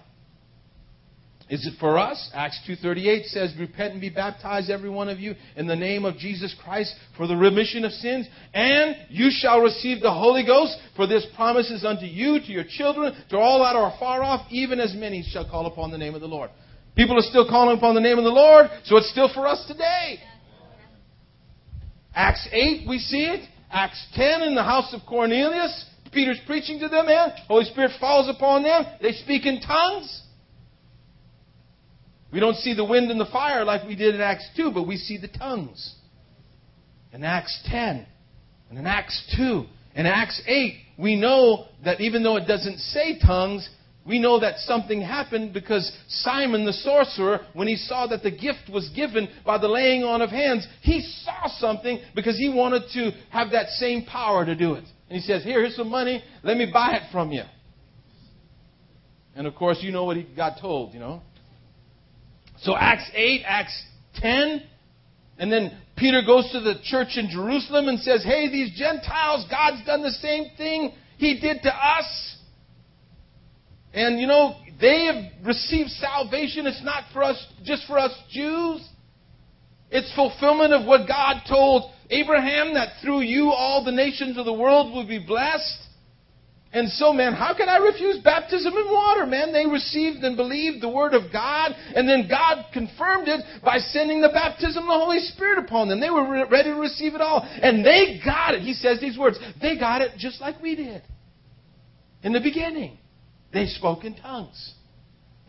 Is 1.52 1.66
it 1.66 1.74
for 1.82 2.00
us? 2.00 2.32
Acts 2.34 2.58
2:38 2.66 3.26
says, 3.26 3.54
"Repent 3.58 3.92
and 3.92 4.00
be 4.00 4.08
baptized 4.08 4.70
every 4.70 4.90
one 4.90 5.10
of 5.10 5.20
you 5.20 5.36
in 5.58 5.68
the 5.68 5.76
name 5.76 6.06
of 6.06 6.18
Jesus 6.18 6.54
Christ 6.54 6.96
for 7.18 7.28
the 7.28 7.36
remission 7.36 7.84
of 7.84 7.92
sins, 7.92 8.26
and 8.54 8.96
you 9.10 9.30
shall 9.30 9.60
receive 9.60 10.00
the 10.00 10.14
Holy 10.14 10.44
Ghost, 10.44 10.80
for 10.96 11.08
this 11.08 11.26
promise 11.36 11.70
is 11.70 11.84
unto 11.84 12.06
you, 12.06 12.40
to 12.40 12.52
your 12.54 12.64
children, 12.64 13.14
to 13.32 13.38
all 13.38 13.60
that 13.60 13.76
are 13.76 13.94
far 14.00 14.24
off, 14.24 14.46
even 14.50 14.80
as 14.80 14.94
many 14.94 15.24
shall 15.24 15.44
call 15.44 15.66
upon 15.66 15.92
the 15.92 15.98
name 15.98 16.16
of 16.16 16.22
the 16.22 16.28
Lord." 16.28 16.50
People 16.96 17.18
are 17.18 17.22
still 17.22 17.46
calling 17.46 17.78
upon 17.78 17.96
the 17.96 18.02
name 18.02 18.18
of 18.18 18.24
the 18.24 18.32
Lord, 18.32 18.72
so 18.86 18.96
it's 18.96 19.10
still 19.10 19.28
for 19.28 19.46
us 19.46 19.66
today. 19.66 20.22
Acts 22.16 22.48
8, 22.54 22.88
we 22.88 22.98
see 22.98 23.26
it. 23.26 23.42
Acts 23.70 24.02
10 24.14 24.42
in 24.42 24.56
the 24.56 24.64
house 24.64 24.94
of 24.94 25.06
Cornelius, 25.06 25.86
Peter's 26.12 26.40
preaching 26.46 26.80
to 26.80 26.88
them, 26.88 27.10
and 27.10 27.34
Holy 27.50 27.66
Spirit 27.66 27.92
falls 28.00 28.30
upon 28.30 28.64
them. 28.64 28.86
They 29.02 29.12
speak 29.12 29.46
in 29.46 29.60
tongues. 29.60 30.22
We 32.32 32.40
don't 32.40 32.56
see 32.56 32.74
the 32.74 32.86
wind 32.86 33.12
and 33.12 33.20
the 33.20 33.26
fire 33.26 33.66
like 33.66 33.88
we 33.88 33.96
did 33.96 34.16
in 34.16 34.22
Acts 34.22 34.48
2, 34.56 34.72
but 34.72 34.88
we 34.88 34.98
see 34.98 35.18
the 35.18 35.28
tongues. 35.28 35.96
In 37.14 37.24
Acts 37.24 37.62
10, 37.66 38.06
and 38.70 38.80
in 38.80 38.88
Acts 38.88 39.22
2, 39.36 39.66
in 39.96 40.06
Acts 40.06 40.42
8, 40.48 40.76
we 40.98 41.18
know 41.18 41.66
that 41.84 42.00
even 42.00 42.24
though 42.24 42.38
it 42.38 42.48
doesn't 42.48 42.78
say 42.78 43.20
tongues, 43.20 43.68
we 44.06 44.18
know 44.18 44.40
that 44.40 44.58
something 44.60 45.02
happened 45.02 45.54
because 45.54 45.92
Simon 46.08 46.66
the 46.66 46.74
sorcerer, 46.74 47.42
when 47.54 47.68
he 47.68 47.76
saw 47.76 48.08
that 48.08 48.24
the 48.24 48.32
gift 48.32 48.70
was 48.72 48.90
given 48.96 49.28
by 49.46 49.58
the 49.58 49.68
laying 49.68 50.04
on 50.04 50.22
of 50.22 50.30
hands, 50.30 50.66
he 50.82 51.02
saw 51.02 51.48
something 51.60 52.00
because 52.16 52.38
he 52.38 52.50
wanted 52.50 52.84
to 52.94 53.12
have 53.30 53.52
that 53.52 53.68
same 53.72 54.06
power 54.06 54.46
to 54.46 54.56
do 54.56 54.74
it. 54.74 54.86
And 55.10 55.20
he 55.20 55.20
says, 55.20 55.44
Here, 55.44 55.60
here's 55.60 55.76
some 55.76 55.90
money. 55.90 56.24
Let 56.44 56.58
me 56.58 56.70
buy 56.72 56.96
it 56.96 57.12
from 57.12 57.32
you. 57.32 57.44
And 59.36 59.46
of 59.46 59.54
course, 59.56 59.80
you 59.82 59.92
know 59.92 60.06
what 60.06 60.18
he 60.18 60.24
got 60.24 60.60
told, 60.60 60.94
you 60.94 61.00
know. 61.00 61.22
So 62.62 62.76
Acts 62.76 63.10
8, 63.14 63.42
Acts 63.46 63.86
10, 64.16 64.64
and 65.40 65.52
then 65.52 65.78
Peter 65.98 66.22
goes 66.26 66.50
to 66.52 66.60
the 66.60 66.76
church 66.84 67.18
in 67.18 67.30
Jerusalem 67.30 67.88
and 67.88 68.00
says, 68.00 68.24
Hey, 68.24 68.50
these 68.50 68.78
Gentiles, 68.78 69.46
God's 69.50 69.86
done 69.86 70.02
the 70.02 70.12
same 70.12 70.46
thing 70.58 70.94
He 71.18 71.40
did 71.40 71.64
to 71.64 71.74
us. 71.74 72.38
And 73.94 74.20
you 74.20 74.28
know, 74.28 74.56
they 74.80 75.06
have 75.06 75.46
received 75.46 75.90
salvation. 75.90 76.66
It's 76.68 76.84
not 76.84 77.04
for 77.14 77.24
us, 77.24 77.46
just 77.64 77.86
for 77.88 77.98
us 77.98 78.12
Jews. 78.30 78.88
It's 79.90 80.14
fulfillment 80.16 80.74
of 80.74 80.88
what 80.88 81.08
God 81.08 81.42
told 81.50 81.92
Abraham 82.10 82.74
that 82.76 82.94
through 83.02 83.22
you 83.22 83.50
all 83.50 83.84
the 83.84 83.92
nations 83.92 84.38
of 84.38 84.46
the 84.46 84.54
world 84.54 84.94
will 84.94 85.08
be 85.08 85.20
blessed. 85.20 85.80
And 86.74 86.90
so, 86.90 87.12
man, 87.12 87.34
how 87.34 87.54
can 87.54 87.68
I 87.68 87.78
refuse 87.78 88.20
baptism 88.20 88.74
in 88.74 88.86
water, 88.92 89.26
man? 89.26 89.52
They 89.52 89.66
received 89.66 90.24
and 90.24 90.38
believed 90.38 90.82
the 90.82 90.90
Word 90.90 91.14
of 91.14 91.32
God, 91.32 91.74
and 91.94 92.08
then 92.08 92.30
God 92.30 92.66
confirmed 92.72 93.28
it 93.28 93.42
by 93.62 93.78
sending 93.78 94.22
the 94.22 94.30
baptism 94.30 94.84
of 94.84 94.88
the 94.88 95.06
Holy 95.06 95.20
Spirit 95.20 95.60
upon 95.60 95.90
them. 95.90 96.00
They 96.00 96.10
were 96.10 96.30
re- 96.30 96.46
ready 96.50 96.70
to 96.70 96.80
receive 96.80 97.14
it 97.14 97.20
all. 97.20 97.42
And 97.44 97.86
they 97.86 98.22
got 98.24 98.54
it. 98.54 98.62
He 98.62 98.74
says 98.74 99.02
these 99.02 99.18
words. 99.18 99.38
They 99.62 99.78
got 99.78 100.02
it 100.02 100.12
just 100.18 100.40
like 100.40 100.62
we 100.62 100.76
did. 100.76 101.02
In 102.24 102.32
the 102.32 102.40
beginning, 102.40 102.98
they 103.52 103.66
spoke 103.66 104.06
in 104.06 104.16
tongues. 104.16 104.74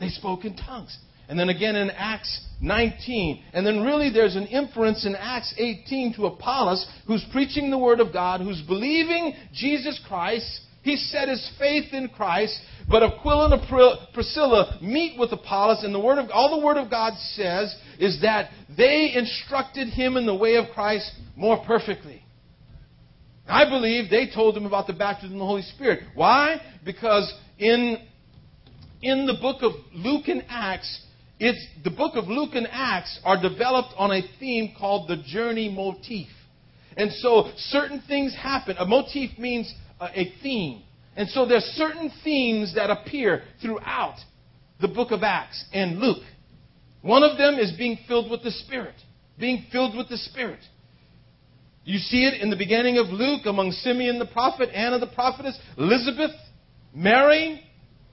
They 0.00 0.08
spoke 0.08 0.44
in 0.44 0.56
tongues. 0.56 0.96
And 1.28 1.38
then 1.38 1.50
again 1.50 1.76
in 1.76 1.90
Acts 1.90 2.44
19. 2.60 3.44
And 3.52 3.64
then 3.64 3.82
really 3.84 4.10
there's 4.10 4.34
an 4.34 4.46
inference 4.46 5.06
in 5.06 5.14
Acts 5.14 5.54
18 5.56 6.14
to 6.16 6.26
Apollos, 6.26 6.84
who's 7.06 7.24
preaching 7.30 7.70
the 7.70 7.78
Word 7.78 8.00
of 8.00 8.12
God, 8.12 8.40
who's 8.40 8.60
believing 8.62 9.34
Jesus 9.54 10.00
Christ 10.08 10.62
he 10.82 10.96
set 10.96 11.28
his 11.28 11.48
faith 11.58 11.92
in 11.92 12.08
Christ, 12.08 12.58
but 12.88 13.02
Aquila 13.02 13.52
and 13.52 14.12
Priscilla 14.12 14.78
meet 14.82 15.18
with 15.18 15.32
Apollos, 15.32 15.84
and 15.84 15.94
the 15.94 16.00
word 16.00 16.18
of, 16.18 16.30
all 16.30 16.58
the 16.58 16.64
Word 16.64 16.76
of 16.76 16.90
God 16.90 17.14
says 17.34 17.74
is 17.98 18.20
that 18.22 18.50
they 18.76 19.12
instructed 19.14 19.88
him 19.88 20.16
in 20.16 20.26
the 20.26 20.34
way 20.34 20.56
of 20.56 20.66
Christ 20.74 21.10
more 21.36 21.64
perfectly. 21.64 22.22
I 23.48 23.68
believe 23.68 24.10
they 24.10 24.28
told 24.32 24.56
him 24.56 24.66
about 24.66 24.86
the 24.86 24.92
baptism 24.92 25.34
of 25.34 25.38
the 25.40 25.46
Holy 25.46 25.62
Spirit. 25.62 26.00
Why? 26.14 26.60
Because 26.84 27.32
in, 27.58 27.98
in 29.02 29.26
the 29.26 29.34
book 29.40 29.62
of 29.62 29.72
Luke 29.92 30.26
and 30.26 30.44
Acts, 30.48 31.02
it's, 31.38 31.64
the 31.84 31.90
book 31.90 32.14
of 32.14 32.26
Luke 32.26 32.54
and 32.54 32.68
Acts 32.70 33.20
are 33.24 33.40
developed 33.40 33.94
on 33.96 34.12
a 34.12 34.22
theme 34.38 34.74
called 34.78 35.08
the 35.08 35.22
journey 35.26 35.68
motif. 35.68 36.28
And 36.96 37.10
so 37.12 37.50
certain 37.56 38.02
things 38.06 38.34
happen. 38.34 38.76
A 38.78 38.84
motif 38.84 39.38
means 39.38 39.72
a, 40.02 40.32
theme. 40.42 40.82
And 41.16 41.28
so 41.28 41.46
there's 41.46 41.64
certain 41.76 42.10
themes 42.24 42.74
that 42.74 42.90
appear 42.90 43.42
throughout 43.60 44.16
the 44.80 44.88
book 44.88 45.10
of 45.10 45.22
Acts 45.22 45.64
and 45.72 45.98
Luke. 45.98 46.24
One 47.02 47.22
of 47.22 47.36
them 47.36 47.54
is 47.54 47.72
being 47.76 47.98
filled 48.08 48.30
with 48.30 48.42
the 48.42 48.50
Spirit. 48.50 48.94
Being 49.38 49.66
filled 49.70 49.96
with 49.96 50.08
the 50.08 50.16
Spirit. 50.16 50.60
You 51.84 51.98
see 51.98 52.24
it 52.24 52.40
in 52.40 52.50
the 52.50 52.56
beginning 52.56 52.98
of 52.98 53.08
Luke 53.08 53.42
among 53.44 53.72
Simeon 53.72 54.18
the 54.18 54.26
prophet, 54.26 54.68
Anna 54.72 54.98
the 54.98 55.08
prophetess, 55.08 55.58
Elizabeth, 55.76 56.30
Mary. 56.94 57.60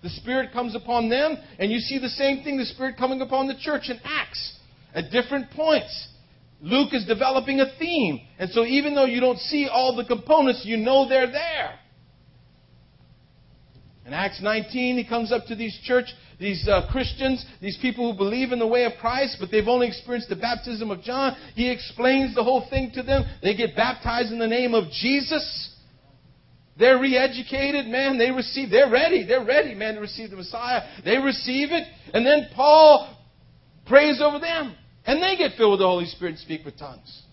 The 0.02 0.10
Spirit 0.10 0.52
comes 0.52 0.76
upon 0.76 1.10
them. 1.10 1.38
And 1.60 1.72
you 1.72 1.80
see 1.80 2.00
the 2.00 2.10
same 2.10 2.44
thing, 2.44 2.58
the 2.58 2.66
Spirit 2.66 2.96
coming 2.98 3.22
upon 3.22 3.48
the 3.48 3.56
church 3.60 3.90
in 3.90 4.00
Acts 4.04 4.58
at 4.94 5.12
different 5.12 5.52
points. 5.52 6.08
Luke 6.62 6.94
is 6.94 7.06
developing 7.06 7.62
a 7.62 7.78
theme. 7.78 8.20
And 8.38 8.50
so 8.52 8.66
even 8.66 8.96
though 8.96 9.06
you 9.06 9.22
don't 9.22 9.40
see 9.40 9.68
all 9.72 9.96
the 9.96 10.06
components, 10.06 10.64
you 10.66 10.78
know 10.78 11.08
they're 11.08 11.32
there. 11.32 11.80
In 14.06 14.14
Acts 14.14 14.42
19, 14.42 14.98
he 14.98 15.08
comes 15.08 15.32
up 15.32 15.46
to 15.46 15.56
these 15.56 15.78
church, 15.84 16.08
these 16.40 16.68
uh, 16.68 16.88
Christians, 16.92 17.46
these 17.62 17.78
people 17.80 18.12
who 18.12 18.18
believe 18.18 18.52
in 18.52 18.60
the 18.60 18.68
way 18.68 18.86
of 18.86 18.94
Christ, 19.00 19.38
but 19.40 19.52
they've 19.52 19.68
only 19.68 19.88
experienced 19.88 20.30
the 20.30 20.36
baptism 20.36 20.90
of 20.90 21.04
John. 21.04 21.38
He 21.54 21.70
explains 21.70 22.34
the 22.34 22.44
whole 22.44 22.68
thing 22.70 22.92
to 22.96 23.04
them. 23.04 23.24
They 23.44 23.56
get 23.56 23.76
baptized 23.76 24.32
in 24.32 24.40
the 24.40 24.48
name 24.48 24.74
of 24.74 24.86
Jesus. 24.92 25.76
They're 26.78 27.00
re-educated, 27.00 27.86
man. 27.88 28.18
They 28.18 28.32
receive, 28.32 28.72
they're 28.72 28.90
ready. 28.90 29.26
They're 29.28 29.46
ready, 29.46 29.76
man, 29.76 29.96
to 29.96 30.02
receive 30.02 30.32
the 30.32 30.38
Messiah. 30.38 30.82
They 31.06 31.18
receive 31.18 31.72
it. 31.72 31.84
And 32.14 32.26
then 32.26 32.48
Paul 32.56 33.16
prays 33.86 34.22
over 34.22 34.40
them. 34.40 34.76
And 35.10 35.24
they 35.24 35.36
get 35.36 35.58
filled 35.58 35.72
with 35.72 35.80
the 35.80 35.88
Holy 35.88 36.06
Spirit 36.06 36.34
and 36.34 36.40
speak 36.40 36.64
with 36.64 36.78
tongues. 36.78 37.24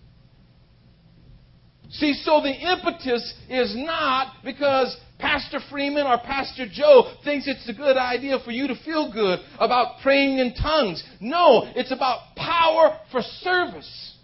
See, 1.91 2.14
so 2.14 2.41
the 2.41 2.51
impetus 2.51 3.35
is 3.51 3.74
not 3.77 4.33
because 4.43 4.97
Pastor 5.18 5.59
Freeman 5.70 6.07
or 6.07 6.16
Pastor 6.16 6.64
Joe 6.72 7.12
thinks 7.22 7.47
it's 7.47 7.68
a 7.68 7.74
good 7.74 7.99
idea 7.99 8.39
for 8.43 8.51
you 8.51 8.66
to 8.68 8.77
feel 8.83 9.12
good 9.12 9.41
about 9.59 10.01
praying 10.03 10.39
in 10.39 10.55
tongues. 10.55 11.05
No, 11.20 11.70
it's 11.77 11.93
about 11.93 12.35
power 12.35 12.99
for 13.12 13.20
service. 13.20 14.14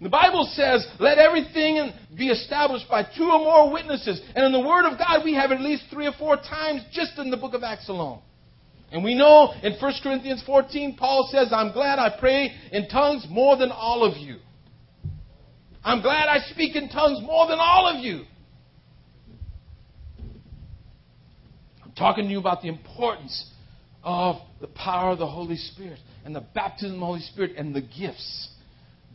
The 0.00 0.08
Bible 0.08 0.50
says, 0.54 0.84
let 0.98 1.18
everything 1.18 1.92
be 2.16 2.26
established 2.26 2.88
by 2.90 3.04
two 3.04 3.30
or 3.30 3.38
more 3.38 3.72
witnesses. 3.72 4.20
And 4.34 4.44
in 4.46 4.50
the 4.50 4.66
Word 4.66 4.84
of 4.84 4.98
God, 4.98 5.24
we 5.24 5.34
have 5.34 5.52
at 5.52 5.60
least 5.60 5.84
three 5.92 6.08
or 6.08 6.12
four 6.18 6.38
times 6.38 6.82
just 6.90 7.18
in 7.18 7.30
the 7.30 7.36
book 7.36 7.54
of 7.54 7.62
Acts 7.62 7.88
alone. 7.88 8.20
And 8.90 9.04
we 9.04 9.14
know 9.14 9.52
in 9.62 9.74
1 9.74 9.92
Corinthians 10.02 10.42
14, 10.46 10.96
Paul 10.96 11.28
says, 11.30 11.48
I'm 11.52 11.72
glad 11.72 11.98
I 11.98 12.16
pray 12.18 12.52
in 12.72 12.88
tongues 12.88 13.26
more 13.28 13.56
than 13.56 13.70
all 13.70 14.02
of 14.02 14.16
you. 14.16 14.36
I'm 15.84 16.00
glad 16.00 16.28
I 16.28 16.38
speak 16.50 16.74
in 16.74 16.88
tongues 16.88 17.20
more 17.22 17.46
than 17.46 17.58
all 17.60 17.86
of 17.86 18.02
you. 18.02 18.24
I'm 21.84 21.92
talking 21.92 22.24
to 22.24 22.30
you 22.30 22.38
about 22.38 22.62
the 22.62 22.68
importance 22.68 23.50
of 24.02 24.36
the 24.60 24.66
power 24.68 25.10
of 25.10 25.18
the 25.18 25.26
Holy 25.26 25.56
Spirit 25.56 25.98
and 26.24 26.34
the 26.34 26.44
baptism 26.54 26.94
of 26.94 27.00
the 27.00 27.06
Holy 27.06 27.20
Spirit 27.20 27.52
and 27.56 27.74
the 27.74 27.82
gifts. 27.82 28.48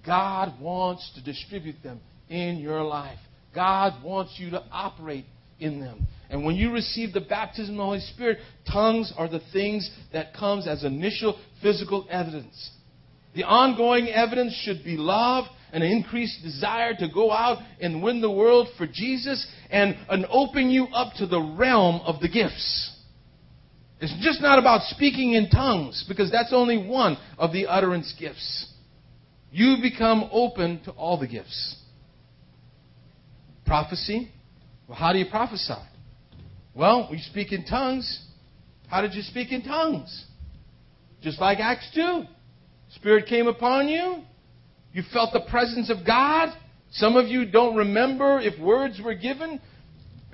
God 0.06 0.60
wants 0.60 1.12
to 1.16 1.24
distribute 1.24 1.82
them 1.82 2.00
in 2.30 2.58
your 2.58 2.84
life. 2.84 3.20
God 3.56 4.04
wants 4.04 4.36
you 4.38 4.52
to 4.52 4.64
operate 4.72 5.26
in 5.60 5.80
them. 5.80 6.08
And 6.34 6.44
when 6.44 6.56
you 6.56 6.72
receive 6.72 7.14
the 7.14 7.22
baptism 7.22 7.76
of 7.76 7.78
the 7.78 7.84
Holy 7.84 8.00
Spirit, 8.00 8.40
tongues 8.68 9.14
are 9.16 9.30
the 9.30 9.44
things 9.54 9.88
that 10.14 10.34
comes 10.34 10.68
as 10.68 10.84
initial 10.84 11.40
physical 11.62 12.08
evidence. 12.10 12.72
The 13.36 13.44
ongoing 13.44 14.08
evidence 14.08 14.60
should 14.64 14.84
be 14.84 14.98
love, 14.98 15.46
and 15.72 15.84
an 15.84 15.92
increased 15.92 16.42
desire 16.42 16.96
to 16.96 17.08
go 17.08 17.32
out 17.32 17.60
and 17.80 18.02
win 18.02 18.20
the 18.20 18.32
world 18.32 18.68
for 18.80 18.88
Jesus, 18.88 19.46
and 19.70 19.96
an 20.10 20.26
open 20.28 20.72
you 20.72 20.86
up 20.86 21.14
to 21.18 21.28
the 21.28 21.40
realm 21.40 22.02
of 22.04 22.20
the 22.20 22.30
gifts. 22.30 22.98
It's 24.02 24.16
just 24.26 24.42
not 24.42 24.58
about 24.58 24.82
speaking 24.90 25.34
in 25.34 25.52
tongues, 25.52 26.04
because 26.08 26.32
that's 26.32 26.52
only 26.52 26.80
one 26.84 27.16
of 27.38 27.54
the 27.54 27.68
utterance 27.68 28.12
gifts. 28.20 28.74
You 29.52 29.78
become 29.84 30.28
open 30.32 30.82
to 30.86 30.92
all 30.94 31.20
the 31.20 31.28
gifts. 31.28 31.76
Prophecy. 33.68 34.32
Well, 34.88 34.98
how 34.98 35.14
do 35.14 35.20
you 35.20 35.30
prophesy? 35.30 35.76
Well, 36.76 37.08
we 37.12 37.20
speak 37.20 37.52
in 37.52 37.66
tongues. 37.66 38.26
How 38.88 39.02
did 39.02 39.14
you 39.14 39.22
speak 39.22 39.52
in 39.52 39.64
tongues? 39.64 40.26
Just 41.22 41.40
like 41.40 41.60
Acts 41.60 41.90
2. 41.94 42.24
Spirit 42.96 43.28
came 43.28 43.48
upon 43.48 43.88
you. 43.88 44.24
You 44.92 45.04
felt 45.12 45.34
the 45.34 45.42
presence 45.50 45.90
of 45.90 46.06
God. 46.06 46.50
Some 46.92 47.16
of 47.16 47.28
you 47.28 47.50
don't 47.50 47.76
remember 47.76 48.40
if 48.40 48.60
words 48.60 49.00
were 49.04 49.16
given, 49.16 49.60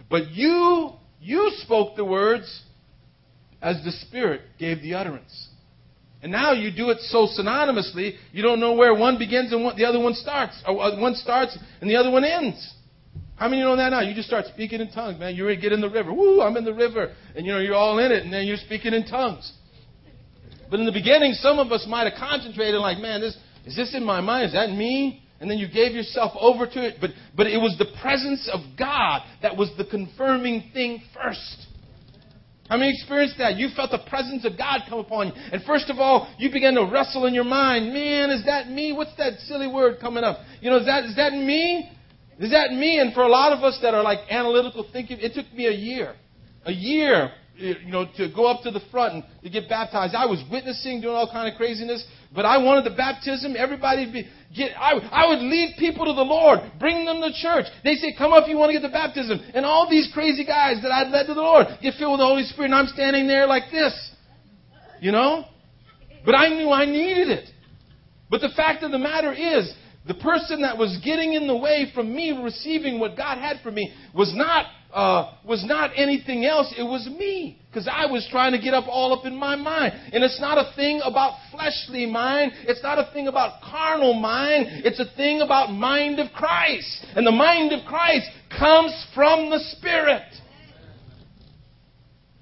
but 0.09 0.31
you 0.31 0.91
you 1.21 1.51
spoke 1.57 1.95
the 1.95 2.05
words 2.05 2.63
as 3.61 3.81
the 3.83 3.91
Spirit 3.91 4.41
gave 4.57 4.81
the 4.81 4.93
utterance. 4.93 5.49
And 6.21 6.31
now 6.31 6.51
you 6.51 6.71
do 6.71 6.89
it 6.89 6.97
so 7.01 7.27
synonymously, 7.27 8.15
you 8.33 8.43
don't 8.43 8.59
know 8.59 8.73
where 8.73 8.93
one 8.93 9.17
begins 9.17 9.53
and 9.53 9.77
the 9.77 9.85
other 9.85 9.99
one 9.99 10.13
starts. 10.13 10.61
Or 10.67 10.81
uh, 10.81 10.99
one 10.99 11.15
starts 11.15 11.57
and 11.79 11.89
the 11.89 11.95
other 11.95 12.11
one 12.11 12.25
ends. 12.25 12.73
How 13.39 13.47
many 13.47 13.61
know 13.61 13.77
that 13.77 13.91
now? 13.91 14.01
You 14.01 14.13
just 14.13 14.27
start 14.27 14.45
speaking 14.53 14.81
in 14.81 14.91
tongues, 14.91 15.17
man. 15.17 15.33
You 15.33 15.55
get 15.55 15.71
in 15.71 15.79
the 15.79 15.89
river. 15.89 16.11
Woo, 16.11 16.41
I'm 16.41 16.57
in 16.57 16.65
the 16.65 16.73
river. 16.73 17.15
And 17.37 17.45
you 17.45 17.53
know, 17.53 17.59
you're 17.59 17.73
all 17.73 17.97
in 17.99 18.11
it, 18.11 18.23
and 18.23 18.33
then 18.33 18.45
you're 18.45 18.57
speaking 18.57 18.93
in 18.93 19.05
tongues. 19.05 19.49
But 20.69 20.81
in 20.81 20.85
the 20.85 20.91
beginning, 20.91 21.31
some 21.33 21.57
of 21.57 21.71
us 21.71 21.85
might 21.87 22.11
have 22.11 22.19
concentrated 22.19 22.81
like, 22.81 22.97
man, 22.97 23.21
this 23.21 23.37
is 23.65 23.77
this 23.77 23.95
in 23.95 24.03
my 24.03 24.19
mind? 24.19 24.47
Is 24.47 24.53
that 24.53 24.71
me? 24.71 25.23
And 25.39 25.49
then 25.49 25.57
you 25.57 25.69
gave 25.69 25.93
yourself 25.93 26.33
over 26.37 26.67
to 26.67 26.85
it. 26.85 26.97
But 26.99 27.11
but 27.37 27.47
it 27.47 27.57
was 27.57 27.77
the 27.77 27.87
presence 28.01 28.49
of 28.51 28.59
God 28.77 29.21
that 29.41 29.55
was 29.55 29.71
the 29.77 29.85
confirming 29.85 30.71
thing 30.73 31.01
first. 31.15 31.67
How 32.67 32.75
many 32.75 32.91
experienced 32.91 33.37
that? 33.37 33.55
You 33.55 33.69
felt 33.73 33.91
the 33.91 34.03
presence 34.09 34.43
of 34.43 34.57
God 34.57 34.81
come 34.89 34.99
upon 34.99 35.27
you. 35.27 35.33
And 35.35 35.63
first 35.63 35.89
of 35.89 35.97
all, 35.97 36.31
you 36.37 36.51
began 36.51 36.75
to 36.75 36.89
wrestle 36.91 37.25
in 37.25 37.33
your 37.33 37.45
mind. 37.45 37.93
Man, 37.93 38.31
is 38.31 38.45
that 38.45 38.69
me? 38.69 38.91
What's 38.91 39.15
that 39.17 39.39
silly 39.47 39.67
word 39.67 39.99
coming 40.01 40.25
up? 40.25 40.39
You 40.59 40.69
know, 40.69 40.77
is 40.77 40.85
that, 40.85 41.05
is 41.05 41.15
that 41.15 41.31
me? 41.31 41.89
Is 42.39 42.51
that 42.51 42.71
me? 42.71 42.99
And 42.99 43.13
for 43.13 43.23
a 43.23 43.27
lot 43.27 43.51
of 43.51 43.63
us 43.63 43.77
that 43.81 43.93
are 43.93 44.01
like 44.01 44.19
analytical 44.29 44.87
thinking, 44.93 45.19
it 45.19 45.33
took 45.33 45.51
me 45.53 45.67
a 45.67 45.71
year. 45.71 46.15
A 46.65 46.71
year, 46.71 47.31
eh, 47.59 47.73
you 47.83 47.91
know, 47.91 48.05
to 48.15 48.31
go 48.33 48.45
up 48.45 48.63
to 48.63 48.71
the 48.71 48.79
front 48.91 49.13
and 49.15 49.23
to 49.43 49.49
get 49.49 49.67
baptized. 49.67 50.15
I 50.15 50.25
was 50.25 50.41
witnessing, 50.49 51.01
doing 51.01 51.15
all 51.15 51.29
kind 51.29 51.51
of 51.51 51.57
craziness, 51.57 52.05
but 52.33 52.45
I 52.45 52.57
wanted 52.57 52.85
the 52.85 52.95
baptism. 52.95 53.55
Everybody 53.57 54.09
be, 54.09 54.27
get, 54.55 54.71
I, 54.79 54.93
I 55.11 55.27
would 55.27 55.39
lead 55.39 55.75
people 55.77 56.05
to 56.05 56.13
the 56.13 56.23
Lord, 56.23 56.59
bring 56.79 57.03
them 57.03 57.19
to 57.19 57.31
church. 57.41 57.65
They 57.83 57.95
say, 57.95 58.15
come 58.17 58.31
up 58.31 58.43
if 58.43 58.49
you 58.49 58.57
want 58.57 58.69
to 58.69 58.79
get 58.79 58.87
the 58.87 58.93
baptism. 58.93 59.39
And 59.53 59.65
all 59.65 59.89
these 59.89 60.09
crazy 60.13 60.45
guys 60.45 60.81
that 60.81 60.91
I'd 60.91 61.11
led 61.11 61.27
to 61.27 61.33
the 61.33 61.41
Lord 61.41 61.67
get 61.81 61.95
filled 61.99 62.13
with 62.13 62.19
the 62.21 62.27
Holy 62.27 62.43
Spirit, 62.43 62.71
and 62.71 62.75
I'm 62.75 62.87
standing 62.87 63.27
there 63.27 63.47
like 63.47 63.69
this. 63.69 63.93
You 65.01 65.11
know? 65.11 65.43
But 66.25 66.35
I 66.35 66.49
knew 66.49 66.69
I 66.71 66.85
needed 66.85 67.29
it. 67.29 67.49
But 68.29 68.41
the 68.41 68.49
fact 68.55 68.83
of 68.83 68.91
the 68.91 68.99
matter 68.99 69.33
is, 69.33 69.73
the 70.09 70.15
person 70.15 70.63
that 70.63 70.75
was 70.75 70.99
getting 71.05 71.33
in 71.33 71.45
the 71.45 71.55
way 71.55 71.91
from 71.93 72.13
me 72.13 72.31
receiving 72.43 72.99
what 72.99 73.15
God 73.15 73.37
had 73.37 73.57
for 73.61 73.69
me 73.69 73.93
was 74.11 74.33
not 74.35 74.65
uh, 74.91 75.35
was 75.45 75.63
not 75.63 75.91
anything 75.95 76.45
else. 76.45 76.73
It 76.75 76.81
was 76.81 77.07
me. 77.07 77.61
Because 77.69 77.87
I 77.87 78.07
was 78.07 78.27
trying 78.31 78.53
to 78.53 78.57
get 78.57 78.73
up 78.73 78.85
all 78.87 79.13
up 79.13 79.27
in 79.27 79.35
my 79.35 79.55
mind. 79.55 79.93
And 80.11 80.23
it's 80.23 80.41
not 80.41 80.57
a 80.57 80.75
thing 80.75 80.99
about 81.05 81.37
fleshly 81.51 82.07
mind. 82.07 82.53
It's 82.63 82.81
not 82.81 82.97
a 82.97 83.11
thing 83.13 83.27
about 83.27 83.61
carnal 83.61 84.15
mind. 84.15 84.65
It's 84.83 84.99
a 84.99 85.05
thing 85.15 85.41
about 85.41 85.71
mind 85.71 86.17
of 86.17 86.31
Christ. 86.33 87.05
And 87.15 87.27
the 87.27 87.31
mind 87.31 87.71
of 87.71 87.85
Christ 87.85 88.25
comes 88.57 88.91
from 89.13 89.51
the 89.51 89.59
Spirit. 89.77 90.23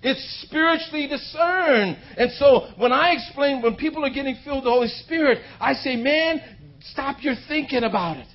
It's 0.03 0.45
spiritually 0.47 1.07
discerned. 1.07 1.97
And 2.17 2.31
so 2.33 2.69
when 2.77 2.93
I 2.93 3.13
explain, 3.13 3.61
when 3.61 3.75
people 3.75 4.05
are 4.05 4.09
getting 4.09 4.37
filled 4.45 4.59
with 4.59 4.65
the 4.65 4.69
Holy 4.69 4.87
Spirit, 4.87 5.39
I 5.59 5.73
say, 5.73 5.95
man, 5.95 6.39
stop 6.81 7.17
your 7.21 7.35
thinking 7.47 7.83
about 7.83 8.17
it. 8.17 8.27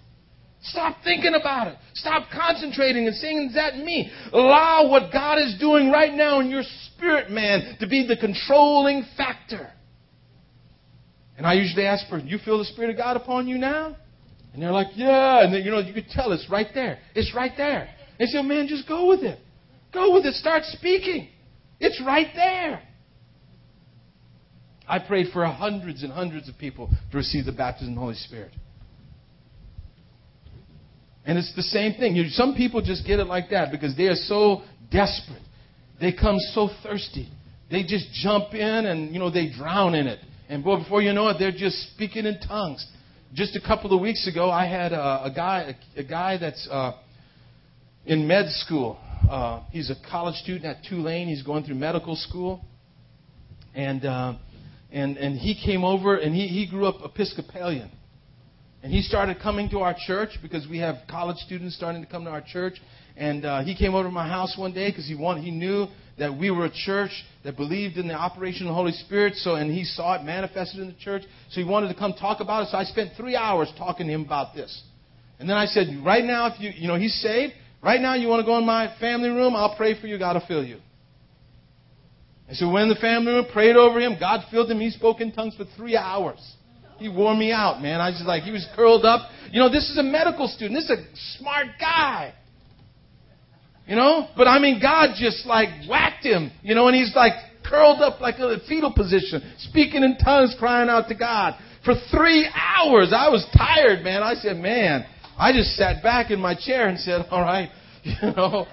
Stop 0.62 0.98
thinking 1.02 1.34
about 1.34 1.66
it. 1.66 1.76
Stop 1.94 2.28
concentrating 2.32 3.06
and 3.06 3.16
saying, 3.16 3.48
Is 3.48 3.54
that 3.54 3.78
me? 3.78 4.10
Allow 4.32 4.88
what 4.88 5.12
God 5.12 5.38
is 5.38 5.56
doing 5.58 5.90
right 5.90 6.14
now 6.14 6.38
in 6.38 6.50
your 6.50 6.62
spirit, 6.86 7.30
man, 7.30 7.76
to 7.80 7.88
be 7.88 8.06
the 8.06 8.16
controlling 8.16 9.04
factor. 9.16 9.72
And 11.36 11.46
I 11.46 11.54
usually 11.54 11.84
ask 11.84 12.08
for, 12.08 12.18
You 12.18 12.38
feel 12.38 12.58
the 12.58 12.64
Spirit 12.66 12.90
of 12.90 12.96
God 12.96 13.16
upon 13.16 13.48
you 13.48 13.58
now? 13.58 13.96
And 14.52 14.62
they're 14.62 14.70
like, 14.70 14.88
Yeah. 14.94 15.42
And 15.42 15.52
then, 15.52 15.62
you 15.62 15.72
know, 15.72 15.80
you 15.80 15.92
could 15.92 16.08
tell 16.08 16.30
it's 16.30 16.48
right 16.48 16.68
there. 16.72 16.98
It's 17.16 17.34
right 17.34 17.52
there. 17.56 17.88
They 18.20 18.26
say, 18.26 18.40
Man, 18.42 18.68
just 18.68 18.86
go 18.86 19.08
with 19.08 19.20
it. 19.20 19.40
Go 19.92 20.14
with 20.14 20.24
it. 20.24 20.34
Start 20.34 20.62
speaking. 20.66 21.28
It's 21.80 22.00
right 22.06 22.28
there. 22.36 22.80
I 24.88 24.98
prayed 24.98 25.28
for 25.32 25.44
hundreds 25.46 26.02
and 26.02 26.12
hundreds 26.12 26.48
of 26.48 26.58
people 26.58 26.90
to 27.10 27.16
receive 27.16 27.44
the 27.44 27.52
baptism 27.52 27.90
of 27.90 27.94
the 27.94 28.00
Holy 28.00 28.14
Spirit. 28.14 28.52
And 31.24 31.38
it's 31.38 31.54
the 31.54 31.62
same 31.62 31.94
thing. 31.94 32.16
You, 32.16 32.28
some 32.28 32.54
people 32.54 32.82
just 32.82 33.06
get 33.06 33.20
it 33.20 33.26
like 33.26 33.50
that 33.50 33.70
because 33.70 33.96
they 33.96 34.06
are 34.08 34.16
so 34.16 34.62
desperate. 34.90 35.42
They 36.00 36.12
come 36.12 36.36
so 36.52 36.68
thirsty. 36.82 37.28
They 37.70 37.84
just 37.84 38.12
jump 38.12 38.54
in 38.54 38.86
and, 38.86 39.12
you 39.12 39.20
know, 39.20 39.30
they 39.30 39.48
drown 39.50 39.94
in 39.94 40.08
it. 40.08 40.18
And 40.48 40.64
boy, 40.64 40.78
before 40.78 41.00
you 41.00 41.12
know 41.12 41.28
it, 41.28 41.36
they're 41.38 41.52
just 41.52 41.92
speaking 41.94 42.26
in 42.26 42.40
tongues. 42.40 42.84
Just 43.32 43.56
a 43.56 43.60
couple 43.60 43.94
of 43.94 44.00
weeks 44.02 44.26
ago, 44.26 44.50
I 44.50 44.66
had 44.66 44.92
a, 44.92 45.24
a 45.24 45.32
guy, 45.34 45.74
a, 45.96 46.00
a 46.00 46.04
guy 46.04 46.38
that's, 46.38 46.68
uh, 46.70 46.92
in 48.04 48.26
med 48.26 48.50
school. 48.50 48.98
Uh, 49.30 49.62
he's 49.70 49.90
a 49.90 49.94
college 50.10 50.34
student 50.42 50.64
at 50.64 50.84
Tulane. 50.84 51.28
He's 51.28 51.42
going 51.42 51.64
through 51.64 51.76
medical 51.76 52.16
school. 52.16 52.64
And, 53.74 54.04
uh, 54.04 54.34
and, 54.92 55.16
and 55.16 55.38
he 55.38 55.54
came 55.54 55.84
over 55.84 56.16
and 56.16 56.34
he, 56.34 56.46
he 56.46 56.66
grew 56.68 56.86
up 56.86 56.96
Episcopalian. 57.04 57.90
And 58.82 58.92
he 58.92 59.00
started 59.00 59.38
coming 59.40 59.70
to 59.70 59.78
our 59.78 59.94
church 60.06 60.30
because 60.42 60.66
we 60.68 60.78
have 60.78 60.96
college 61.08 61.36
students 61.38 61.76
starting 61.76 62.04
to 62.04 62.10
come 62.10 62.24
to 62.24 62.30
our 62.30 62.42
church. 62.42 62.74
And 63.16 63.44
uh, 63.44 63.62
he 63.62 63.76
came 63.76 63.94
over 63.94 64.08
to 64.08 64.12
my 64.12 64.26
house 64.26 64.56
one 64.58 64.74
day 64.74 64.90
because 64.90 65.06
he 65.06 65.14
wanted, 65.14 65.44
he 65.44 65.52
knew 65.52 65.86
that 66.18 66.36
we 66.36 66.50
were 66.50 66.66
a 66.66 66.72
church 66.84 67.10
that 67.44 67.56
believed 67.56 67.96
in 67.96 68.08
the 68.08 68.14
operation 68.14 68.66
of 68.66 68.70
the 68.70 68.74
Holy 68.74 68.92
Spirit. 68.92 69.34
So, 69.36 69.54
and 69.54 69.70
he 69.70 69.84
saw 69.84 70.20
it 70.20 70.24
manifested 70.24 70.80
in 70.80 70.88
the 70.88 70.98
church. 70.98 71.22
So 71.50 71.60
he 71.60 71.64
wanted 71.64 71.88
to 71.88 71.94
come 71.94 72.12
talk 72.14 72.40
about 72.40 72.64
it. 72.64 72.68
So 72.70 72.76
I 72.76 72.84
spent 72.84 73.12
three 73.16 73.36
hours 73.36 73.72
talking 73.78 74.08
to 74.08 74.12
him 74.12 74.24
about 74.24 74.54
this. 74.54 74.82
And 75.38 75.48
then 75.48 75.56
I 75.56 75.66
said, 75.66 75.86
right 76.04 76.24
now, 76.24 76.48
if 76.52 76.60
you, 76.60 76.70
you 76.74 76.88
know, 76.88 76.96
he's 76.96 77.14
saved. 77.22 77.52
Right 77.82 78.00
now, 78.00 78.14
you 78.14 78.28
want 78.28 78.40
to 78.40 78.46
go 78.46 78.58
in 78.58 78.66
my 78.66 78.94
family 79.00 79.28
room? 79.28 79.56
I'll 79.56 79.76
pray 79.76 80.00
for 80.00 80.06
you. 80.06 80.18
God 80.18 80.34
will 80.34 80.46
fill 80.46 80.64
you. 80.64 80.78
And 82.48 82.56
so 82.56 82.70
when 82.70 82.88
the 82.88 82.94
family 82.96 83.32
room 83.32 83.46
prayed 83.52 83.76
over 83.76 84.00
him, 84.00 84.16
God 84.18 84.44
filled 84.50 84.70
him. 84.70 84.80
He 84.80 84.90
spoke 84.90 85.20
in 85.20 85.32
tongues 85.32 85.54
for 85.56 85.64
three 85.76 85.96
hours. 85.96 86.40
He 86.98 87.08
wore 87.08 87.34
me 87.36 87.50
out, 87.50 87.82
man. 87.82 88.00
I 88.00 88.10
was 88.10 88.18
just 88.18 88.28
like, 88.28 88.42
he 88.42 88.52
was 88.52 88.66
curled 88.76 89.04
up. 89.04 89.30
You 89.50 89.60
know, 89.60 89.68
this 89.68 89.90
is 89.90 89.98
a 89.98 90.02
medical 90.02 90.46
student. 90.46 90.78
This 90.78 90.84
is 90.84 90.98
a 90.98 91.38
smart 91.38 91.66
guy. 91.80 92.34
You 93.86 93.96
know? 93.96 94.28
But 94.36 94.46
I 94.46 94.58
mean, 94.58 94.80
God 94.80 95.14
just 95.18 95.46
like 95.46 95.88
whacked 95.88 96.24
him, 96.24 96.52
you 96.62 96.74
know, 96.74 96.86
and 96.88 96.96
he's 96.96 97.14
like 97.16 97.32
curled 97.64 98.00
up 98.00 98.20
like 98.20 98.36
a 98.38 98.58
fetal 98.68 98.92
position, 98.92 99.42
speaking 99.58 100.02
in 100.04 100.16
tongues, 100.18 100.54
crying 100.58 100.88
out 100.88 101.08
to 101.08 101.14
God. 101.14 101.54
For 101.84 101.94
three 102.10 102.48
hours, 102.54 103.12
I 103.16 103.28
was 103.28 103.44
tired, 103.56 104.04
man. 104.04 104.22
I 104.22 104.34
said, 104.34 104.56
man, 104.56 105.04
I 105.36 105.52
just 105.52 105.70
sat 105.70 106.02
back 106.02 106.30
in 106.30 106.38
my 106.38 106.54
chair 106.54 106.88
and 106.88 106.98
said, 106.98 107.26
all 107.30 107.40
right, 107.40 107.70
you 108.04 108.14
know, 108.22 108.66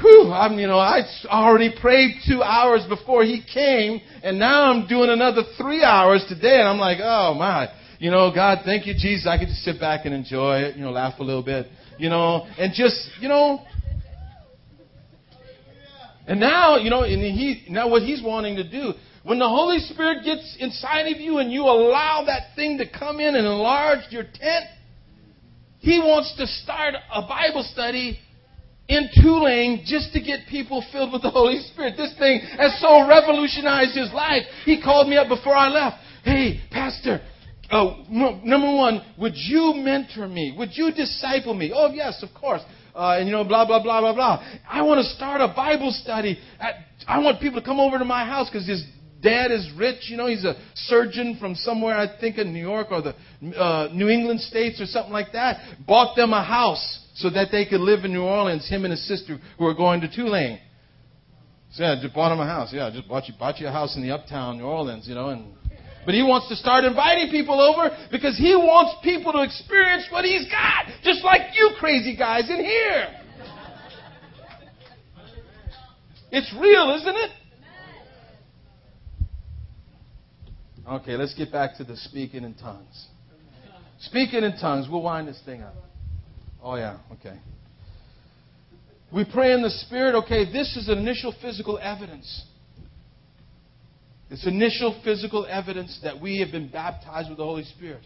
whew, 0.00 0.32
I'm, 0.32 0.58
you 0.58 0.66
know, 0.66 0.78
I 0.78 1.02
already 1.26 1.74
prayed 1.80 2.16
two 2.26 2.42
hours 2.42 2.84
before 2.88 3.24
he 3.24 3.42
came, 3.42 4.00
and 4.22 4.38
now 4.38 4.70
I'm 4.70 4.86
doing 4.86 5.10
another 5.10 5.42
three 5.56 5.82
hours 5.82 6.24
today, 6.28 6.58
and 6.58 6.68
I'm 6.68 6.78
like, 6.78 6.98
oh 7.02 7.34
my, 7.34 7.68
you 7.98 8.10
know, 8.10 8.32
God, 8.34 8.60
thank 8.64 8.86
you, 8.86 8.94
Jesus. 8.94 9.26
I 9.26 9.38
could 9.38 9.48
just 9.48 9.62
sit 9.62 9.80
back 9.80 10.04
and 10.04 10.14
enjoy 10.14 10.58
it, 10.58 10.76
you 10.76 10.82
know, 10.82 10.90
laugh 10.90 11.18
a 11.18 11.22
little 11.22 11.42
bit, 11.42 11.66
you 11.98 12.08
know, 12.08 12.46
and 12.58 12.72
just, 12.74 13.10
you 13.20 13.28
know, 13.28 13.60
and 16.26 16.40
now, 16.40 16.76
you 16.76 16.90
know, 16.90 17.02
and 17.02 17.20
he, 17.20 17.66
now 17.68 17.88
what 17.88 18.02
he's 18.02 18.22
wanting 18.22 18.56
to 18.56 18.68
do, 18.68 18.92
when 19.24 19.38
the 19.38 19.48
Holy 19.48 19.78
Spirit 19.78 20.24
gets 20.24 20.56
inside 20.58 21.06
of 21.12 21.20
you 21.20 21.38
and 21.38 21.52
you 21.52 21.62
allow 21.62 22.24
that 22.26 22.54
thing 22.56 22.78
to 22.78 22.88
come 22.88 23.20
in 23.20 23.34
and 23.34 23.46
enlarge 23.46 24.00
your 24.10 24.22
tent, 24.24 24.66
he 25.78 25.98
wants 25.98 26.34
to 26.38 26.46
start 26.46 26.94
a 27.12 27.22
Bible 27.22 27.62
study 27.62 28.18
in 28.88 29.08
Tulane 29.22 29.82
just 29.86 30.12
to 30.12 30.20
get 30.20 30.40
people 30.50 30.84
filled 30.92 31.12
with 31.12 31.22
the 31.22 31.30
Holy 31.30 31.58
Spirit. 31.72 31.94
This 31.96 32.14
thing 32.18 32.40
has 32.58 32.78
so 32.80 33.08
revolutionized 33.08 33.96
his 33.96 34.12
life. 34.12 34.42
He 34.64 34.82
called 34.82 35.08
me 35.08 35.16
up 35.16 35.28
before 35.28 35.56
I 35.56 35.68
left. 35.68 35.96
Hey, 36.22 36.60
Pastor, 36.70 37.20
oh, 37.70 38.04
number 38.10 38.74
one, 38.74 39.02
would 39.18 39.34
you 39.34 39.74
mentor 39.76 40.28
me? 40.28 40.54
Would 40.58 40.70
you 40.72 40.92
disciple 40.92 41.54
me? 41.54 41.72
Oh, 41.74 41.90
yes, 41.92 42.22
of 42.22 42.28
course. 42.38 42.62
Uh, 42.94 43.16
and 43.18 43.26
you 43.26 43.32
know, 43.32 43.44
blah, 43.44 43.66
blah, 43.66 43.82
blah, 43.82 44.00
blah, 44.00 44.14
blah. 44.14 44.44
I 44.68 44.82
want 44.82 45.04
to 45.04 45.14
start 45.14 45.40
a 45.40 45.52
Bible 45.54 45.90
study. 45.90 46.38
At, 46.60 46.74
I 47.08 47.18
want 47.18 47.40
people 47.40 47.60
to 47.60 47.66
come 47.66 47.80
over 47.80 47.98
to 47.98 48.04
my 48.04 48.24
house 48.24 48.48
because 48.50 48.68
his 48.68 48.84
dad 49.20 49.50
is 49.50 49.68
rich. 49.76 50.08
You 50.10 50.16
know, 50.16 50.26
he's 50.26 50.44
a 50.44 50.54
surgeon 50.74 51.36
from 51.40 51.54
somewhere, 51.54 51.96
I 51.96 52.20
think 52.20 52.38
in 52.38 52.52
New 52.52 52.60
York 52.60 52.88
or 52.90 53.02
the 53.02 53.14
uh, 53.56 53.88
New 53.92 54.08
England 54.08 54.40
states 54.40 54.80
or 54.80 54.86
something 54.86 55.12
like 55.12 55.32
that. 55.32 55.56
Bought 55.86 56.14
them 56.16 56.32
a 56.32 56.44
house 56.44 57.00
so 57.14 57.30
that 57.30 57.48
they 57.52 57.64
could 57.64 57.80
live 57.80 58.04
in 58.04 58.12
New 58.12 58.22
Orleans, 58.22 58.68
him 58.68 58.84
and 58.84 58.92
his 58.92 59.06
sister 59.06 59.38
who 59.58 59.66
are 59.66 59.74
going 59.74 60.00
to 60.00 60.14
Tulane. 60.14 60.60
So 61.72 61.82
yeah, 61.82 61.96
just 62.00 62.14
bought 62.14 62.32
him 62.32 62.40
a 62.40 62.46
house. 62.46 62.72
Yeah, 62.72 62.90
just 62.92 63.08
bought 63.08 63.28
you, 63.28 63.34
bought 63.38 63.58
you 63.58 63.66
a 63.66 63.72
house 63.72 63.96
in 63.96 64.02
the 64.02 64.12
uptown 64.12 64.58
New 64.58 64.64
Orleans, 64.64 65.08
you 65.08 65.14
know, 65.14 65.30
and 65.30 65.54
but 66.04 66.14
he 66.14 66.22
wants 66.22 66.48
to 66.48 66.56
start 66.56 66.84
inviting 66.84 67.30
people 67.30 67.60
over 67.60 67.96
because 68.10 68.36
he 68.36 68.54
wants 68.54 68.94
people 69.02 69.32
to 69.32 69.42
experience 69.42 70.06
what 70.10 70.24
he's 70.24 70.44
got, 70.50 70.86
just 71.02 71.24
like 71.24 71.54
you 71.54 71.70
crazy 71.78 72.14
guys 72.14 72.50
in 72.50 72.56
here. 72.56 73.08
It's 76.30 76.52
real, 76.60 76.94
isn't 77.00 77.16
it? 77.16 77.30
Okay, 80.86 81.16
let's 81.16 81.34
get 81.34 81.50
back 81.50 81.76
to 81.78 81.84
the 81.84 81.96
speaking 81.96 82.44
in 82.44 82.54
tongues. 82.54 83.06
Speaking 84.00 84.44
in 84.44 84.58
tongues, 84.58 84.86
we'll 84.90 85.00
wind 85.00 85.28
this 85.28 85.40
thing 85.46 85.62
up. 85.62 85.74
Oh, 86.64 86.76
yeah, 86.76 86.96
okay. 87.12 87.38
We 89.12 89.26
pray 89.30 89.52
in 89.52 89.60
the 89.60 89.68
Spirit. 89.68 90.14
Okay, 90.24 90.50
this 90.50 90.76
is 90.78 90.88
initial 90.88 91.34
physical 91.42 91.78
evidence. 91.78 92.46
It's 94.30 94.46
initial 94.46 94.98
physical 95.04 95.46
evidence 95.46 96.00
that 96.02 96.18
we 96.18 96.40
have 96.40 96.50
been 96.50 96.68
baptized 96.68 97.28
with 97.28 97.36
the 97.36 97.44
Holy 97.44 97.64
Spirit. 97.64 98.00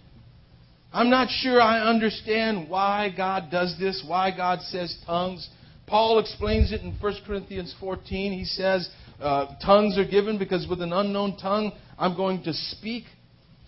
I'm 0.93 1.09
not 1.09 1.29
sure 1.31 1.61
I 1.61 1.89
understand 1.89 2.69
why 2.69 3.15
God 3.17 3.49
does 3.49 3.77
this, 3.79 4.05
why 4.05 4.37
God 4.37 4.61
says 4.63 4.99
tongues. 5.07 5.49
Paul 5.87 6.19
explains 6.19 6.73
it 6.73 6.81
in 6.81 6.97
1 7.01 7.15
Corinthians 7.25 7.73
14. 7.79 8.33
He 8.33 8.45
says, 8.45 8.89
uh, 9.21 9.55
Tongues 9.65 9.97
are 9.99 10.05
given 10.05 10.37
because 10.37 10.67
with 10.69 10.83
an 10.83 10.93
unknown 10.93 11.37
tongue, 11.37 11.71
I'm 11.97 12.17
going 12.17 12.43
to 12.43 12.53
speak 12.53 13.05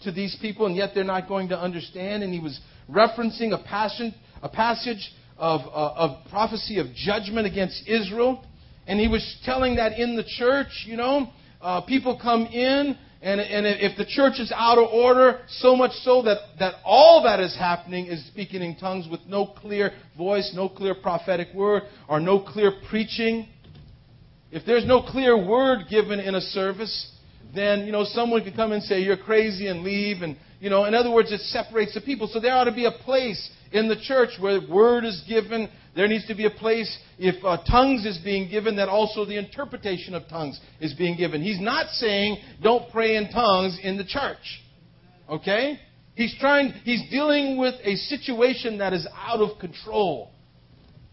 to 0.02 0.10
these 0.10 0.36
people, 0.40 0.66
and 0.66 0.74
yet 0.74 0.90
they're 0.94 1.04
not 1.04 1.28
going 1.28 1.50
to 1.50 1.58
understand. 1.58 2.24
And 2.24 2.34
he 2.34 2.40
was 2.40 2.58
referencing 2.90 3.52
a, 3.52 3.62
passion, 3.64 4.14
a 4.42 4.48
passage 4.48 5.12
of, 5.36 5.60
uh, 5.62 5.94
of 5.96 6.30
prophecy 6.30 6.78
of 6.78 6.86
judgment 6.94 7.46
against 7.46 7.88
Israel. 7.88 8.44
And 8.86 8.98
he 9.00 9.08
was 9.08 9.38
telling 9.44 9.76
that 9.76 9.98
in 9.98 10.16
the 10.16 10.24
church, 10.24 10.84
you 10.86 10.96
know, 10.96 11.28
uh, 11.60 11.82
people 11.82 12.18
come 12.20 12.46
in, 12.46 12.96
and, 13.22 13.40
and 13.40 13.66
if 13.66 13.96
the 13.98 14.06
church 14.06 14.40
is 14.40 14.50
out 14.54 14.78
of 14.78 14.88
order, 14.90 15.40
so 15.48 15.76
much 15.76 15.92
so 16.02 16.22
that, 16.22 16.38
that 16.58 16.74
all 16.84 17.22
that 17.24 17.38
is 17.38 17.54
happening 17.56 18.06
is 18.06 18.26
speaking 18.28 18.62
in 18.62 18.76
tongues 18.76 19.06
with 19.10 19.20
no 19.26 19.46
clear 19.46 19.92
voice, 20.16 20.52
no 20.54 20.68
clear 20.68 20.94
prophetic 20.94 21.48
word, 21.54 21.82
or 22.08 22.18
no 22.18 22.40
clear 22.40 22.72
preaching. 22.88 23.46
If 24.50 24.64
there's 24.66 24.86
no 24.86 25.02
clear 25.02 25.36
word 25.36 25.86
given 25.90 26.18
in 26.18 26.34
a 26.34 26.40
service, 26.40 27.12
then 27.54 27.84
you 27.84 27.92
know 27.92 28.04
someone 28.04 28.42
can 28.42 28.54
come 28.54 28.72
and 28.72 28.82
say 28.82 29.00
you're 29.00 29.16
crazy 29.16 29.66
and 29.66 29.82
leave 29.82 30.22
and 30.22 30.36
you 30.60 30.70
know 30.70 30.84
in 30.84 30.94
other 30.94 31.10
words 31.10 31.32
it 31.32 31.40
separates 31.40 31.94
the 31.94 32.00
people 32.00 32.28
so 32.32 32.38
there 32.38 32.54
ought 32.54 32.64
to 32.64 32.72
be 32.72 32.84
a 32.84 32.92
place 33.04 33.50
in 33.72 33.88
the 33.88 33.96
church 34.02 34.30
where 34.38 34.60
the 34.60 34.72
word 34.72 35.04
is 35.04 35.24
given 35.28 35.68
there 35.94 36.06
needs 36.06 36.26
to 36.28 36.34
be 36.34 36.46
a 36.46 36.50
place, 36.50 36.98
if 37.18 37.44
uh, 37.44 37.58
tongues 37.64 38.06
is 38.06 38.18
being 38.18 38.48
given, 38.48 38.76
that 38.76 38.88
also 38.88 39.24
the 39.24 39.36
interpretation 39.36 40.14
of 40.14 40.28
tongues 40.28 40.60
is 40.80 40.94
being 40.94 41.16
given. 41.16 41.42
He's 41.42 41.60
not 41.60 41.88
saying 41.90 42.38
don't 42.62 42.90
pray 42.92 43.16
in 43.16 43.28
tongues 43.30 43.78
in 43.82 43.96
the 43.96 44.04
church. 44.04 44.62
Okay? 45.28 45.80
He's 46.14 46.34
trying, 46.38 46.72
he's 46.84 47.02
dealing 47.10 47.58
with 47.58 47.74
a 47.82 47.96
situation 47.96 48.78
that 48.78 48.92
is 48.92 49.06
out 49.16 49.40
of 49.40 49.58
control. 49.58 50.30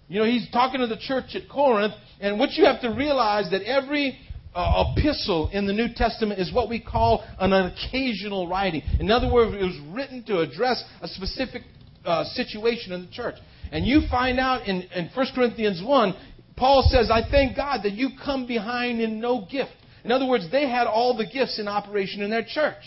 You 0.07 0.19
know, 0.19 0.25
he's 0.25 0.49
talking 0.51 0.79
to 0.79 0.87
the 0.87 0.97
church 0.97 1.35
at 1.35 1.49
Corinth, 1.49 1.93
and 2.21 2.39
what 2.39 2.53
you 2.53 2.65
have 2.65 2.81
to 2.81 2.89
realize 2.89 3.49
that 3.51 3.63
every 3.63 4.17
uh, 4.57 4.91
epistle 4.97 5.49
in 5.53 5.67
the 5.67 5.73
New 5.73 5.87
Testament 5.95 6.39
is 6.39 6.51
what 6.51 6.67
we 6.67 6.79
call 6.79 7.23
an 7.39 7.53
occasional 7.53 8.47
writing. 8.47 8.81
In 8.99 9.11
other 9.11 9.31
words, 9.31 9.53
it 9.53 9.63
was 9.63 9.79
written 9.93 10.23
to 10.23 10.39
address 10.39 10.83
a 10.99 11.07
specific 11.07 11.61
uh, 12.03 12.23
situation 12.23 12.91
in 12.91 13.05
the 13.05 13.11
church. 13.11 13.35
And 13.71 13.85
you 13.85 14.01
find 14.09 14.39
out 14.39 14.67
in, 14.67 14.81
in 14.95 15.11
1 15.13 15.27
Corinthians 15.35 15.83
1, 15.85 16.15
Paul 16.55 16.87
says, 16.89 17.11
I 17.11 17.21
thank 17.29 17.55
God 17.55 17.81
that 17.83 17.91
you 17.91 18.09
come 18.25 18.47
behind 18.47 18.99
in 18.99 19.19
no 19.19 19.45
gift. 19.49 19.73
In 20.03 20.11
other 20.11 20.25
words, 20.25 20.49
they 20.51 20.67
had 20.67 20.87
all 20.87 21.15
the 21.15 21.27
gifts 21.27 21.59
in 21.59 21.67
operation 21.67 22.23
in 22.23 22.31
their 22.31 22.45
church. 22.47 22.81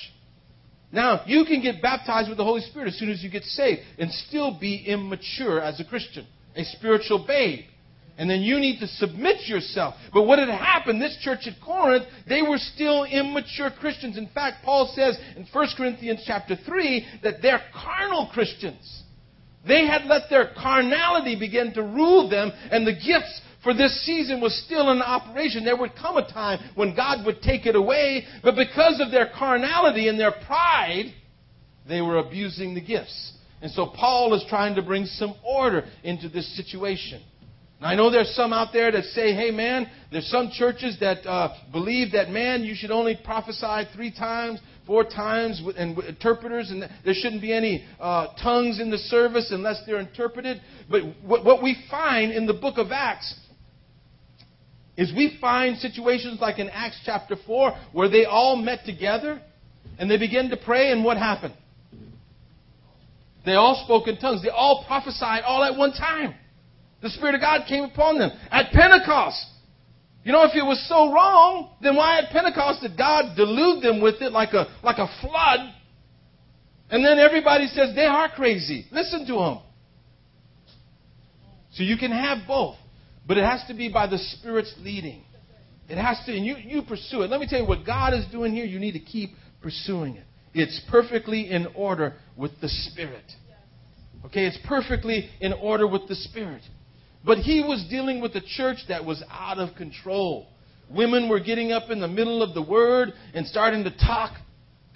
Now, 0.90 1.22
you 1.26 1.44
can 1.44 1.62
get 1.62 1.80
baptized 1.80 2.28
with 2.28 2.38
the 2.38 2.44
Holy 2.44 2.62
Spirit 2.62 2.88
as 2.88 2.98
soon 2.98 3.10
as 3.10 3.22
you 3.22 3.30
get 3.30 3.44
saved 3.44 3.82
and 3.96 4.10
still 4.10 4.58
be 4.58 4.82
immature 4.88 5.60
as 5.60 5.78
a 5.78 5.84
Christian, 5.84 6.26
a 6.56 6.64
spiritual 6.64 7.24
babe. 7.24 7.66
And 8.20 8.28
then 8.28 8.42
you 8.42 8.60
need 8.60 8.80
to 8.80 8.86
submit 8.86 9.48
yourself. 9.48 9.94
But 10.12 10.24
what 10.24 10.38
had 10.38 10.50
happened, 10.50 11.00
this 11.00 11.16
church 11.22 11.46
at 11.46 11.54
Corinth, 11.64 12.04
they 12.28 12.42
were 12.42 12.58
still 12.58 13.04
immature 13.04 13.70
Christians. 13.70 14.18
In 14.18 14.28
fact, 14.34 14.58
Paul 14.62 14.92
says 14.94 15.18
in 15.38 15.46
1 15.50 15.68
Corinthians 15.74 16.22
chapter 16.26 16.54
3 16.54 17.06
that 17.22 17.36
they're 17.40 17.62
carnal 17.74 18.28
Christians. 18.30 19.04
They 19.66 19.86
had 19.86 20.04
let 20.04 20.28
their 20.28 20.50
carnality 20.54 21.34
begin 21.40 21.72
to 21.72 21.82
rule 21.82 22.28
them, 22.28 22.52
and 22.70 22.86
the 22.86 22.92
gifts 22.92 23.40
for 23.64 23.72
this 23.72 24.04
season 24.04 24.42
was 24.42 24.54
still 24.66 24.90
in 24.90 25.00
operation. 25.00 25.64
There 25.64 25.78
would 25.78 25.96
come 25.96 26.18
a 26.18 26.30
time 26.30 26.58
when 26.74 26.94
God 26.94 27.24
would 27.24 27.40
take 27.40 27.64
it 27.64 27.74
away, 27.74 28.26
but 28.42 28.54
because 28.54 29.00
of 29.00 29.10
their 29.10 29.30
carnality 29.34 30.08
and 30.08 30.20
their 30.20 30.34
pride, 30.46 31.06
they 31.88 32.02
were 32.02 32.18
abusing 32.18 32.74
the 32.74 32.82
gifts. 32.82 33.32
And 33.62 33.72
so 33.72 33.86
Paul 33.86 34.34
is 34.34 34.44
trying 34.50 34.74
to 34.74 34.82
bring 34.82 35.06
some 35.06 35.34
order 35.42 35.84
into 36.04 36.28
this 36.28 36.54
situation. 36.54 37.22
I 37.82 37.94
know 37.94 38.10
there's 38.10 38.34
some 38.34 38.52
out 38.52 38.74
there 38.74 38.92
that 38.92 39.04
say, 39.04 39.32
hey 39.32 39.50
man, 39.50 39.90
there's 40.12 40.28
some 40.28 40.50
churches 40.52 40.98
that 41.00 41.26
uh, 41.26 41.54
believe 41.72 42.12
that 42.12 42.28
man, 42.28 42.62
you 42.62 42.74
should 42.74 42.90
only 42.90 43.18
prophesy 43.24 43.88
three 43.94 44.12
times, 44.12 44.60
four 44.86 45.02
times, 45.04 45.62
with, 45.64 45.76
and 45.76 45.96
with 45.96 46.06
interpreters, 46.06 46.70
and 46.70 46.82
there 46.82 47.14
shouldn't 47.14 47.40
be 47.40 47.54
any 47.54 47.86
uh, 47.98 48.28
tongues 48.42 48.80
in 48.80 48.90
the 48.90 48.98
service 48.98 49.48
unless 49.50 49.80
they're 49.86 49.98
interpreted. 49.98 50.60
But 50.90 51.02
what, 51.24 51.44
what 51.44 51.62
we 51.62 51.76
find 51.90 52.32
in 52.32 52.44
the 52.44 52.52
book 52.52 52.76
of 52.76 52.92
Acts 52.92 53.34
is 54.98 55.10
we 55.16 55.38
find 55.40 55.78
situations 55.78 56.38
like 56.38 56.58
in 56.58 56.68
Acts 56.68 57.00
chapter 57.06 57.34
4 57.46 57.72
where 57.92 58.10
they 58.10 58.26
all 58.26 58.56
met 58.56 58.80
together 58.84 59.40
and 59.98 60.10
they 60.10 60.18
began 60.18 60.50
to 60.50 60.56
pray, 60.58 60.92
and 60.92 61.02
what 61.02 61.16
happened? 61.16 61.54
They 63.46 63.54
all 63.54 63.82
spoke 63.86 64.06
in 64.06 64.18
tongues. 64.18 64.42
They 64.42 64.50
all 64.50 64.84
prophesied 64.86 65.44
all 65.44 65.64
at 65.64 65.78
one 65.78 65.92
time. 65.92 66.34
The 67.02 67.10
Spirit 67.10 67.34
of 67.34 67.40
God 67.40 67.62
came 67.68 67.84
upon 67.84 68.18
them. 68.18 68.30
At 68.50 68.72
Pentecost, 68.72 69.46
you 70.22 70.32
know, 70.32 70.44
if 70.44 70.54
it 70.54 70.64
was 70.64 70.86
so 70.88 71.12
wrong, 71.12 71.70
then 71.80 71.96
why 71.96 72.18
at 72.18 72.30
Pentecost 72.30 72.82
did 72.82 72.96
God 72.96 73.36
delude 73.36 73.82
them 73.82 74.02
with 74.02 74.20
it 74.20 74.32
like 74.32 74.52
a, 74.52 74.66
like 74.82 74.98
a 74.98 75.08
flood? 75.20 75.60
And 76.90 77.04
then 77.04 77.18
everybody 77.18 77.66
says 77.68 77.94
they 77.94 78.04
are 78.06 78.28
crazy. 78.28 78.86
Listen 78.90 79.26
to 79.26 79.32
them. 79.32 79.60
So 81.72 81.84
you 81.84 81.96
can 81.96 82.10
have 82.10 82.46
both, 82.46 82.76
but 83.26 83.38
it 83.38 83.44
has 83.44 83.62
to 83.68 83.74
be 83.74 83.88
by 83.88 84.08
the 84.08 84.18
Spirit's 84.18 84.74
leading. 84.80 85.22
It 85.88 85.96
has 85.96 86.20
to, 86.26 86.36
and 86.36 86.44
you, 86.44 86.56
you 86.56 86.82
pursue 86.82 87.22
it. 87.22 87.30
Let 87.30 87.40
me 87.40 87.46
tell 87.48 87.60
you 87.60 87.66
what 87.66 87.86
God 87.86 88.12
is 88.12 88.26
doing 88.30 88.52
here. 88.52 88.64
You 88.64 88.78
need 88.78 88.92
to 88.92 89.00
keep 89.00 89.30
pursuing 89.62 90.16
it. 90.16 90.24
It's 90.52 90.80
perfectly 90.90 91.50
in 91.50 91.68
order 91.74 92.14
with 92.36 92.52
the 92.60 92.68
Spirit. 92.68 93.24
Okay, 94.26 94.46
it's 94.46 94.58
perfectly 94.66 95.30
in 95.40 95.52
order 95.52 95.86
with 95.86 96.06
the 96.08 96.14
Spirit. 96.14 96.62
But 97.24 97.38
he 97.38 97.62
was 97.62 97.86
dealing 97.90 98.20
with 98.20 98.34
a 98.34 98.40
church 98.40 98.78
that 98.88 99.04
was 99.04 99.22
out 99.30 99.58
of 99.58 99.74
control. 99.76 100.48
Women 100.88 101.28
were 101.28 101.40
getting 101.40 101.72
up 101.72 101.90
in 101.90 102.00
the 102.00 102.08
middle 102.08 102.42
of 102.42 102.54
the 102.54 102.62
word 102.62 103.12
and 103.34 103.46
starting 103.46 103.84
to 103.84 103.90
talk. 103.90 104.32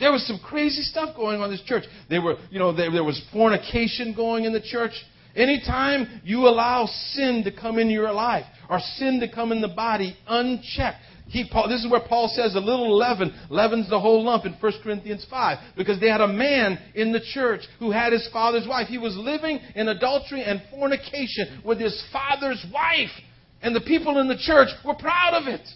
There 0.00 0.10
was 0.10 0.26
some 0.26 0.40
crazy 0.42 0.82
stuff 0.82 1.14
going 1.14 1.40
on 1.40 1.44
in 1.44 1.50
this 1.52 1.62
church. 1.62 1.84
There 2.08 2.20
were, 2.20 2.36
you 2.50 2.58
know, 2.58 2.74
there, 2.74 2.90
there 2.90 3.04
was 3.04 3.22
fornication 3.32 4.14
going 4.14 4.44
in 4.44 4.52
the 4.52 4.60
church. 4.60 4.92
Anytime 5.36 6.20
you 6.24 6.48
allow 6.48 6.86
sin 6.86 7.42
to 7.44 7.52
come 7.52 7.78
in 7.78 7.90
your 7.90 8.12
life 8.12 8.44
or 8.68 8.80
sin 8.96 9.20
to 9.20 9.30
come 9.30 9.52
in 9.52 9.60
the 9.60 9.68
body 9.68 10.16
unchecked, 10.26 10.98
he, 11.26 11.48
Paul, 11.50 11.68
this 11.68 11.82
is 11.82 11.90
where 11.90 12.02
Paul 12.06 12.28
says 12.28 12.54
a 12.54 12.60
little 12.60 12.96
leaven 12.96 13.34
leavens 13.48 13.88
the 13.88 13.98
whole 13.98 14.22
lump 14.22 14.44
in 14.44 14.52
1 14.52 14.72
Corinthians 14.82 15.26
5. 15.30 15.58
Because 15.76 15.98
they 15.98 16.08
had 16.08 16.20
a 16.20 16.28
man 16.28 16.78
in 16.94 17.12
the 17.12 17.20
church 17.32 17.62
who 17.78 17.90
had 17.90 18.12
his 18.12 18.28
father's 18.32 18.68
wife. 18.68 18.88
He 18.88 18.98
was 18.98 19.16
living 19.16 19.58
in 19.74 19.88
adultery 19.88 20.42
and 20.42 20.62
fornication 20.70 21.62
with 21.64 21.80
his 21.80 22.04
father's 22.12 22.64
wife. 22.72 23.10
And 23.62 23.74
the 23.74 23.80
people 23.80 24.18
in 24.18 24.28
the 24.28 24.36
church 24.36 24.68
were 24.84 24.94
proud 24.94 25.34
of 25.34 25.48
it. 25.48 25.66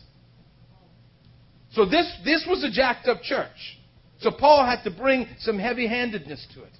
So 1.72 1.86
this, 1.86 2.10
this 2.24 2.46
was 2.48 2.62
a 2.62 2.70
jacked 2.70 3.08
up 3.08 3.22
church. 3.22 3.78
So 4.20 4.30
Paul 4.30 4.66
had 4.66 4.82
to 4.84 4.90
bring 4.90 5.26
some 5.38 5.58
heavy 5.58 5.86
handedness 5.86 6.46
to 6.54 6.64
it. 6.64 6.72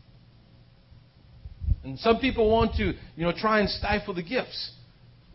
And 1.84 1.98
some 2.00 2.18
people 2.18 2.50
want 2.50 2.74
to, 2.74 2.92
you 3.16 3.24
know, 3.24 3.32
try 3.32 3.60
and 3.60 3.70
stifle 3.70 4.12
the 4.12 4.22
gifts. 4.22 4.72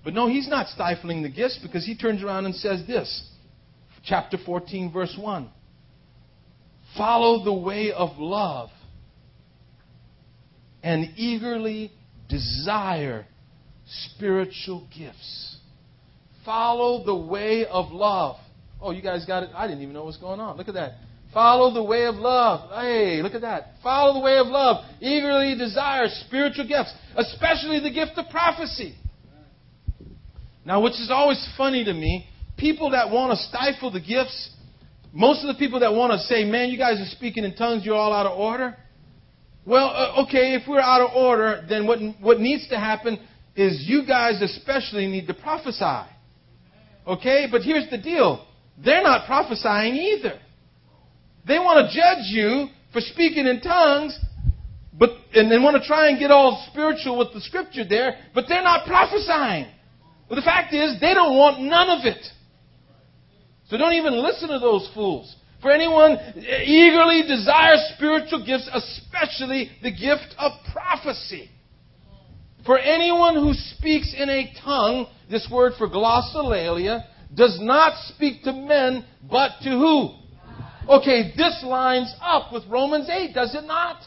But 0.04 0.14
no, 0.14 0.28
he's 0.28 0.47
not 0.47 0.68
stifling 0.68 1.24
the 1.24 1.30
gifts 1.30 1.60
because 1.62 1.86
he 1.86 1.95
turns 1.95 2.24
around 2.24 2.45
and 2.45 2.56
says 2.56 2.86
this. 2.88 3.30
Chapter 4.06 4.38
14, 4.45 4.91
verse 4.91 5.16
1. 5.18 5.49
Follow 6.97 7.43
the 7.43 7.54
way 7.54 7.91
of 7.91 8.18
love 8.18 8.70
and 10.84 11.14
eagerly 11.16 11.91
desire 12.28 13.26
spiritual 13.86 14.88
gifts. 14.95 15.58
Follow 16.45 17.06
the 17.06 17.16
way 17.16 17.66
of 17.66 17.91
love. 17.91 18.36
Oh, 18.82 18.91
you 18.91 19.01
guys 19.01 19.26
got 19.26 19.43
it? 19.43 19.49
I 19.56 19.66
didn't 19.68 19.82
even 19.82 19.93
know 19.93 20.01
what 20.01 20.08
was 20.08 20.18
going 20.18 20.41
on. 20.41 20.58
Look 20.58 20.68
at 20.68 20.74
that. 20.74 20.95
Follow 21.34 21.74
the 21.74 21.84
way 21.84 22.06
of 22.06 22.16
love. 22.16 22.70
Hey, 22.82 23.22
look 23.24 23.34
at 23.34 23.41
that. 23.41 23.76
Follow 23.82 24.14
the 24.14 24.20
way 24.20 24.38
of 24.38 24.47
love. 24.47 24.84
Eagerly 24.99 25.58
desire 25.58 26.06
spiritual 26.28 26.68
gifts, 26.68 26.93
especially 27.16 27.80
the 27.80 27.89
gift 27.89 28.12
of 28.18 28.30
prophecy. 28.30 28.95
Now, 30.66 30.82
which 30.82 30.93
is 30.93 31.09
always 31.11 31.45
funny 31.57 31.84
to 31.84 31.93
me, 31.93 32.28
people 32.57 32.91
that 32.91 33.09
want 33.09 33.32
to 33.32 33.38
stifle 33.38 33.91
the 33.91 33.99
gifts, 33.99 34.51
most 35.11 35.41
of 35.43 35.47
the 35.47 35.59
people 35.59 35.80
that 35.82 35.93
want 35.93 36.14
to 36.14 36.20
say, 36.20 36.45
man, 36.45 36.70
you 36.70 36.78
guys 36.78 36.99
are 36.99 37.16
speaking 37.16 37.43
in 37.43 37.55
tongues, 37.55 37.86
you're 37.86 37.95
all 37.95 38.14
out 38.14 38.26
of 38.26 38.38
order. 38.38 38.76
Well, 39.66 39.88
uh, 39.88 40.24
okay, 40.24 40.55
if 40.55 40.68
we're 40.68 40.80
out 40.80 41.01
of 41.01 41.16
order, 41.16 41.66
then 41.68 41.88
what, 41.88 41.99
what 42.20 42.39
needs 42.39 42.68
to 42.70 42.80
happen 42.80 43.20
is 43.55 43.84
you 43.88 44.05
guys 44.05 44.41
especially 44.41 45.07
need 45.07 45.28
to 45.28 45.34
prophesy. 45.34 46.09
Okay? 47.07 47.47
But 47.51 47.61
here's 47.61 47.89
the 47.89 47.97
deal. 47.97 48.45
They're 48.84 49.03
not 49.03 49.26
prophesying 49.28 49.95
either. 49.95 50.39
They 51.47 51.59
want 51.59 51.88
to 51.88 51.95
judge 51.95 52.26
you 52.32 52.68
for 52.91 53.01
speaking 53.01 53.45
in 53.47 53.61
tongues, 53.61 54.18
but 54.97 55.09
and 55.34 55.51
they 55.51 55.57
want 55.57 55.82
to 55.82 55.88
try 55.88 56.09
and 56.09 56.20
get 56.20 56.32
all 56.32 56.66
spiritual 56.72 57.18
with 57.18 57.34
the 57.34 57.41
scripture 57.41 57.84
there, 57.88 58.18
but 58.34 58.45
they're 58.47 58.64
not 58.64 58.88
prophesying. 58.88 59.68
But 60.34 60.38
the 60.38 60.45
fact 60.45 60.73
is, 60.73 60.99
they 60.99 61.13
don't 61.13 61.38
want 61.38 61.61
none 61.61 61.91
of 61.91 62.05
it. 62.05 62.25
So 63.69 63.77
don't 63.77 63.93
even 63.93 64.19
listen 64.19 64.49
to 64.49 64.57
those 64.57 64.89
fools. 64.95 65.36
For 65.61 65.71
anyone 65.71 66.17
eagerly 66.65 67.21
desires 67.21 67.93
spiritual 67.95 68.43
gifts, 68.43 68.67
especially 68.73 69.69
the 69.84 69.91
gift 69.91 70.34
of 70.39 70.53
prophecy. 70.71 71.51
For 72.65 72.79
anyone 72.79 73.36
who 73.36 73.53
speaks 73.53 74.15
in 74.17 74.27
a 74.27 74.51
tongue, 74.65 75.05
this 75.29 75.47
word 75.51 75.73
for 75.77 75.88
glossolalia, 75.88 77.03
does 77.36 77.59
not 77.61 77.93
speak 78.07 78.41
to 78.45 78.53
men, 78.53 79.05
but 79.29 79.51
to 79.61 79.69
who? 79.69 80.15
Okay, 80.89 81.31
this 81.38 81.63
lines 81.63 82.11
up 82.23 82.51
with 82.51 82.63
Romans 82.65 83.07
8, 83.07 83.36
does 83.36 83.53
it 83.53 83.65
not? 83.65 84.01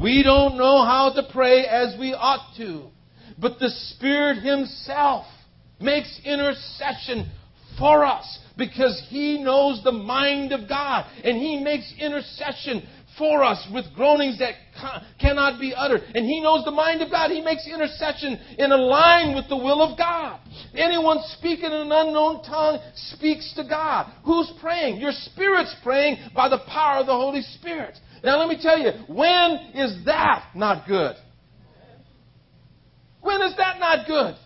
We 0.00 0.22
don't 0.22 0.56
know 0.56 0.86
how 0.86 1.12
to 1.14 1.30
pray 1.30 1.66
as 1.66 2.00
we 2.00 2.14
ought 2.14 2.56
to, 2.56 2.84
but 3.38 3.58
the 3.58 3.68
Spirit 3.68 4.38
Himself 4.42 5.26
makes 5.80 6.20
intercession 6.24 7.30
for 7.78 8.04
us 8.04 8.38
because 8.56 9.02
he 9.08 9.42
knows 9.42 9.82
the 9.84 9.92
mind 9.92 10.52
of 10.52 10.68
God 10.68 11.06
and 11.24 11.36
he 11.36 11.58
makes 11.58 11.92
intercession 11.98 12.82
for 13.18 13.42
us 13.42 13.66
with 13.72 13.86
groanings 13.94 14.38
that 14.38 14.54
cannot 15.18 15.58
be 15.58 15.74
uttered. 15.74 16.02
And 16.14 16.26
he 16.26 16.40
knows 16.40 16.64
the 16.64 16.70
mind 16.70 17.00
of 17.02 17.10
God. 17.10 17.30
He 17.30 17.40
makes 17.40 17.66
intercession 17.66 18.38
in 18.58 18.72
a 18.72 18.76
line 18.76 19.34
with 19.34 19.48
the 19.48 19.56
will 19.56 19.82
of 19.82 19.96
God. 19.96 20.40
Anyone 20.74 21.18
speaking 21.38 21.66
in 21.66 21.72
an 21.72 21.92
unknown 21.92 22.42
tongue 22.42 22.78
speaks 22.94 23.54
to 23.56 23.64
God. 23.64 24.12
Who's 24.24 24.52
praying? 24.60 25.00
Your 25.00 25.12
spirit's 25.12 25.74
praying 25.82 26.18
by 26.34 26.48
the 26.48 26.60
power 26.68 27.00
of 27.00 27.06
the 27.06 27.12
Holy 27.12 27.42
Spirit. 27.42 27.98
Now 28.22 28.38
let 28.38 28.48
me 28.48 28.58
tell 28.60 28.78
you, 28.78 28.90
when 29.08 29.52
is 29.74 30.04
that 30.04 30.50
not 30.54 30.86
good? 30.86 31.16
When 33.22 33.40
is 33.42 33.56
that 33.56 33.80
not 33.80 34.06
good? 34.06 34.36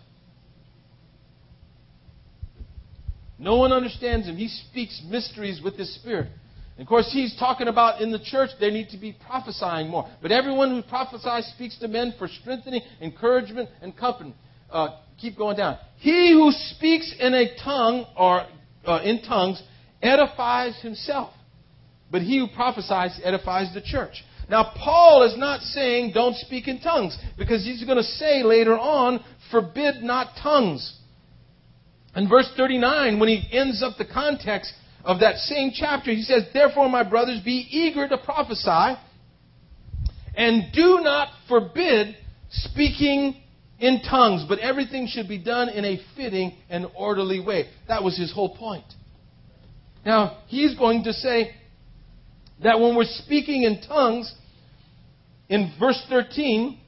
No 3.41 3.57
one 3.57 3.73
understands 3.73 4.27
him. 4.27 4.37
He 4.37 4.47
speaks 4.47 5.01
mysteries 5.09 5.61
with 5.63 5.75
his 5.75 5.93
spirit. 5.95 6.29
And 6.77 6.85
of 6.85 6.87
course, 6.87 7.09
he's 7.11 7.35
talking 7.37 7.67
about 7.67 7.99
in 7.99 8.11
the 8.11 8.19
church, 8.19 8.51
they 8.59 8.69
need 8.69 8.89
to 8.89 8.97
be 8.97 9.17
prophesying 9.25 9.89
more. 9.89 10.07
But 10.21 10.31
everyone 10.31 10.69
who 10.69 10.83
prophesies 10.83 11.47
speaks 11.55 11.77
to 11.79 11.87
men 11.87 12.13
for 12.19 12.27
strengthening, 12.27 12.81
encouragement, 13.01 13.69
and 13.81 13.97
comfort. 13.97 14.27
Uh, 14.69 14.99
keep 15.19 15.37
going 15.37 15.57
down. 15.57 15.79
He 15.97 16.31
who 16.33 16.51
speaks 16.51 17.13
in 17.19 17.33
a 17.33 17.55
tongue 17.63 18.05
or 18.15 18.45
uh, 18.85 19.01
in 19.03 19.23
tongues 19.23 19.61
edifies 20.03 20.79
himself. 20.81 21.33
But 22.11 22.21
he 22.21 22.37
who 22.37 22.47
prophesies 22.55 23.19
edifies 23.23 23.73
the 23.73 23.81
church. 23.81 24.23
Now, 24.49 24.71
Paul 24.77 25.23
is 25.23 25.35
not 25.37 25.61
saying 25.61 26.11
don't 26.13 26.35
speak 26.35 26.67
in 26.67 26.79
tongues 26.79 27.17
because 27.39 27.63
he's 27.63 27.83
going 27.85 27.97
to 27.97 28.03
say 28.03 28.43
later 28.43 28.77
on, 28.77 29.23
forbid 29.49 30.03
not 30.03 30.35
tongues. 30.43 30.99
In 32.15 32.27
verse 32.27 32.51
39, 32.57 33.19
when 33.19 33.29
he 33.29 33.47
ends 33.51 33.81
up 33.81 33.97
the 33.97 34.05
context 34.05 34.73
of 35.03 35.19
that 35.21 35.37
same 35.37 35.71
chapter, 35.73 36.11
he 36.11 36.23
says, 36.23 36.43
Therefore, 36.53 36.89
my 36.89 37.03
brothers, 37.03 37.41
be 37.43 37.67
eager 37.69 38.07
to 38.07 38.17
prophesy, 38.17 38.99
and 40.35 40.71
do 40.73 40.99
not 41.01 41.29
forbid 41.47 42.15
speaking 42.49 43.41
in 43.79 44.01
tongues, 44.01 44.45
but 44.47 44.59
everything 44.59 45.07
should 45.07 45.27
be 45.27 45.37
done 45.37 45.69
in 45.69 45.85
a 45.85 45.99
fitting 46.15 46.53
and 46.69 46.85
orderly 46.95 47.39
way. 47.39 47.69
That 47.87 48.03
was 48.03 48.17
his 48.17 48.31
whole 48.31 48.55
point. 48.55 48.85
Now, 50.05 50.39
he's 50.47 50.77
going 50.77 51.03
to 51.05 51.13
say 51.13 51.55
that 52.63 52.79
when 52.79 52.95
we're 52.95 53.05
speaking 53.05 53.63
in 53.63 53.81
tongues, 53.81 54.33
in 55.49 55.73
verse 55.79 56.01
13, 56.09 56.79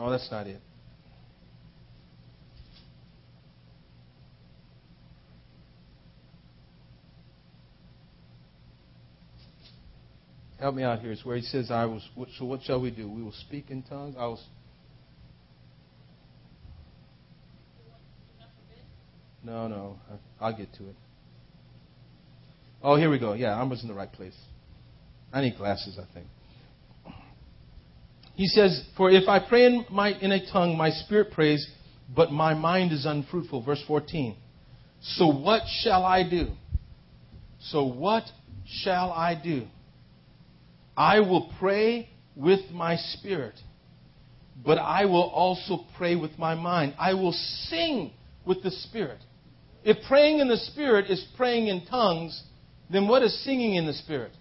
No, 0.00 0.08
that's 0.08 0.30
not 0.30 0.46
it. 0.46 0.62
help 10.58 10.74
me 10.74 10.82
out 10.82 11.00
here. 11.00 11.12
It's 11.12 11.24
where 11.24 11.36
he 11.36 11.42
says, 11.42 11.70
"I 11.70 11.84
was." 11.84 12.06
So 12.38 12.46
what 12.46 12.62
shall 12.62 12.80
we 12.80 12.90
do? 12.90 13.10
We 13.10 13.22
will 13.22 13.32
speak 13.32 13.70
in 13.70 13.82
tongues. 13.82 14.14
I 14.18 14.26
was. 14.26 14.42
No, 19.42 19.68
no. 19.68 19.98
I'll 20.40 20.56
get 20.56 20.72
to 20.74 20.88
it. 20.88 20.96
Oh, 22.82 22.96
here 22.96 23.10
we 23.10 23.18
go. 23.18 23.34
Yeah, 23.34 23.54
I 23.54 23.62
was 23.64 23.82
in 23.82 23.88
the 23.88 23.94
right 23.94 24.10
place. 24.10 24.36
I 25.32 25.42
need 25.42 25.56
glasses, 25.58 25.98
I 25.98 26.10
think. 26.14 26.26
He 28.40 28.46
says, 28.46 28.82
For 28.96 29.10
if 29.10 29.28
I 29.28 29.38
pray 29.38 29.66
in, 29.66 29.84
my, 29.90 30.18
in 30.18 30.32
a 30.32 30.50
tongue, 30.50 30.74
my 30.74 30.88
spirit 30.88 31.30
prays, 31.30 31.70
but 32.16 32.32
my 32.32 32.54
mind 32.54 32.90
is 32.90 33.04
unfruitful. 33.04 33.62
Verse 33.62 33.84
14. 33.86 34.34
So 35.02 35.26
what 35.26 35.60
shall 35.82 36.06
I 36.06 36.26
do? 36.26 36.46
So 37.58 37.84
what 37.84 38.22
shall 38.66 39.12
I 39.12 39.38
do? 39.38 39.66
I 40.96 41.20
will 41.20 41.52
pray 41.58 42.08
with 42.34 42.60
my 42.72 42.96
spirit, 42.96 43.56
but 44.64 44.78
I 44.78 45.04
will 45.04 45.28
also 45.28 45.80
pray 45.98 46.16
with 46.16 46.38
my 46.38 46.54
mind. 46.54 46.94
I 46.98 47.12
will 47.12 47.34
sing 47.68 48.10
with 48.46 48.62
the 48.62 48.70
spirit. 48.70 49.18
If 49.84 49.98
praying 50.08 50.38
in 50.38 50.48
the 50.48 50.56
spirit 50.56 51.10
is 51.10 51.22
praying 51.36 51.66
in 51.66 51.84
tongues, 51.84 52.42
then 52.90 53.06
what 53.06 53.22
is 53.22 53.44
singing 53.44 53.74
in 53.74 53.84
the 53.84 53.92
spirit? 53.92 54.32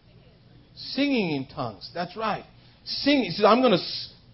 Singing 0.73 1.35
in 1.35 1.47
tongues. 1.53 1.91
That's 1.93 2.15
right. 2.15 2.45
Singing. 2.89 3.25
He 3.25 3.31
says, 3.31 3.45
I'm 3.45 3.61
going 3.61 3.77
to 3.77 3.83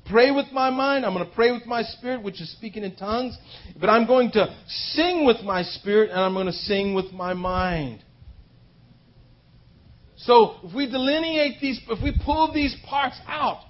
pray 0.09 0.31
with 0.31 0.47
my 0.51 0.69
mind. 0.69 1.05
I'm 1.05 1.13
going 1.13 1.27
to 1.27 1.35
pray 1.35 1.51
with 1.51 1.65
my 1.65 1.83
spirit, 1.83 2.23
which 2.23 2.41
is 2.41 2.51
speaking 2.51 2.83
in 2.83 2.95
tongues. 2.95 3.37
But 3.79 3.89
I'm 3.89 4.07
going 4.07 4.31
to 4.31 4.55
sing 4.67 5.25
with 5.25 5.41
my 5.43 5.63
spirit, 5.63 6.09
and 6.09 6.19
I'm 6.19 6.33
going 6.33 6.45
to 6.45 6.53
sing 6.53 6.93
with 6.93 7.11
my 7.11 7.33
mind. 7.33 8.03
So 10.17 10.55
if 10.63 10.73
we 10.73 10.89
delineate 10.89 11.59
these, 11.59 11.79
if 11.89 12.01
we 12.01 12.17
pull 12.23 12.53
these 12.53 12.75
parts 12.87 13.19
out, 13.27 13.61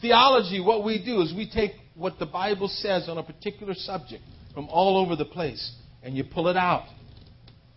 theology, 0.00 0.60
what 0.60 0.84
we 0.84 1.04
do 1.04 1.20
is 1.20 1.34
we 1.36 1.48
take 1.48 1.72
what 1.94 2.18
the 2.18 2.26
Bible 2.26 2.68
says 2.68 3.08
on 3.08 3.18
a 3.18 3.22
particular 3.22 3.74
subject 3.74 4.22
from 4.54 4.68
all 4.68 4.96
over 4.96 5.16
the 5.16 5.24
place, 5.24 5.74
and 6.02 6.16
you 6.16 6.24
pull 6.24 6.48
it 6.48 6.56
out. 6.56 6.86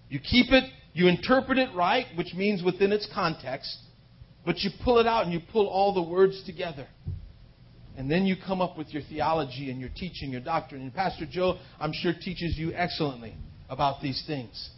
You 0.10 0.20
keep 0.20 0.52
it, 0.52 0.64
you 0.94 1.08
interpret 1.08 1.58
it 1.58 1.70
right, 1.76 2.06
which 2.16 2.34
means 2.34 2.64
within 2.64 2.92
its 2.92 3.08
context, 3.14 3.78
but 4.50 4.64
you 4.64 4.72
pull 4.84 4.98
it 4.98 5.06
out 5.06 5.26
and 5.26 5.32
you 5.32 5.40
pull 5.52 5.68
all 5.68 5.94
the 5.94 6.02
words 6.02 6.42
together. 6.44 6.88
And 7.96 8.10
then 8.10 8.26
you 8.26 8.36
come 8.36 8.62
up 8.62 8.80
with 8.80 8.88
your 8.88 9.04
theology 9.08 9.70
and 9.70 9.80
your 9.80 9.92
teaching, 9.96 10.32
your 10.32 10.42
doctrine. 10.42 10.82
And 10.82 10.92
Pastor 10.92 11.28
Joe, 11.30 11.60
I'm 11.80 11.94
sure, 11.94 12.14
teaches 12.20 12.58
you 12.58 12.74
excellently 12.74 13.36
about 13.70 14.02
these 14.02 14.24
things. 14.26 14.72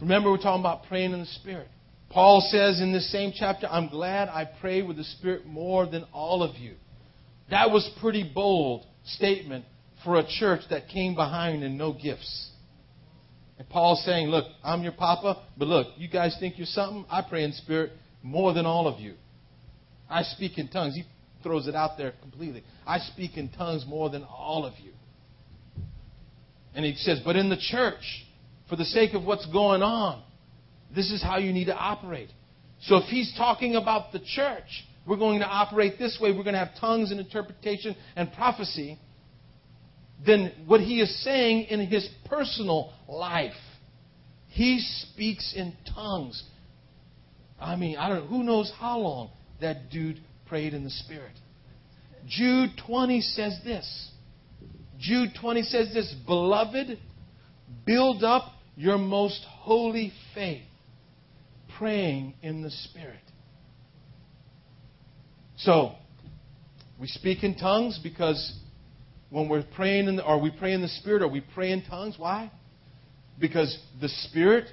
Remember, 0.00 0.30
we're 0.30 0.38
talking 0.38 0.62
about 0.62 0.84
praying 0.84 1.12
in 1.12 1.20
the 1.20 1.26
Spirit. 1.26 1.68
Paul 2.08 2.40
says 2.50 2.80
in 2.80 2.90
this 2.90 3.12
same 3.12 3.34
chapter, 3.38 3.66
I'm 3.66 3.90
glad 3.90 4.30
I 4.30 4.48
pray 4.62 4.80
with 4.80 4.96
the 4.96 5.04
Spirit 5.04 5.44
more 5.44 5.84
than 5.84 6.06
all 6.10 6.42
of 6.42 6.56
you. 6.56 6.76
That 7.50 7.70
was 7.70 7.86
pretty 8.00 8.32
bold 8.34 8.86
statement 9.04 9.66
for 10.06 10.18
a 10.18 10.26
church 10.26 10.62
that 10.70 10.88
came 10.88 11.14
behind 11.14 11.64
and 11.64 11.76
no 11.76 11.92
gifts. 11.92 12.51
And 13.62 13.70
Paul's 13.70 14.04
saying, 14.04 14.26
Look, 14.26 14.46
I'm 14.64 14.82
your 14.82 14.90
papa, 14.90 15.40
but 15.56 15.68
look, 15.68 15.86
you 15.96 16.08
guys 16.08 16.36
think 16.40 16.58
you're 16.58 16.66
something? 16.66 17.04
I 17.08 17.22
pray 17.22 17.44
in 17.44 17.52
spirit 17.52 17.92
more 18.20 18.52
than 18.52 18.66
all 18.66 18.88
of 18.88 18.98
you. 18.98 19.14
I 20.10 20.24
speak 20.24 20.58
in 20.58 20.66
tongues. 20.66 20.96
He 20.96 21.04
throws 21.44 21.68
it 21.68 21.76
out 21.76 21.96
there 21.96 22.12
completely. 22.22 22.64
I 22.84 22.98
speak 22.98 23.36
in 23.36 23.50
tongues 23.50 23.84
more 23.86 24.10
than 24.10 24.24
all 24.24 24.66
of 24.66 24.72
you. 24.82 24.90
And 26.74 26.84
he 26.84 26.96
says, 26.96 27.20
But 27.24 27.36
in 27.36 27.50
the 27.50 27.56
church, 27.56 28.02
for 28.68 28.74
the 28.74 28.84
sake 28.84 29.14
of 29.14 29.22
what's 29.22 29.46
going 29.46 29.80
on, 29.80 30.24
this 30.92 31.12
is 31.12 31.22
how 31.22 31.38
you 31.38 31.52
need 31.52 31.66
to 31.66 31.76
operate. 31.76 32.30
So 32.80 32.96
if 32.96 33.04
he's 33.04 33.32
talking 33.38 33.76
about 33.76 34.10
the 34.10 34.18
church, 34.18 34.84
we're 35.06 35.18
going 35.18 35.38
to 35.38 35.46
operate 35.46 36.00
this 36.00 36.18
way. 36.20 36.32
We're 36.32 36.42
going 36.42 36.54
to 36.54 36.64
have 36.64 36.80
tongues 36.80 37.12
and 37.12 37.20
interpretation 37.20 37.94
and 38.16 38.32
prophecy 38.32 38.98
than 40.24 40.52
what 40.66 40.80
he 40.80 41.00
is 41.00 41.22
saying 41.24 41.64
in 41.64 41.86
his 41.86 42.08
personal 42.26 42.92
life. 43.08 43.52
He 44.48 44.80
speaks 44.80 45.54
in 45.56 45.74
tongues. 45.94 46.42
I 47.60 47.76
mean, 47.76 47.96
I 47.96 48.08
don't 48.08 48.26
who 48.26 48.42
knows 48.42 48.72
how 48.78 48.98
long 48.98 49.30
that 49.60 49.90
dude 49.90 50.20
prayed 50.46 50.74
in 50.74 50.84
the 50.84 50.90
Spirit. 50.90 51.32
Jude 52.26 52.70
20 52.86 53.20
says 53.20 53.58
this. 53.64 54.10
Jude 54.98 55.30
20 55.40 55.62
says 55.62 55.92
this 55.92 56.14
Beloved, 56.26 56.98
build 57.86 58.22
up 58.22 58.52
your 58.76 58.98
most 58.98 59.44
holy 59.48 60.12
faith, 60.34 60.62
praying 61.78 62.34
in 62.42 62.62
the 62.62 62.70
Spirit. 62.70 63.16
So, 65.56 65.92
we 67.00 67.06
speak 67.06 67.42
in 67.42 67.56
tongues 67.56 67.98
because 68.02 68.58
when 69.32 69.48
we're 69.48 69.64
praying, 69.74 70.08
in 70.08 70.16
the, 70.16 70.24
are 70.24 70.38
we 70.38 70.50
praying 70.50 70.76
in 70.76 70.82
the 70.82 70.88
Spirit? 70.88 71.22
Are 71.22 71.28
we 71.28 71.40
praying 71.40 71.80
in 71.80 71.84
tongues? 71.86 72.16
Why? 72.18 72.52
Because 73.40 73.76
the 73.98 74.08
Spirit 74.08 74.66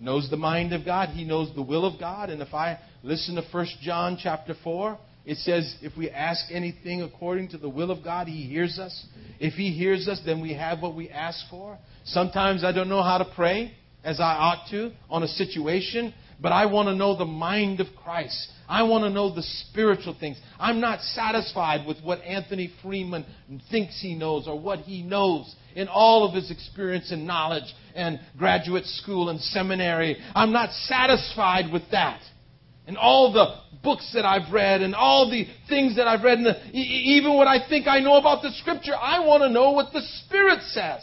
knows 0.00 0.30
the 0.30 0.38
mind 0.38 0.72
of 0.72 0.86
God. 0.86 1.10
He 1.10 1.24
knows 1.24 1.54
the 1.54 1.62
will 1.62 1.84
of 1.84 2.00
God. 2.00 2.30
And 2.30 2.40
if 2.40 2.54
I 2.54 2.78
listen 3.02 3.34
to 3.34 3.42
1 3.52 3.66
John 3.82 4.18
chapter 4.20 4.54
4, 4.64 4.98
it 5.26 5.36
says, 5.38 5.76
if 5.82 5.98
we 5.98 6.08
ask 6.08 6.46
anything 6.50 7.02
according 7.02 7.50
to 7.50 7.58
the 7.58 7.68
will 7.68 7.90
of 7.90 8.02
God, 8.02 8.26
He 8.26 8.46
hears 8.46 8.78
us. 8.78 9.04
If 9.38 9.52
He 9.52 9.70
hears 9.70 10.08
us, 10.08 10.20
then 10.24 10.40
we 10.40 10.54
have 10.54 10.80
what 10.80 10.94
we 10.94 11.10
ask 11.10 11.44
for. 11.50 11.76
Sometimes 12.06 12.64
I 12.64 12.72
don't 12.72 12.88
know 12.88 13.02
how 13.02 13.18
to 13.18 13.30
pray 13.34 13.74
as 14.02 14.18
I 14.18 14.32
ought 14.32 14.70
to 14.70 14.92
on 15.10 15.24
a 15.24 15.28
situation, 15.28 16.14
but 16.40 16.52
I 16.52 16.66
want 16.66 16.88
to 16.88 16.94
know 16.94 17.18
the 17.18 17.26
mind 17.26 17.80
of 17.80 17.88
Christ. 18.02 18.48
I 18.68 18.82
want 18.82 19.04
to 19.04 19.10
know 19.10 19.34
the 19.34 19.42
spiritual 19.42 20.16
things. 20.18 20.38
I'm 20.58 20.80
not 20.80 21.00
satisfied 21.00 21.86
with 21.86 22.00
what 22.02 22.20
Anthony 22.22 22.72
Freeman 22.82 23.24
thinks 23.70 24.00
he 24.00 24.14
knows 24.14 24.46
or 24.46 24.58
what 24.58 24.80
he 24.80 25.02
knows 25.02 25.54
in 25.74 25.88
all 25.88 26.26
of 26.26 26.34
his 26.34 26.50
experience 26.50 27.12
and 27.12 27.26
knowledge 27.26 27.74
and 27.94 28.18
graduate 28.36 28.86
school 28.86 29.28
and 29.28 29.40
seminary. 29.40 30.16
I'm 30.34 30.52
not 30.52 30.70
satisfied 30.72 31.72
with 31.72 31.82
that. 31.92 32.20
And 32.86 32.96
all 32.96 33.32
the 33.32 33.80
books 33.82 34.10
that 34.14 34.24
I've 34.24 34.52
read 34.52 34.80
and 34.80 34.94
all 34.94 35.30
the 35.30 35.46
things 35.68 35.96
that 35.96 36.06
I've 36.06 36.22
read, 36.22 36.38
and 36.38 36.46
the, 36.46 36.70
even 36.72 37.34
what 37.34 37.48
I 37.48 37.68
think 37.68 37.86
I 37.88 38.00
know 38.00 38.16
about 38.16 38.42
the 38.42 38.50
Scripture, 38.52 38.94
I 38.94 39.20
want 39.20 39.42
to 39.42 39.48
know 39.48 39.72
what 39.72 39.92
the 39.92 40.02
Spirit 40.24 40.60
says 40.68 41.02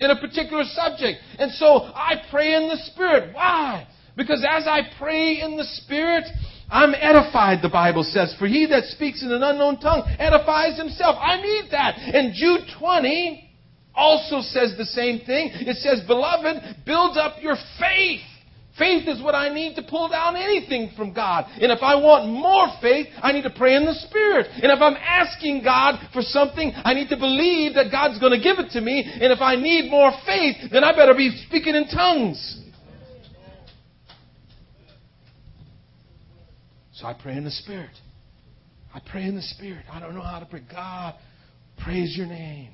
in 0.00 0.10
a 0.10 0.20
particular 0.20 0.64
subject. 0.64 1.20
And 1.38 1.52
so 1.52 1.84
I 1.94 2.22
pray 2.30 2.54
in 2.54 2.68
the 2.68 2.76
Spirit. 2.76 3.32
Why? 3.32 3.86
Because 4.16 4.44
as 4.48 4.66
I 4.66 4.80
pray 4.98 5.40
in 5.40 5.56
the 5.56 5.64
Spirit, 5.64 6.24
I'm 6.72 6.94
edified, 6.94 7.60
the 7.60 7.68
Bible 7.68 8.02
says. 8.02 8.34
For 8.38 8.46
he 8.46 8.64
that 8.66 8.84
speaks 8.86 9.22
in 9.22 9.30
an 9.30 9.42
unknown 9.42 9.78
tongue 9.78 10.08
edifies 10.18 10.78
himself. 10.78 11.16
I 11.20 11.36
need 11.36 11.70
that. 11.70 11.98
And 11.98 12.32
Jude 12.34 12.62
20 12.78 13.50
also 13.94 14.40
says 14.40 14.74
the 14.78 14.86
same 14.86 15.20
thing. 15.20 15.50
It 15.52 15.76
says, 15.76 16.00
Beloved, 16.06 16.84
build 16.86 17.18
up 17.18 17.42
your 17.42 17.56
faith. 17.78 18.22
Faith 18.78 19.06
is 19.06 19.20
what 19.20 19.34
I 19.34 19.52
need 19.52 19.76
to 19.76 19.82
pull 19.82 20.08
down 20.08 20.34
anything 20.34 20.92
from 20.96 21.12
God. 21.12 21.44
And 21.60 21.70
if 21.70 21.82
I 21.82 21.94
want 21.94 22.32
more 22.32 22.68
faith, 22.80 23.06
I 23.20 23.32
need 23.32 23.42
to 23.42 23.50
pray 23.50 23.74
in 23.74 23.84
the 23.84 23.92
Spirit. 24.08 24.46
And 24.62 24.72
if 24.72 24.80
I'm 24.80 24.96
asking 24.96 25.62
God 25.62 26.00
for 26.14 26.22
something, 26.22 26.72
I 26.74 26.94
need 26.94 27.10
to 27.10 27.18
believe 27.18 27.74
that 27.74 27.92
God's 27.92 28.18
going 28.18 28.32
to 28.32 28.40
give 28.42 28.58
it 28.58 28.70
to 28.72 28.80
me. 28.80 29.04
And 29.04 29.30
if 29.30 29.42
I 29.42 29.56
need 29.56 29.90
more 29.90 30.10
faith, 30.24 30.56
then 30.72 30.84
I 30.84 30.96
better 30.96 31.12
be 31.12 31.44
speaking 31.46 31.74
in 31.74 31.86
tongues. 31.88 32.61
So 37.02 37.08
I 37.08 37.14
pray 37.14 37.36
in 37.36 37.42
the 37.42 37.50
Spirit. 37.50 37.90
I 38.94 39.00
pray 39.04 39.24
in 39.24 39.34
the 39.34 39.42
Spirit. 39.42 39.84
I 39.90 39.98
don't 39.98 40.14
know 40.14 40.22
how 40.22 40.38
to 40.38 40.46
pray. 40.46 40.62
God, 40.70 41.14
praise 41.82 42.16
your 42.16 42.28
name. 42.28 42.70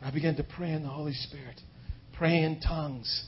I 0.00 0.10
began 0.10 0.36
to 0.36 0.42
pray 0.42 0.72
in 0.72 0.84
the 0.84 0.88
Holy 0.88 1.12
Spirit. 1.12 1.60
Pray 2.16 2.38
in 2.44 2.60
tongues. 2.60 3.26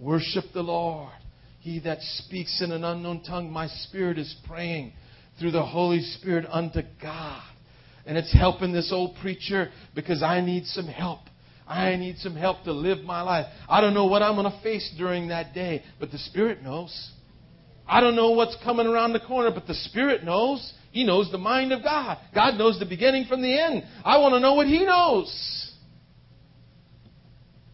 Worship 0.00 0.44
the 0.54 0.62
Lord. 0.62 1.12
He 1.60 1.80
that 1.80 1.98
speaks 2.00 2.62
in 2.62 2.72
an 2.72 2.82
unknown 2.82 3.24
tongue, 3.24 3.50
my 3.50 3.66
spirit 3.66 4.16
is 4.18 4.34
praying 4.46 4.94
through 5.38 5.50
the 5.50 5.62
Holy 5.64 6.00
Spirit 6.00 6.46
unto 6.50 6.80
God. 7.02 7.42
And 8.06 8.16
it's 8.16 8.32
helping 8.32 8.72
this 8.72 8.90
old 8.90 9.16
preacher 9.20 9.68
because 9.94 10.22
I 10.22 10.40
need 10.40 10.64
some 10.64 10.86
help. 10.86 11.20
I 11.68 11.96
need 11.96 12.16
some 12.18 12.36
help 12.36 12.64
to 12.64 12.72
live 12.72 13.04
my 13.04 13.20
life. 13.20 13.44
I 13.68 13.82
don't 13.82 13.92
know 13.92 14.06
what 14.06 14.22
I'm 14.22 14.34
going 14.34 14.50
to 14.50 14.62
face 14.62 14.94
during 14.96 15.28
that 15.28 15.52
day, 15.52 15.82
but 16.00 16.10
the 16.10 16.18
Spirit 16.18 16.62
knows. 16.62 17.10
I 17.86 18.00
don't 18.00 18.16
know 18.16 18.30
what's 18.30 18.56
coming 18.64 18.86
around 18.86 19.12
the 19.12 19.20
corner, 19.20 19.50
but 19.50 19.66
the 19.66 19.74
Spirit 19.74 20.24
knows. 20.24 20.72
He 20.90 21.04
knows 21.04 21.30
the 21.30 21.38
mind 21.38 21.72
of 21.72 21.82
God. 21.82 22.18
God 22.34 22.56
knows 22.56 22.78
the 22.78 22.86
beginning 22.86 23.26
from 23.26 23.42
the 23.42 23.60
end. 23.60 23.84
I 24.04 24.18
want 24.18 24.34
to 24.34 24.40
know 24.40 24.54
what 24.54 24.66
He 24.66 24.84
knows. 24.84 25.72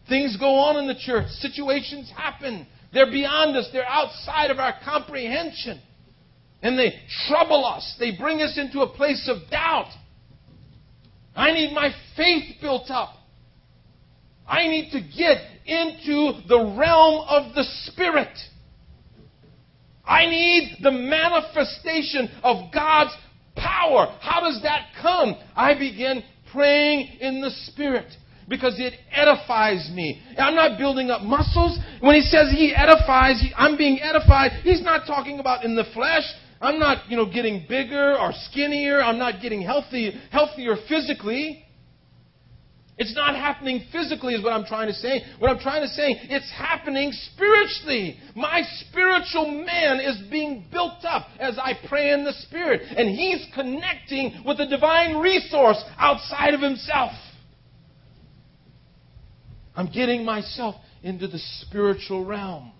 Things 0.09 0.35
go 0.37 0.55
on 0.55 0.77
in 0.77 0.87
the 0.87 0.99
church. 0.99 1.27
Situations 1.29 2.11
happen. 2.15 2.67
They're 2.93 3.09
beyond 3.09 3.55
us. 3.55 3.69
They're 3.71 3.87
outside 3.87 4.51
of 4.51 4.59
our 4.59 4.73
comprehension. 4.83 5.81
And 6.61 6.77
they 6.77 6.93
trouble 7.27 7.65
us. 7.65 7.95
They 7.99 8.17
bring 8.17 8.41
us 8.41 8.57
into 8.57 8.81
a 8.81 8.89
place 8.89 9.29
of 9.29 9.49
doubt. 9.49 9.89
I 11.35 11.53
need 11.53 11.73
my 11.73 11.91
faith 12.17 12.55
built 12.59 12.89
up. 12.89 13.13
I 14.45 14.67
need 14.67 14.91
to 14.91 14.99
get 14.99 15.37
into 15.65 16.41
the 16.47 16.75
realm 16.77 17.25
of 17.29 17.55
the 17.55 17.63
Spirit. 17.85 18.37
I 20.11 20.25
need 20.25 20.79
the 20.83 20.91
manifestation 20.91 22.29
of 22.43 22.73
God's 22.73 23.11
power. 23.55 24.17
How 24.19 24.41
does 24.41 24.61
that 24.63 24.87
come? 25.01 25.37
I 25.55 25.73
begin 25.73 26.21
praying 26.51 27.19
in 27.21 27.39
the 27.39 27.49
Spirit 27.67 28.11
because 28.49 28.75
it 28.77 28.93
edifies 29.09 29.89
me. 29.93 30.21
I'm 30.37 30.53
not 30.53 30.77
building 30.77 31.09
up 31.09 31.21
muscles. 31.21 31.79
When 32.01 32.15
he 32.15 32.21
says 32.23 32.51
he 32.51 32.75
edifies, 32.75 33.41
I'm 33.55 33.77
being 33.77 34.01
edified. 34.01 34.51
He's 34.63 34.83
not 34.83 35.07
talking 35.07 35.39
about 35.39 35.63
in 35.63 35.77
the 35.77 35.85
flesh. 35.93 36.23
I'm 36.59 36.77
not, 36.77 37.09
you 37.09 37.15
know, 37.15 37.31
getting 37.31 37.65
bigger 37.69 38.17
or 38.17 38.33
skinnier. 38.49 39.01
I'm 39.01 39.17
not 39.17 39.41
getting 39.41 39.61
healthy, 39.61 40.11
healthier 40.29 40.75
physically. 40.89 41.63
It's 43.01 43.15
not 43.15 43.33
happening 43.33 43.83
physically, 43.91 44.35
is 44.35 44.43
what 44.43 44.53
I'm 44.53 44.63
trying 44.63 44.87
to 44.87 44.93
say. 44.93 45.23
What 45.39 45.49
I'm 45.49 45.57
trying 45.57 45.81
to 45.81 45.87
say, 45.87 46.21
it's 46.29 46.51
happening 46.51 47.11
spiritually. 47.33 48.19
My 48.35 48.61
spiritual 48.81 49.49
man 49.49 49.99
is 49.99 50.21
being 50.29 50.67
built 50.71 51.03
up 51.03 51.25
as 51.39 51.57
I 51.57 51.73
pray 51.89 52.11
in 52.11 52.23
the 52.23 52.33
Spirit. 52.33 52.83
And 52.95 53.09
he's 53.09 53.43
connecting 53.55 54.43
with 54.45 54.59
a 54.59 54.67
divine 54.67 55.17
resource 55.17 55.83
outside 55.97 56.53
of 56.53 56.61
himself. 56.61 57.13
I'm 59.75 59.91
getting 59.91 60.23
myself 60.23 60.75
into 61.01 61.27
the 61.27 61.39
spiritual 61.39 62.23
realm. 62.23 62.71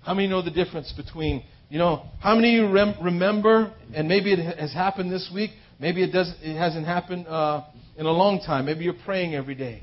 How 0.00 0.14
many 0.14 0.26
know 0.26 0.42
the 0.42 0.50
difference 0.50 0.92
between, 0.96 1.44
you 1.68 1.78
know, 1.78 2.06
how 2.18 2.34
many 2.34 2.58
of 2.58 2.64
you 2.64 2.74
rem- 2.74 2.96
remember, 3.00 3.72
and 3.94 4.08
maybe 4.08 4.32
it 4.32 4.58
has 4.58 4.72
happened 4.72 5.12
this 5.12 5.30
week, 5.32 5.52
maybe 5.78 6.02
it, 6.02 6.10
does, 6.10 6.34
it 6.42 6.58
hasn't 6.58 6.86
happened 6.86 7.28
uh, 7.28 7.62
in 7.96 8.06
a 8.06 8.10
long 8.10 8.40
time, 8.40 8.66
maybe 8.66 8.84
you're 8.84 8.94
praying 9.04 9.34
every 9.34 9.54
day. 9.54 9.82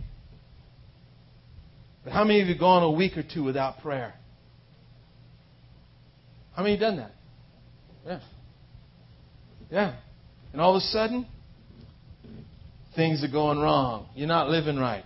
But 2.03 2.13
how 2.13 2.23
many 2.23 2.41
of 2.41 2.47
you 2.47 2.57
gone 2.57 2.83
a 2.83 2.91
week 2.91 3.17
or 3.17 3.23
two 3.23 3.43
without 3.43 3.81
prayer? 3.81 4.13
How 6.55 6.63
many 6.63 6.75
have 6.75 6.81
done 6.81 6.97
that? 6.97 7.11
Yeah. 8.05 8.19
Yeah. 9.69 9.95
And 10.51 10.61
all 10.61 10.75
of 10.75 10.79
a 10.79 10.85
sudden, 10.85 11.27
things 12.95 13.23
are 13.23 13.31
going 13.31 13.59
wrong. 13.59 14.07
You're 14.15 14.27
not 14.27 14.49
living 14.49 14.77
right. 14.77 15.03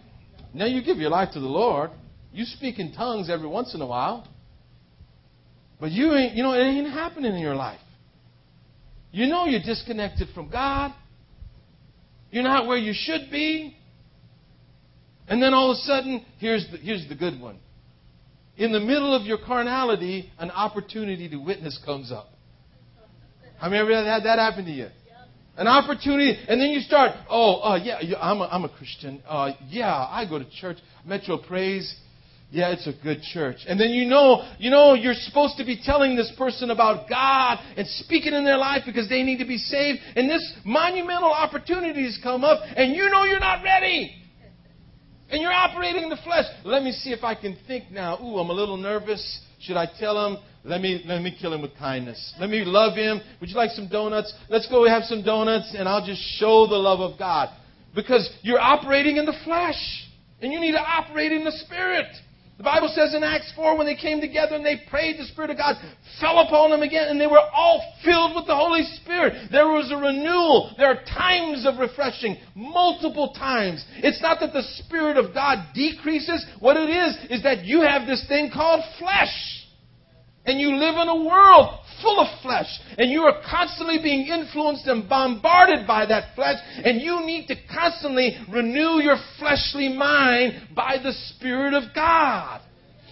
Now 0.53 0.65
you 0.65 0.83
give 0.83 0.97
your 0.97 1.09
life 1.09 1.29
to 1.33 1.39
the 1.39 1.47
Lord. 1.47 1.91
You 2.31 2.45
speak 2.45 2.79
in 2.79 2.93
tongues 2.93 3.29
every 3.29 3.47
once 3.47 3.75
in 3.75 3.81
a 3.81 3.85
while. 3.85 4.27
But 5.79 5.91
you 5.91 6.13
ain't, 6.13 6.33
you 6.35 6.43
know, 6.43 6.53
it 6.53 6.63
ain't 6.63 6.89
happening 6.89 7.33
in 7.33 7.39
your 7.39 7.55
life. 7.55 7.79
You 9.11 9.27
know 9.27 9.45
you're 9.45 9.61
disconnected 9.61 10.29
from 10.33 10.49
God. 10.49 10.93
You're 12.33 12.41
not 12.41 12.65
where 12.65 12.77
you 12.77 12.93
should 12.95 13.29
be. 13.29 13.77
And 15.27 15.41
then 15.41 15.53
all 15.53 15.69
of 15.69 15.75
a 15.75 15.81
sudden, 15.81 16.25
here's 16.39 16.65
the, 16.71 16.77
here's 16.77 17.07
the 17.07 17.13
good 17.13 17.39
one. 17.39 17.59
In 18.57 18.71
the 18.71 18.79
middle 18.79 19.15
of 19.15 19.21
your 19.27 19.37
carnality, 19.37 20.31
an 20.39 20.49
opportunity 20.49 21.29
to 21.29 21.37
witness 21.37 21.79
comes 21.85 22.11
up. 22.11 22.29
How 23.59 23.69
many 23.69 23.81
ever 23.81 24.03
had 24.03 24.23
that 24.23 24.39
happen 24.39 24.65
to 24.65 24.71
you? 24.71 24.87
An 25.57 25.67
opportunity, 25.67 26.35
and 26.47 26.59
then 26.59 26.69
you 26.69 26.79
start, 26.79 27.11
oh, 27.29 27.61
uh, 27.61 27.75
yeah, 27.75 27.99
I'm 28.19 28.41
a, 28.41 28.45
I'm 28.45 28.65
a 28.65 28.69
Christian. 28.69 29.21
Uh, 29.27 29.51
yeah, 29.69 29.93
I 29.93 30.25
go 30.27 30.39
to 30.39 30.49
church. 30.59 30.77
Metro 31.05 31.37
Praise. 31.37 31.95
Yeah, 32.53 32.69
it's 32.69 32.85
a 32.85 32.93
good 33.01 33.23
church. 33.23 33.65
And 33.67 33.79
then 33.79 33.89
you 33.89 34.05
know, 34.05 34.47
you 34.59 34.69
know, 34.69 34.93
you're 34.93 35.15
supposed 35.15 35.57
to 35.57 35.65
be 35.65 35.81
telling 35.83 36.15
this 36.15 36.31
person 36.37 36.69
about 36.69 37.09
God 37.09 37.57
and 37.75 37.87
speaking 37.87 38.33
in 38.33 38.45
their 38.45 38.57
life 38.57 38.83
because 38.85 39.09
they 39.09 39.23
need 39.23 39.39
to 39.39 39.45
be 39.45 39.57
saved. 39.57 39.97
And 40.15 40.29
this 40.29 40.53
monumental 40.63 41.31
opportunity 41.31 42.03
has 42.03 42.19
come 42.21 42.43
up, 42.43 42.59
and 42.75 42.93
you 42.93 43.09
know 43.09 43.23
you're 43.23 43.39
not 43.39 43.63
ready. 43.63 44.15
And 45.31 45.41
you're 45.41 45.51
operating 45.51 46.03
in 46.03 46.09
the 46.09 46.19
flesh. 46.23 46.45
Let 46.63 46.83
me 46.83 46.91
see 46.91 47.09
if 47.09 47.23
I 47.23 47.33
can 47.33 47.57
think 47.65 47.89
now. 47.89 48.19
Ooh, 48.19 48.37
I'm 48.37 48.51
a 48.51 48.53
little 48.53 48.77
nervous. 48.77 49.41
Should 49.61 49.77
I 49.77 49.87
tell 49.99 50.23
him? 50.27 50.37
Let 50.63 50.79
me, 50.79 51.01
let 51.07 51.23
me 51.23 51.35
kill 51.41 51.53
him 51.53 51.63
with 51.63 51.75
kindness. 51.79 52.35
Let 52.39 52.51
me 52.51 52.61
love 52.63 52.95
him. 52.95 53.19
Would 53.41 53.49
you 53.49 53.55
like 53.55 53.71
some 53.71 53.87
donuts? 53.87 54.31
Let's 54.47 54.67
go 54.67 54.87
have 54.87 55.05
some 55.05 55.23
donuts 55.23 55.73
and 55.75 55.89
I'll 55.89 56.05
just 56.05 56.21
show 56.37 56.67
the 56.67 56.75
love 56.75 56.99
of 56.99 57.17
God. 57.17 57.49
Because 57.95 58.29
you're 58.43 58.61
operating 58.61 59.17
in 59.17 59.25
the 59.25 59.33
flesh. 59.43 60.07
And 60.39 60.53
you 60.53 60.59
need 60.59 60.73
to 60.73 60.81
operate 60.81 61.31
in 61.31 61.43
the 61.43 61.51
Spirit. 61.65 62.05
The 62.63 62.71
Bible 62.71 62.93
says 62.95 63.13
in 63.13 63.25
Acts 63.25 63.51
4 63.57 63.77
when 63.77 63.85
they 63.85 63.95
came 63.95 64.21
together 64.21 64.55
and 64.55 64.65
they 64.65 64.83
prayed, 64.89 65.19
the 65.19 65.25
Spirit 65.25 65.49
of 65.49 65.57
God 65.57 65.75
fell 66.21 66.39
upon 66.39 66.69
them 66.69 66.81
again 66.81 67.09
and 67.09 67.19
they 67.19 67.27
were 67.27 67.43
all 67.53 67.83
filled 68.05 68.37
with 68.37 68.47
the 68.47 68.55
Holy 68.55 68.83
Spirit. 69.03 69.49
There 69.51 69.67
was 69.67 69.91
a 69.91 69.97
renewal. 69.97 70.73
There 70.77 70.87
are 70.87 71.03
times 71.03 71.65
of 71.65 71.77
refreshing, 71.77 72.37
multiple 72.55 73.33
times. 73.37 73.83
It's 73.97 74.21
not 74.21 74.39
that 74.39 74.53
the 74.53 74.63
Spirit 74.79 75.17
of 75.17 75.33
God 75.33 75.73
decreases. 75.75 76.45
What 76.61 76.77
it 76.77 76.89
is, 76.89 77.17
is 77.31 77.43
that 77.43 77.65
you 77.65 77.81
have 77.81 78.07
this 78.07 78.25
thing 78.29 78.49
called 78.49 78.81
flesh. 78.97 79.67
And 80.45 80.57
you 80.57 80.77
live 80.77 80.95
in 80.95 81.09
a 81.09 81.27
world 81.27 81.79
full 82.03 82.19
of 82.19 82.27
flesh. 82.41 82.67
And 82.97 83.09
you 83.09 83.21
are 83.21 83.41
constantly 83.49 83.97
being 84.03 84.27
influenced 84.27 84.85
and 84.85 85.09
bombarded 85.09 85.87
by 85.87 86.05
that 86.05 86.35
flesh. 86.35 86.57
And 86.83 87.01
you 87.01 87.25
need 87.25 87.47
to 87.47 87.55
constantly 87.73 88.37
renew 88.51 89.01
your 89.01 89.17
fleshly 89.39 89.89
mind 89.89 90.75
by 90.75 90.97
the 91.01 91.13
Spirit 91.13 91.73
of 91.73 91.95
God. 91.95 92.61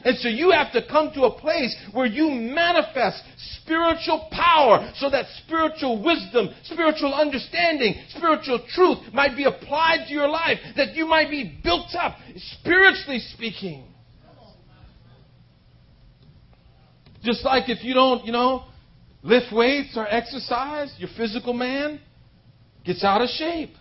And 0.04 0.18
so 0.18 0.28
you 0.28 0.52
have 0.52 0.72
to 0.74 0.82
come 0.88 1.12
to 1.14 1.26
a 1.26 1.40
place 1.40 1.76
where 1.94 2.08
you 2.08 2.30
manifest 2.30 3.24
spiritual 3.62 4.28
power 4.32 4.92
so 4.96 5.10
that 5.10 5.26
spiritual 5.46 6.04
wisdom, 6.04 6.50
spiritual 6.64 7.14
understanding, 7.14 7.96
spiritual 8.10 8.66
truth 8.70 8.98
might 9.14 9.36
be 9.36 9.46
applied 9.46 10.06
to 10.08 10.14
your 10.14 10.28
life, 10.28 10.58
that 10.76 10.96
you 10.96 11.06
might 11.06 11.30
be 11.30 11.60
built 11.64 11.94
up, 11.96 12.18
spiritually 12.60 13.20
speaking. 13.20 13.86
Just 17.24 17.46
like 17.46 17.70
if 17.70 17.84
you 17.84 17.94
don't, 17.94 18.26
you 18.26 18.32
know, 18.32 18.64
lift 19.24 19.54
weights 19.54 19.96
or 19.96 20.08
exercise, 20.08 20.94
your 20.98 21.10
physical 21.16 21.54
man 21.54 22.00
gets 22.86 23.04
out 23.04 23.22
of 23.22 23.30
shape. 23.30 23.72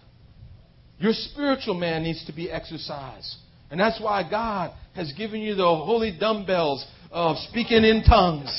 Your 0.99 1.13
spiritual 1.13 1.75
man 1.75 2.03
needs 2.03 2.25
to 2.27 2.33
be 2.33 2.51
exercised. 2.51 3.37
And 3.71 3.81
that's 3.81 4.01
why 4.01 4.29
God 4.29 4.73
has 4.95 5.13
given 5.13 5.41
you 5.41 5.55
the 5.55 5.63
holy 5.63 6.17
dumbbells 6.19 6.87
of 7.11 7.37
speaking 7.49 7.85
in 7.85 8.03
tongues. 8.03 8.51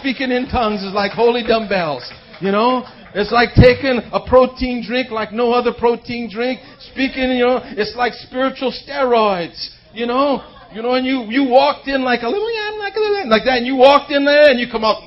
Speaking 0.00 0.30
in 0.30 0.48
tongues 0.48 0.82
is 0.82 0.92
like 0.92 1.12
holy 1.12 1.42
dumbbells. 1.42 2.08
You 2.40 2.52
know, 2.52 2.84
it's 3.14 3.32
like 3.32 3.54
taking 3.54 4.00
a 4.12 4.20
protein 4.28 4.84
drink 4.86 5.10
like 5.10 5.32
no 5.32 5.52
other 5.52 5.72
protein 5.72 6.28
drink. 6.30 6.60
Speaking, 6.92 7.30
you 7.30 7.46
know, 7.46 7.60
it's 7.62 7.96
like 7.96 8.12
spiritual 8.12 8.72
steroids. 8.72 9.70
You 9.94 10.06
know, 10.06 10.44
you 10.74 10.82
know, 10.82 10.94
and 10.94 11.06
you, 11.06 11.24
you 11.30 11.48
walked 11.48 11.88
in 11.88 12.04
like 12.04 12.20
a 12.20 12.28
little, 12.28 12.44
like, 12.78 12.94
a 12.94 13.00
little, 13.00 13.30
like 13.30 13.44
that, 13.44 13.58
and 13.58 13.66
you 13.66 13.76
walked 13.76 14.10
in 14.10 14.26
there 14.26 14.50
and 14.50 14.60
you 14.60 14.66
come 14.70 14.84
out, 14.84 15.00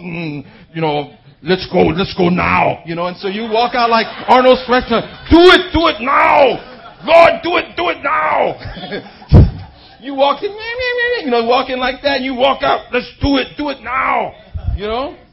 you 0.74 0.82
know, 0.82 1.16
let's 1.42 1.68
go, 1.72 1.82
let's 1.94 2.14
go 2.18 2.30
now. 2.30 2.84
You 2.86 2.96
know, 2.96 3.08
and 3.08 3.18
so 3.18 3.28
you 3.28 3.44
walk 3.44 3.76
out 3.76 3.90
like 3.90 4.08
Arnold 4.28 4.60
Schwarzenegger, 4.68 5.30
do 5.30 5.42
it, 5.54 5.74
do 5.74 5.88
it 5.88 6.02
now. 6.02 6.66
Lord, 7.04 7.42
do 7.44 7.58
it, 7.58 7.76
do 7.78 7.90
it 7.90 8.04
now. 8.04 8.56
you 10.02 10.16
walk 10.16 10.44
in, 10.44 10.52
you 11.24 11.32
know, 11.32 11.46
walk 11.46 11.70
in 11.70 11.80
like 11.80 12.02
that, 12.04 12.18
and 12.18 12.26
you 12.26 12.36
walk 12.36 12.62
out, 12.62 12.92
let's 12.92 13.12
do 13.22 13.38
it, 13.38 13.56
do 13.58 13.70
it 13.70 13.82
now. 13.82 14.34
You 14.76 14.88
know? 14.88 15.18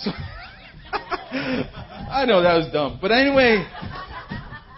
So, 0.00 0.12
I 0.92 2.24
know 2.24 2.40
that 2.40 2.54
was 2.54 2.68
dumb. 2.72 3.00
But 3.02 3.10
anyway, 3.10 3.66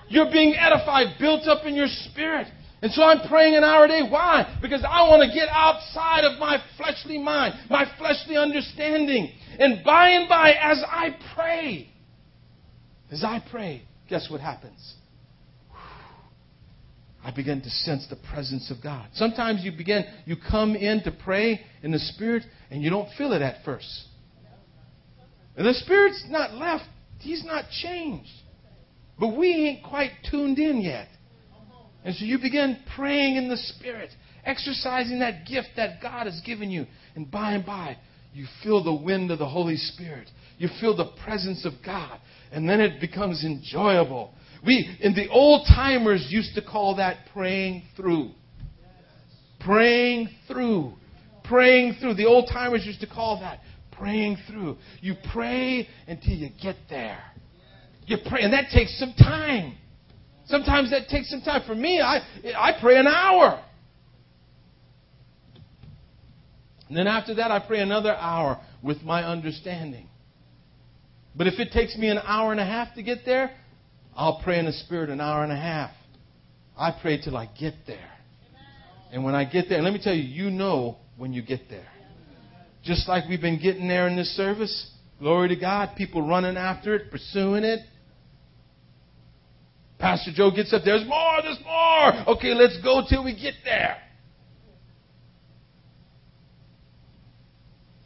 you're 0.08 0.32
being 0.32 0.54
edified, 0.56 1.18
built 1.20 1.46
up 1.46 1.66
in 1.66 1.74
your 1.74 1.88
spirit. 1.88 2.46
And 2.82 2.90
so 2.92 3.02
I'm 3.02 3.28
praying 3.28 3.56
an 3.56 3.64
hour 3.64 3.84
a 3.84 3.88
day. 3.88 4.02
Why? 4.02 4.58
Because 4.62 4.82
I 4.88 5.06
want 5.08 5.22
to 5.22 5.28
get 5.36 5.48
outside 5.50 6.24
of 6.24 6.38
my 6.38 6.58
fleshly 6.76 7.18
mind, 7.18 7.54
my 7.68 7.84
fleshly 7.98 8.36
understanding. 8.36 9.32
And 9.58 9.84
by 9.84 10.10
and 10.10 10.28
by, 10.28 10.52
as 10.52 10.82
I 10.86 11.16
pray, 11.34 11.90
as 13.10 13.24
I 13.24 13.42
pray, 13.50 13.82
guess 14.08 14.28
what 14.30 14.40
happens? 14.40 14.94
I 17.22 17.30
begin 17.32 17.60
to 17.60 17.70
sense 17.70 18.06
the 18.08 18.16
presence 18.32 18.70
of 18.70 18.82
God. 18.82 19.08
Sometimes 19.14 19.62
you 19.62 19.72
begin, 19.72 20.04
you 20.24 20.36
come 20.50 20.74
in 20.74 21.02
to 21.02 21.12
pray 21.12 21.60
in 21.82 21.90
the 21.90 21.98
Spirit 21.98 22.44
and 22.70 22.82
you 22.82 22.88
don't 22.88 23.08
feel 23.18 23.32
it 23.32 23.42
at 23.42 23.62
first. 23.64 24.06
And 25.56 25.66
the 25.66 25.74
Spirit's 25.74 26.24
not 26.28 26.54
left, 26.54 26.84
He's 27.18 27.44
not 27.44 27.66
changed. 27.82 28.30
But 29.18 29.36
we 29.36 29.52
ain't 29.52 29.84
quite 29.84 30.12
tuned 30.30 30.58
in 30.58 30.80
yet. 30.80 31.08
And 32.02 32.14
so 32.14 32.24
you 32.24 32.38
begin 32.38 32.78
praying 32.96 33.36
in 33.36 33.50
the 33.50 33.58
Spirit, 33.58 34.08
exercising 34.44 35.18
that 35.18 35.46
gift 35.46 35.68
that 35.76 36.00
God 36.00 36.26
has 36.26 36.40
given 36.46 36.70
you. 36.70 36.86
And 37.14 37.30
by 37.30 37.52
and 37.52 37.66
by, 37.66 37.98
you 38.32 38.46
feel 38.62 38.82
the 38.82 38.94
wind 38.94 39.30
of 39.30 39.38
the 39.38 39.48
Holy 39.48 39.76
Spirit. 39.76 40.28
You 40.58 40.68
feel 40.80 40.96
the 40.96 41.10
presence 41.24 41.64
of 41.64 41.72
God. 41.84 42.18
And 42.52 42.68
then 42.68 42.80
it 42.80 43.00
becomes 43.00 43.44
enjoyable. 43.44 44.32
We, 44.64 44.88
in 45.00 45.14
the 45.14 45.28
old 45.30 45.66
timers, 45.66 46.26
used 46.30 46.54
to 46.54 46.62
call 46.62 46.96
that 46.96 47.26
praying 47.32 47.84
through. 47.96 48.32
Praying 49.60 50.28
through. 50.46 50.92
Praying 51.44 51.96
through. 52.00 52.14
The 52.14 52.26
old 52.26 52.48
timers 52.52 52.84
used 52.84 53.00
to 53.00 53.06
call 53.06 53.40
that 53.40 53.60
praying 54.00 54.38
through. 54.48 54.76
You 55.00 55.14
pray 55.32 55.86
until 56.08 56.32
you 56.32 56.48
get 56.60 56.76
there. 56.88 57.22
You 58.06 58.16
pray, 58.28 58.42
and 58.42 58.52
that 58.52 58.70
takes 58.72 58.98
some 58.98 59.12
time. 59.12 59.76
Sometimes 60.46 60.90
that 60.90 61.08
takes 61.08 61.30
some 61.30 61.42
time. 61.42 61.62
For 61.66 61.74
me, 61.74 62.00
I, 62.00 62.18
I 62.56 62.72
pray 62.80 62.98
an 62.98 63.06
hour. 63.06 63.62
And 66.90 66.98
then 66.98 67.06
after 67.06 67.36
that, 67.36 67.52
I 67.52 67.60
pray 67.60 67.78
another 67.78 68.12
hour 68.12 68.60
with 68.82 69.00
my 69.02 69.22
understanding. 69.22 70.08
But 71.36 71.46
if 71.46 71.60
it 71.60 71.70
takes 71.70 71.96
me 71.96 72.08
an 72.08 72.18
hour 72.18 72.50
and 72.50 72.60
a 72.60 72.64
half 72.64 72.96
to 72.96 73.02
get 73.04 73.18
there, 73.24 73.52
I'll 74.16 74.40
pray 74.42 74.58
in 74.58 74.64
the 74.64 74.72
Spirit 74.72 75.08
an 75.08 75.20
hour 75.20 75.44
and 75.44 75.52
a 75.52 75.56
half. 75.56 75.92
I 76.76 76.90
pray 77.00 77.20
till 77.22 77.36
I 77.36 77.48
get 77.60 77.74
there. 77.86 78.10
And 79.12 79.22
when 79.22 79.36
I 79.36 79.44
get 79.44 79.68
there, 79.68 79.80
let 79.82 79.92
me 79.92 80.00
tell 80.02 80.12
you, 80.12 80.24
you 80.24 80.50
know 80.50 80.96
when 81.16 81.32
you 81.32 81.42
get 81.42 81.70
there. 81.70 81.86
Just 82.82 83.08
like 83.08 83.28
we've 83.28 83.40
been 83.40 83.62
getting 83.62 83.86
there 83.86 84.08
in 84.08 84.16
this 84.16 84.34
service. 84.36 84.90
Glory 85.20 85.50
to 85.50 85.56
God. 85.56 85.90
People 85.96 86.26
running 86.26 86.56
after 86.56 86.96
it, 86.96 87.12
pursuing 87.12 87.62
it. 87.62 87.86
Pastor 90.00 90.32
Joe 90.34 90.50
gets 90.50 90.72
up, 90.72 90.82
there's 90.84 91.06
more, 91.06 91.38
there's 91.42 91.60
more. 91.64 92.34
Okay, 92.36 92.52
let's 92.52 92.82
go 92.82 93.02
till 93.08 93.22
we 93.22 93.40
get 93.40 93.54
there. 93.64 93.98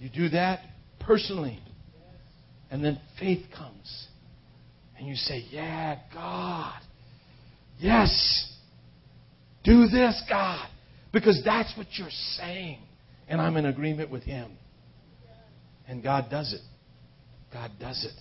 You 0.05 0.11
do 0.11 0.29
that 0.31 0.61
personally. 1.01 1.59
And 2.71 2.85
then 2.85 3.01
faith 3.19 3.43
comes. 3.57 4.07
And 4.99 5.09
you 5.09 5.15
say, 5.15 5.47
Yeah, 5.51 5.99
God. 6.13 6.79
Yes. 7.79 8.53
Do 9.65 9.87
this, 9.89 10.23
God. 10.29 10.69
Because 11.11 11.41
that's 11.43 11.73
what 11.79 11.87
you're 11.93 12.09
saying. 12.37 12.81
And 13.29 13.41
I'm 13.41 13.57
in 13.57 13.65
agreement 13.65 14.11
with 14.11 14.25
Him. 14.25 14.59
And 15.89 16.03
God 16.03 16.27
does 16.31 16.53
it. 16.53 16.61
God 17.51 17.71
does 17.81 18.05
it. 18.05 18.21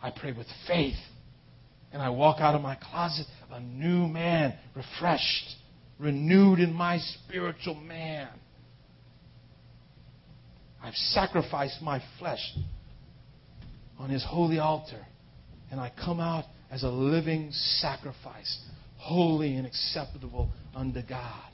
I 0.00 0.12
pray 0.12 0.30
with 0.30 0.46
faith. 0.68 0.94
And 1.92 2.00
I 2.00 2.10
walk 2.10 2.40
out 2.40 2.54
of 2.54 2.62
my 2.62 2.76
closet 2.76 3.26
a 3.50 3.58
new 3.58 4.06
man, 4.06 4.56
refreshed, 4.76 5.56
renewed 5.98 6.60
in 6.60 6.72
my 6.72 6.98
spiritual 6.98 7.74
man. 7.74 8.28
I've 10.82 10.94
sacrificed 10.94 11.82
my 11.82 12.02
flesh 12.18 12.54
on 13.98 14.10
his 14.10 14.24
holy 14.26 14.58
altar, 14.58 15.06
and 15.70 15.78
I 15.80 15.92
come 16.02 16.20
out 16.20 16.44
as 16.70 16.82
a 16.82 16.88
living 16.88 17.50
sacrifice, 17.52 18.58
holy 18.96 19.56
and 19.56 19.66
acceptable 19.66 20.50
unto 20.74 21.02
God. 21.06 21.50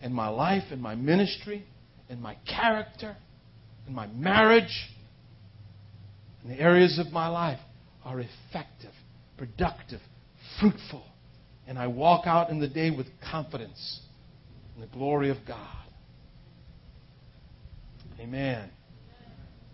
And 0.00 0.12
my 0.12 0.28
life 0.28 0.64
and 0.70 0.82
my 0.82 0.96
ministry 0.96 1.64
and 2.08 2.20
my 2.20 2.36
character 2.46 3.16
and 3.86 3.94
my 3.94 4.08
marriage 4.08 4.88
and 6.42 6.50
the 6.52 6.60
areas 6.60 6.98
of 6.98 7.12
my 7.12 7.28
life 7.28 7.60
are 8.04 8.20
effective, 8.20 8.92
productive, 9.36 10.00
fruitful. 10.60 11.04
And 11.66 11.78
I 11.78 11.86
walk 11.86 12.26
out 12.26 12.50
in 12.50 12.58
the 12.58 12.68
day 12.68 12.90
with 12.90 13.06
confidence 13.30 14.00
in 14.74 14.80
the 14.80 14.88
glory 14.88 15.30
of 15.30 15.36
God. 15.46 15.81
Amen. 18.22 18.70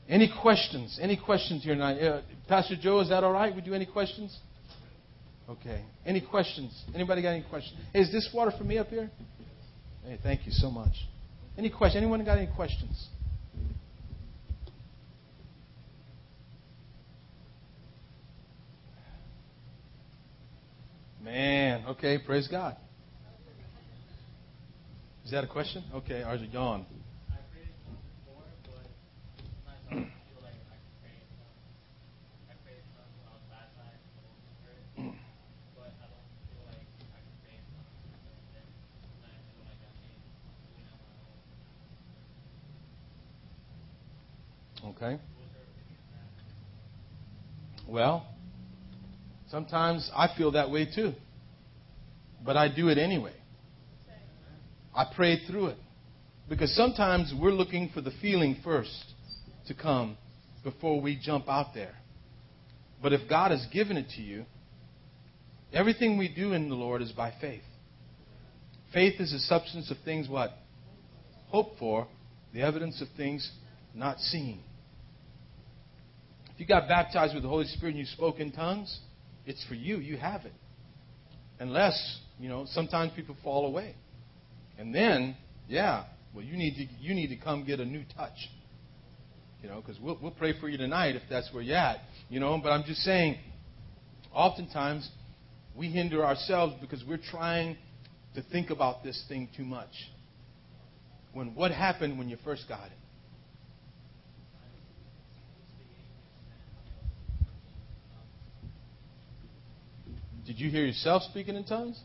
Any 0.08 0.32
questions? 0.40 0.98
Any 1.02 1.18
questions 1.18 1.64
here 1.64 1.74
tonight? 1.74 2.00
Uh, 2.00 2.22
Pastor 2.48 2.76
Joe, 2.80 3.00
is 3.00 3.10
that 3.10 3.22
all 3.22 3.32
right? 3.32 3.54
We 3.54 3.60
do 3.60 3.74
any 3.74 3.84
questions? 3.84 4.38
Okay. 5.50 5.84
Any 6.06 6.22
questions? 6.22 6.72
Anybody 6.94 7.20
got 7.20 7.30
any 7.30 7.44
questions? 7.48 7.78
Hey, 7.92 8.00
is 8.00 8.10
this 8.10 8.30
water 8.32 8.50
for 8.56 8.64
me 8.64 8.78
up 8.78 8.88
here? 8.88 9.10
Hey, 10.02 10.18
thank 10.22 10.46
you 10.46 10.52
so 10.52 10.70
much. 10.70 10.94
Any 11.58 11.68
questions? 11.68 12.02
Anyone 12.02 12.24
got 12.24 12.38
any 12.38 12.50
questions? 12.54 13.08
Man, 21.22 21.84
okay, 21.88 22.16
praise 22.24 22.48
God. 22.48 22.76
Is 25.26 25.32
that 25.32 25.44
a 25.44 25.46
question? 25.46 25.84
Okay, 25.92 26.22
or 26.22 26.36
is 26.36 26.40
it 26.40 26.50
Okay. 45.00 45.22
Well, 47.86 48.26
sometimes 49.48 50.10
I 50.14 50.28
feel 50.36 50.52
that 50.52 50.70
way 50.70 50.88
too. 50.92 51.12
But 52.44 52.56
I 52.56 52.68
do 52.74 52.88
it 52.88 52.98
anyway. 52.98 53.34
I 54.94 55.06
pray 55.14 55.46
through 55.46 55.66
it. 55.68 55.78
Because 56.48 56.74
sometimes 56.74 57.32
we're 57.38 57.52
looking 57.52 57.90
for 57.94 58.00
the 58.00 58.10
feeling 58.20 58.56
first 58.64 59.04
to 59.68 59.74
come 59.74 60.16
before 60.64 61.00
we 61.00 61.16
jump 61.22 61.48
out 61.48 61.74
there. 61.74 61.94
But 63.00 63.12
if 63.12 63.28
God 63.28 63.52
has 63.52 63.64
given 63.72 63.96
it 63.96 64.06
to 64.16 64.22
you, 64.22 64.44
everything 65.72 66.18
we 66.18 66.28
do 66.34 66.54
in 66.54 66.68
the 66.68 66.74
Lord 66.74 67.02
is 67.02 67.12
by 67.12 67.32
faith. 67.40 67.62
Faith 68.92 69.20
is 69.20 69.30
the 69.30 69.38
substance 69.38 69.90
of 69.92 69.98
things 70.04 70.28
what? 70.28 70.50
Hope 71.48 71.78
for, 71.78 72.08
the 72.52 72.62
evidence 72.62 73.00
of 73.00 73.08
things 73.16 73.48
not 73.94 74.18
seen. 74.18 74.60
If 76.58 76.62
you 76.62 76.66
got 76.66 76.88
baptized 76.88 77.34
with 77.34 77.44
the 77.44 77.48
Holy 77.48 77.66
Spirit 77.66 77.90
and 77.90 78.00
you 78.00 78.04
spoke 78.04 78.40
in 78.40 78.50
tongues, 78.50 78.98
it's 79.46 79.64
for 79.68 79.74
you. 79.74 79.98
You 79.98 80.16
have 80.16 80.44
it. 80.44 80.52
Unless, 81.60 82.18
you 82.40 82.48
know, 82.48 82.66
sometimes 82.72 83.12
people 83.14 83.36
fall 83.44 83.64
away. 83.66 83.94
And 84.76 84.92
then, 84.92 85.36
yeah, 85.68 86.06
well, 86.34 86.44
you 86.44 86.56
need 86.56 86.74
to, 86.74 86.86
you 87.00 87.14
need 87.14 87.28
to 87.28 87.36
come 87.36 87.64
get 87.64 87.78
a 87.78 87.84
new 87.84 88.02
touch. 88.16 88.34
You 89.62 89.68
know, 89.68 89.80
because 89.80 90.00
we'll, 90.00 90.18
we'll 90.20 90.32
pray 90.32 90.58
for 90.58 90.68
you 90.68 90.76
tonight 90.76 91.14
if 91.14 91.22
that's 91.30 91.48
where 91.52 91.62
you're 91.62 91.76
at. 91.76 91.98
You 92.28 92.40
know, 92.40 92.58
but 92.60 92.70
I'm 92.70 92.82
just 92.82 93.02
saying, 93.02 93.38
oftentimes 94.34 95.08
we 95.76 95.90
hinder 95.90 96.26
ourselves 96.26 96.74
because 96.80 97.04
we're 97.06 97.20
trying 97.30 97.76
to 98.34 98.42
think 98.50 98.70
about 98.70 99.04
this 99.04 99.24
thing 99.28 99.48
too 99.56 99.64
much. 99.64 99.92
When 101.32 101.54
what 101.54 101.70
happened 101.70 102.18
when 102.18 102.28
you 102.28 102.36
first 102.44 102.64
got 102.68 102.86
it? 102.86 102.92
Did 110.48 110.58
you 110.58 110.70
hear 110.70 110.86
yourself 110.86 111.24
speaking 111.24 111.56
in 111.56 111.64
tongues? 111.64 112.00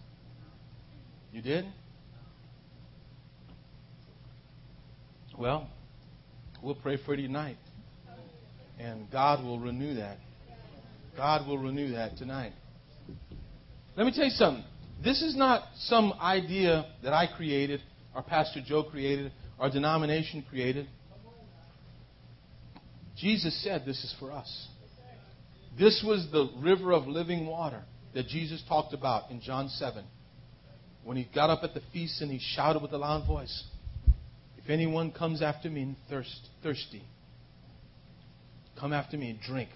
You 1.32 1.42
did? 1.42 1.64
Well, 5.40 5.70
we'll 6.62 6.76
pray 6.76 6.98
for 7.06 7.16
you 7.16 7.28
tonight. 7.28 7.56
And 8.78 9.10
God 9.10 9.46
will 9.46 9.60
renew 9.60 9.96
that. 9.96 10.18
God 11.16 11.48
will 11.48 11.58
renew 11.58 11.94
that 11.94 12.18
tonight. 12.18 12.52
Let 13.96 14.06
me 14.06 14.12
tell 14.14 14.26
you 14.26 14.32
something. 14.32 14.66
This 15.02 15.22
is 15.22 15.38
not 15.38 15.64
some 15.78 16.12
idea 16.22 16.86
that 17.02 17.14
I 17.14 17.28
created, 17.38 17.80
or 18.14 18.24
Pastor 18.24 18.60
Joe 18.68 18.84
created, 18.84 19.32
or 19.58 19.70
denomination 19.70 20.44
created. 20.50 20.90
Jesus 23.16 23.64
said 23.64 23.84
this 23.86 24.04
is 24.04 24.14
for 24.20 24.34
us. 24.34 24.68
This 25.80 26.04
was 26.06 26.28
the 26.34 26.50
river 26.62 26.92
of 26.92 27.08
living 27.08 27.46
water 27.46 27.86
that 28.14 28.28
Jesus 28.28 28.64
talked 28.68 28.94
about 28.94 29.32
in 29.32 29.42
John 29.42 29.70
7 29.70 30.04
when 31.04 31.18
he 31.18 31.28
got 31.36 31.50
up 31.50 31.64
at 31.64 31.74
the 31.74 31.82
feast 31.92 32.22
and 32.22 32.32
he 32.32 32.40
shouted 32.40 32.82
with 32.82 32.94
a 32.94 32.98
loud 32.98 33.28
voice, 33.28 33.64
If 34.58 34.70
anyone 34.70 35.12
comes 35.12 35.42
after 35.42 35.70
me 35.70 35.82
and 35.82 35.96
thirst, 36.10 36.50
thirsty, 36.62 37.04
come 38.80 38.94
after 38.94 39.18
me 39.18 39.30
and 39.32 39.40
drink. 39.42 39.70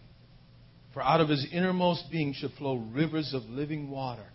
For 0.93 1.01
out 1.01 1.19
of 1.19 1.29
his 1.29 1.45
innermost 1.51 2.05
being 2.11 2.33
should 2.33 2.53
flow 2.53 2.77
rivers 2.93 3.33
of 3.33 3.43
living 3.43 3.89
water. 3.91 4.25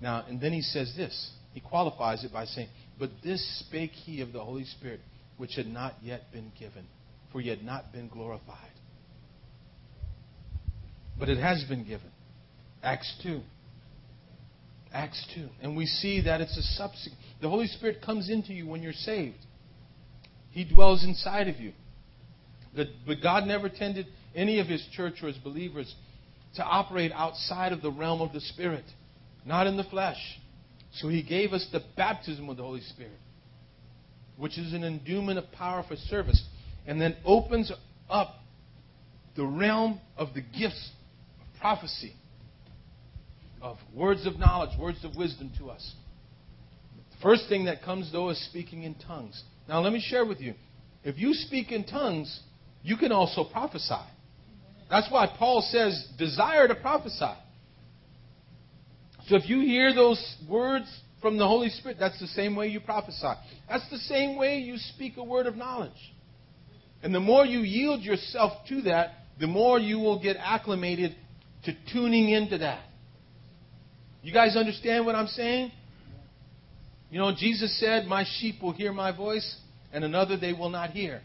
Now, 0.00 0.24
and 0.28 0.40
then 0.40 0.52
he 0.52 0.62
says 0.62 0.92
this. 0.96 1.30
He 1.52 1.60
qualifies 1.60 2.24
it 2.24 2.32
by 2.32 2.46
saying, 2.46 2.68
But 2.98 3.10
this 3.22 3.60
spake 3.60 3.92
he 3.92 4.20
of 4.20 4.32
the 4.32 4.40
Holy 4.40 4.64
Spirit, 4.64 5.00
which 5.36 5.54
had 5.54 5.66
not 5.66 5.94
yet 6.02 6.32
been 6.32 6.50
given, 6.58 6.86
for 7.30 7.40
he 7.40 7.48
had 7.48 7.62
not 7.62 7.92
been 7.92 8.08
glorified. 8.08 8.72
But 11.18 11.28
it 11.28 11.38
has 11.38 11.62
been 11.68 11.84
given. 11.86 12.10
Acts 12.84 13.14
2. 13.22 13.40
Acts 14.92 15.26
2. 15.34 15.48
And 15.62 15.76
we 15.76 15.86
see 15.86 16.20
that 16.20 16.40
it's 16.42 16.56
a 16.56 16.62
subsequent. 16.76 17.18
The 17.40 17.48
Holy 17.48 17.66
Spirit 17.66 18.02
comes 18.04 18.28
into 18.28 18.52
you 18.52 18.66
when 18.66 18.82
you're 18.82 18.92
saved, 18.92 19.38
He 20.50 20.64
dwells 20.64 21.02
inside 21.02 21.48
of 21.48 21.56
you. 21.56 21.72
But 22.76 22.88
God 23.22 23.46
never 23.46 23.68
tended 23.68 24.06
any 24.34 24.60
of 24.60 24.66
His 24.66 24.86
church 24.92 25.14
or 25.22 25.28
His 25.28 25.38
believers 25.38 25.92
to 26.56 26.62
operate 26.62 27.10
outside 27.12 27.72
of 27.72 27.82
the 27.82 27.90
realm 27.90 28.20
of 28.20 28.32
the 28.32 28.40
Spirit, 28.40 28.84
not 29.44 29.66
in 29.66 29.76
the 29.76 29.84
flesh. 29.84 30.18
So 30.92 31.08
He 31.08 31.22
gave 31.22 31.52
us 31.52 31.66
the 31.72 31.82
baptism 31.96 32.48
of 32.48 32.56
the 32.58 32.62
Holy 32.62 32.82
Spirit, 32.82 33.18
which 34.36 34.58
is 34.58 34.74
an 34.74 34.84
endowment 34.84 35.38
of 35.38 35.50
power 35.52 35.84
for 35.88 35.96
service, 35.96 36.44
and 36.86 37.00
then 37.00 37.16
opens 37.24 37.72
up 38.10 38.34
the 39.36 39.46
realm 39.46 40.00
of 40.16 40.34
the 40.34 40.42
gifts 40.42 40.90
of 41.40 41.60
prophecy 41.60 42.14
of 43.64 43.78
words 43.94 44.26
of 44.26 44.38
knowledge, 44.38 44.78
words 44.78 45.02
of 45.04 45.16
wisdom 45.16 45.50
to 45.58 45.70
us. 45.70 45.94
The 47.12 47.22
first 47.22 47.48
thing 47.48 47.64
that 47.64 47.82
comes, 47.82 48.12
though, 48.12 48.28
is 48.28 48.44
speaking 48.50 48.82
in 48.82 48.94
tongues. 48.94 49.42
Now, 49.66 49.80
let 49.80 49.92
me 49.92 50.04
share 50.06 50.26
with 50.26 50.38
you. 50.38 50.52
If 51.02 51.18
you 51.18 51.32
speak 51.32 51.72
in 51.72 51.84
tongues, 51.84 52.40
you 52.82 52.98
can 52.98 53.10
also 53.10 53.42
prophesy. 53.42 53.94
That's 54.90 55.10
why 55.10 55.34
Paul 55.38 55.66
says, 55.70 56.08
desire 56.18 56.68
to 56.68 56.74
prophesy. 56.74 57.32
So 59.28 59.36
if 59.36 59.48
you 59.48 59.60
hear 59.60 59.94
those 59.94 60.36
words 60.46 60.86
from 61.22 61.38
the 61.38 61.48
Holy 61.48 61.70
Spirit, 61.70 61.96
that's 61.98 62.20
the 62.20 62.26
same 62.26 62.54
way 62.54 62.68
you 62.68 62.80
prophesy. 62.80 63.32
That's 63.66 63.88
the 63.90 63.96
same 63.96 64.36
way 64.36 64.58
you 64.58 64.76
speak 64.76 65.16
a 65.16 65.24
word 65.24 65.46
of 65.46 65.56
knowledge. 65.56 65.92
And 67.02 67.14
the 67.14 67.20
more 67.20 67.46
you 67.46 67.60
yield 67.60 68.02
yourself 68.02 68.52
to 68.68 68.82
that, 68.82 69.12
the 69.40 69.46
more 69.46 69.78
you 69.78 69.98
will 69.98 70.22
get 70.22 70.36
acclimated 70.38 71.16
to 71.64 71.72
tuning 71.90 72.28
into 72.28 72.58
that. 72.58 72.82
You 74.24 74.32
guys 74.32 74.56
understand 74.56 75.04
what 75.04 75.14
I'm 75.14 75.26
saying? 75.26 75.70
You 77.10 77.18
know, 77.18 77.32
Jesus 77.36 77.78
said, 77.78 78.06
My 78.06 78.24
sheep 78.38 78.62
will 78.62 78.72
hear 78.72 78.90
my 78.90 79.14
voice, 79.14 79.56
and 79.92 80.02
another 80.02 80.38
they 80.38 80.54
will 80.54 80.70
not 80.70 80.90
hear. 80.90 81.20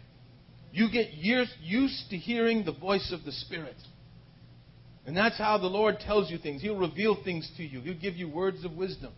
You 0.73 0.91
get 0.91 1.13
used 1.13 2.09
to 2.09 2.17
hearing 2.17 2.65
the 2.65 2.73
voice 2.73 3.13
of 3.13 3.23
the 3.23 3.31
Spirit. 3.31 3.77
And 5.05 5.15
that's 5.15 5.37
how 5.37 5.57
the 5.57 5.67
Lord 5.67 5.99
tells 5.99 6.29
you 6.29 6.37
things. 6.37 6.61
He'll 6.61 6.77
reveal 6.77 7.23
things 7.23 7.49
to 7.55 7.63
you, 7.63 7.79
He'll 7.79 7.97
give 7.97 8.15
you 8.15 8.29
words 8.29 8.65
of 8.65 8.73
wisdom. 8.73 9.13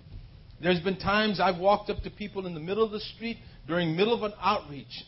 There's 0.61 0.79
been 0.79 0.99
times 0.99 1.39
I've 1.39 1.59
walked 1.59 1.89
up 1.89 2.03
to 2.03 2.11
people 2.11 2.45
in 2.45 2.53
the 2.53 2.59
middle 2.59 2.85
of 2.85 2.91
the 2.91 2.99
street 2.99 3.37
during 3.67 3.95
middle 3.95 4.13
of 4.13 4.21
an 4.21 4.33
outreach 4.39 5.05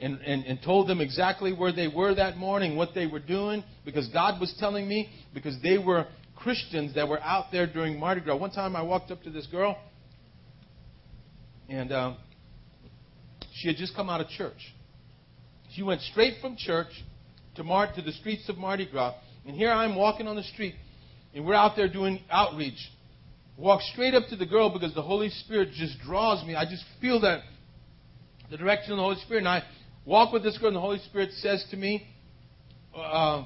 and, 0.00 0.20
and, 0.22 0.44
and 0.44 0.60
told 0.60 0.88
them 0.88 1.00
exactly 1.00 1.52
where 1.52 1.72
they 1.72 1.86
were 1.86 2.16
that 2.16 2.36
morning, 2.36 2.74
what 2.74 2.90
they 2.96 3.06
were 3.06 3.20
doing, 3.20 3.62
because 3.84 4.08
God 4.08 4.40
was 4.40 4.52
telling 4.58 4.88
me, 4.88 5.08
because 5.32 5.56
they 5.62 5.78
were 5.78 6.06
Christians 6.36 6.94
that 6.94 7.08
were 7.08 7.20
out 7.22 7.46
there 7.50 7.66
during 7.66 7.98
Mardi 7.98 8.20
Gras. 8.20 8.36
One 8.36 8.50
time 8.50 8.76
I 8.76 8.82
walked 8.82 9.10
up 9.10 9.22
to 9.24 9.30
this 9.30 9.46
girl, 9.46 9.76
and 11.68 11.92
um, 11.92 12.16
she 13.54 13.68
had 13.68 13.76
just 13.76 13.96
come 13.96 14.08
out 14.08 14.20
of 14.20 14.28
church. 14.28 14.74
She 15.74 15.82
went 15.82 16.00
straight 16.02 16.34
from 16.40 16.56
church 16.56 16.88
to, 17.56 17.64
Mar- 17.64 17.92
to 17.94 18.02
the 18.02 18.12
streets 18.12 18.48
of 18.48 18.56
Mardi 18.58 18.86
Gras. 18.86 19.14
And 19.46 19.56
here 19.56 19.70
I'm 19.70 19.96
walking 19.96 20.26
on 20.26 20.36
the 20.36 20.42
street, 20.42 20.74
and 21.34 21.44
we're 21.44 21.54
out 21.54 21.76
there 21.76 21.88
doing 21.88 22.20
outreach. 22.30 22.78
Walk 23.56 23.80
straight 23.92 24.14
up 24.14 24.28
to 24.28 24.36
the 24.36 24.46
girl 24.46 24.70
because 24.70 24.94
the 24.94 25.02
Holy 25.02 25.30
Spirit 25.30 25.70
just 25.72 25.98
draws 26.00 26.44
me. 26.46 26.54
I 26.54 26.64
just 26.64 26.84
feel 27.00 27.20
that 27.22 27.40
the 28.50 28.56
direction 28.56 28.92
of 28.92 28.98
the 28.98 29.02
Holy 29.02 29.16
Spirit. 29.16 29.40
And 29.40 29.48
I 29.48 29.62
walk 30.04 30.32
with 30.32 30.42
this 30.42 30.58
girl, 30.58 30.68
and 30.68 30.76
the 30.76 30.80
Holy 30.80 30.98
Spirit 30.98 31.30
says 31.38 31.64
to 31.70 31.76
me, 31.76 32.06
uh, 32.94 33.44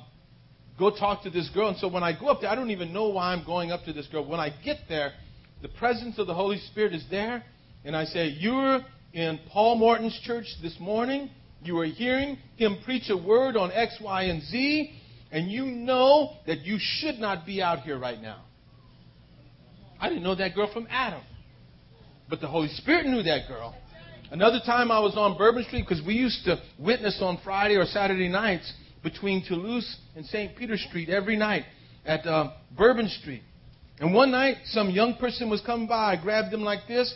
Go 0.80 0.90
talk 0.90 1.22
to 1.24 1.30
this 1.30 1.50
girl. 1.50 1.68
And 1.68 1.76
so 1.76 1.88
when 1.88 2.02
I 2.02 2.18
go 2.18 2.28
up 2.28 2.40
there, 2.40 2.48
I 2.48 2.54
don't 2.54 2.70
even 2.70 2.90
know 2.90 3.10
why 3.10 3.34
I'm 3.34 3.44
going 3.44 3.70
up 3.70 3.84
to 3.84 3.92
this 3.92 4.06
girl. 4.06 4.26
When 4.26 4.40
I 4.40 4.48
get 4.64 4.78
there, 4.88 5.12
the 5.60 5.68
presence 5.68 6.18
of 6.18 6.26
the 6.26 6.32
Holy 6.32 6.56
Spirit 6.56 6.94
is 6.94 7.04
there. 7.10 7.44
And 7.84 7.94
I 7.94 8.06
say, 8.06 8.28
You're 8.28 8.80
in 9.12 9.38
Paul 9.52 9.76
Morton's 9.76 10.18
church 10.24 10.46
this 10.62 10.74
morning. 10.80 11.28
You 11.62 11.78
are 11.80 11.84
hearing 11.84 12.38
him 12.56 12.78
preach 12.82 13.10
a 13.10 13.16
word 13.16 13.58
on 13.58 13.70
X, 13.72 13.98
Y, 14.02 14.22
and 14.22 14.42
Z, 14.42 14.90
and 15.30 15.50
you 15.50 15.66
know 15.66 16.36
that 16.46 16.60
you 16.60 16.78
should 16.80 17.18
not 17.18 17.44
be 17.44 17.60
out 17.60 17.80
here 17.80 17.98
right 17.98 18.20
now. 18.20 18.42
I 20.00 20.08
didn't 20.08 20.24
know 20.24 20.34
that 20.34 20.54
girl 20.54 20.72
from 20.72 20.86
Adam. 20.88 21.20
But 22.30 22.40
the 22.40 22.48
Holy 22.48 22.68
Spirit 22.68 23.04
knew 23.04 23.22
that 23.24 23.48
girl. 23.48 23.76
Another 24.30 24.60
time 24.64 24.90
I 24.90 25.00
was 25.00 25.14
on 25.14 25.36
Bourbon 25.36 25.64
Street 25.64 25.84
because 25.86 26.02
we 26.06 26.14
used 26.14 26.42
to 26.46 26.58
witness 26.78 27.18
on 27.20 27.38
Friday 27.44 27.74
or 27.74 27.84
Saturday 27.84 28.28
nights 28.28 28.72
between 29.02 29.44
Toulouse 29.46 29.96
and 30.14 30.24
St. 30.26 30.56
Peter 30.56 30.76
Street 30.76 31.08
every 31.08 31.36
night 31.36 31.64
at 32.04 32.26
uh, 32.26 32.52
Bourbon 32.76 33.08
Street. 33.08 33.42
And 33.98 34.14
one 34.14 34.30
night, 34.30 34.56
some 34.66 34.90
young 34.90 35.14
person 35.16 35.50
was 35.50 35.60
coming 35.60 35.86
by. 35.86 36.16
Grabbed 36.16 36.52
him 36.52 36.62
like 36.62 36.88
this 36.88 37.14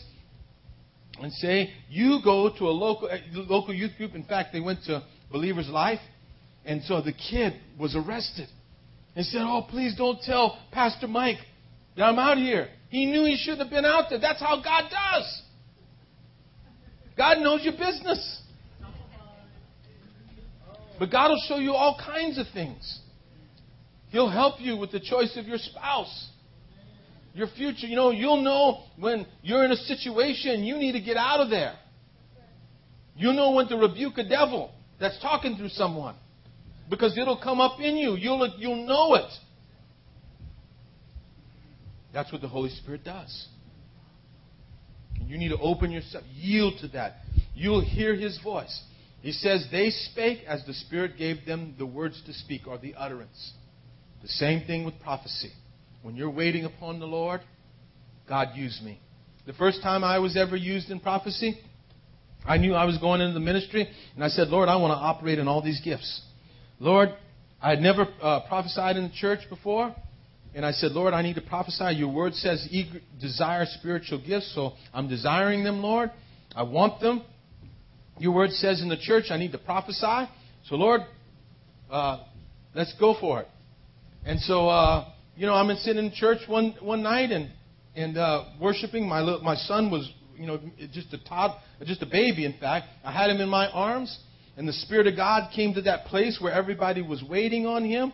and 1.20 1.32
say, 1.32 1.70
You 1.88 2.20
go 2.22 2.50
to 2.58 2.64
a 2.64 2.70
local, 2.70 3.08
uh, 3.08 3.16
local 3.32 3.74
youth 3.74 3.92
group. 3.96 4.14
In 4.14 4.24
fact, 4.24 4.52
they 4.52 4.60
went 4.60 4.84
to 4.84 5.02
Believer's 5.32 5.68
Life. 5.68 6.00
And 6.66 6.82
so 6.84 7.00
the 7.00 7.12
kid 7.12 7.54
was 7.78 7.94
arrested 7.96 8.48
and 9.16 9.24
said, 9.26 9.40
Oh, 9.42 9.66
please 9.68 9.94
don't 9.96 10.20
tell 10.22 10.58
Pastor 10.72 11.06
Mike 11.06 11.38
that 11.96 12.04
I'm 12.04 12.18
out 12.18 12.38
here. 12.38 12.68
He 12.90 13.06
knew 13.06 13.24
he 13.24 13.36
shouldn't 13.36 13.62
have 13.62 13.70
been 13.70 13.84
out 13.84 14.04
there. 14.10 14.20
That's 14.20 14.40
how 14.40 14.62
God 14.62 14.90
does. 14.90 15.42
God 17.16 17.38
knows 17.38 17.62
your 17.62 17.74
business. 17.74 18.42
But 20.98 21.10
God 21.10 21.30
will 21.30 21.42
show 21.48 21.58
you 21.58 21.72
all 21.72 21.98
kinds 22.04 22.38
of 22.38 22.46
things. 22.52 23.00
He'll 24.10 24.30
help 24.30 24.60
you 24.60 24.76
with 24.76 24.92
the 24.92 25.00
choice 25.00 25.36
of 25.36 25.46
your 25.46 25.58
spouse 25.58 26.30
your 27.34 27.48
future. 27.48 27.86
You 27.86 27.96
know, 27.96 28.10
you'll 28.10 28.42
know 28.42 28.84
when 28.98 29.26
you're 29.42 29.64
in 29.64 29.72
a 29.72 29.76
situation 29.76 30.64
you 30.64 30.78
need 30.78 30.92
to 30.92 31.00
get 31.00 31.16
out 31.16 31.40
of 31.40 31.50
there. 31.50 31.74
You'll 33.16 33.34
know 33.34 33.52
when 33.52 33.68
to 33.68 33.76
rebuke 33.76 34.18
a 34.18 34.26
devil 34.26 34.72
that's 34.98 35.20
talking 35.20 35.56
through 35.56 35.68
someone 35.70 36.14
because 36.88 37.18
it'll 37.18 37.40
come 37.40 37.60
up 37.60 37.80
in 37.80 37.96
you. 37.96 38.14
You'll, 38.14 38.54
you'll 38.56 38.86
know 38.86 39.14
it. 39.14 39.30
That's 42.12 42.32
what 42.32 42.40
the 42.40 42.48
Holy 42.48 42.70
Spirit 42.70 43.04
does. 43.04 43.48
And 45.16 45.28
you 45.28 45.36
need 45.36 45.48
to 45.48 45.58
open 45.58 45.90
yourself, 45.90 46.24
yield 46.32 46.74
to 46.80 46.88
that. 46.88 47.16
You'll 47.54 47.84
hear 47.84 48.14
His 48.14 48.38
voice. 48.42 48.82
He 49.24 49.32
says, 49.32 49.66
They 49.72 49.88
spake 49.88 50.40
as 50.46 50.62
the 50.66 50.74
Spirit 50.74 51.12
gave 51.16 51.46
them 51.46 51.76
the 51.78 51.86
words 51.86 52.20
to 52.26 52.34
speak, 52.34 52.66
or 52.66 52.76
the 52.76 52.94
utterance. 52.94 53.54
The 54.20 54.28
same 54.28 54.66
thing 54.66 54.84
with 54.84 55.00
prophecy. 55.00 55.50
When 56.02 56.14
you're 56.14 56.30
waiting 56.30 56.66
upon 56.66 57.00
the 57.00 57.06
Lord, 57.06 57.40
God 58.28 58.48
used 58.54 58.82
me. 58.82 59.00
The 59.46 59.54
first 59.54 59.82
time 59.82 60.04
I 60.04 60.18
was 60.18 60.36
ever 60.36 60.56
used 60.56 60.90
in 60.90 61.00
prophecy, 61.00 61.58
I 62.46 62.58
knew 62.58 62.74
I 62.74 62.84
was 62.84 62.98
going 62.98 63.22
into 63.22 63.32
the 63.32 63.40
ministry, 63.40 63.88
and 64.14 64.22
I 64.22 64.28
said, 64.28 64.48
Lord, 64.48 64.68
I 64.68 64.76
want 64.76 64.90
to 64.90 65.02
operate 65.02 65.38
in 65.38 65.48
all 65.48 65.62
these 65.62 65.80
gifts. 65.80 66.20
Lord, 66.78 67.08
I 67.62 67.70
had 67.70 67.80
never 67.80 68.06
uh, 68.20 68.40
prophesied 68.46 68.98
in 68.98 69.04
the 69.04 69.14
church 69.14 69.40
before, 69.48 69.96
and 70.54 70.66
I 70.66 70.72
said, 70.72 70.92
Lord, 70.92 71.14
I 71.14 71.22
need 71.22 71.36
to 71.36 71.40
prophesy. 71.40 71.94
Your 71.94 72.12
word 72.12 72.34
says, 72.34 72.68
eager, 72.70 73.00
desire 73.18 73.64
spiritual 73.64 74.22
gifts, 74.22 74.54
so 74.54 74.74
I'm 74.92 75.08
desiring 75.08 75.64
them, 75.64 75.82
Lord. 75.82 76.10
I 76.54 76.64
want 76.64 77.00
them. 77.00 77.22
Your 78.18 78.32
word 78.32 78.50
says 78.50 78.80
in 78.80 78.88
the 78.88 78.96
church, 78.96 79.26
I 79.30 79.36
need 79.36 79.52
to 79.52 79.58
prophesy. 79.58 80.30
So, 80.66 80.76
Lord, 80.76 81.02
uh, 81.90 82.24
let's 82.74 82.94
go 82.98 83.16
for 83.20 83.40
it. 83.40 83.48
And 84.24 84.40
so 84.40 84.68
uh, 84.68 85.12
you 85.36 85.46
know, 85.46 85.54
I'm 85.54 85.74
sitting 85.76 86.04
in 86.04 86.12
church 86.12 86.38
one 86.46 86.74
one 86.80 87.02
night 87.02 87.30
and 87.30 87.50
and 87.96 88.16
uh, 88.16 88.44
worshiping. 88.60 89.08
My 89.08 89.20
little, 89.20 89.40
my 89.40 89.56
son 89.56 89.90
was, 89.90 90.10
you 90.36 90.46
know, 90.46 90.60
just 90.92 91.12
a 91.12 91.24
tot, 91.24 91.58
just 91.84 92.02
a 92.02 92.06
baby. 92.06 92.44
In 92.44 92.54
fact, 92.58 92.86
I 93.04 93.12
had 93.12 93.30
him 93.30 93.40
in 93.40 93.48
my 93.48 93.68
arms, 93.68 94.16
and 94.56 94.68
the 94.68 94.72
Spirit 94.72 95.06
of 95.06 95.16
God 95.16 95.50
came 95.54 95.74
to 95.74 95.82
that 95.82 96.06
place 96.06 96.38
where 96.40 96.52
everybody 96.52 97.02
was 97.02 97.22
waiting 97.28 97.66
on 97.66 97.84
Him, 97.84 98.12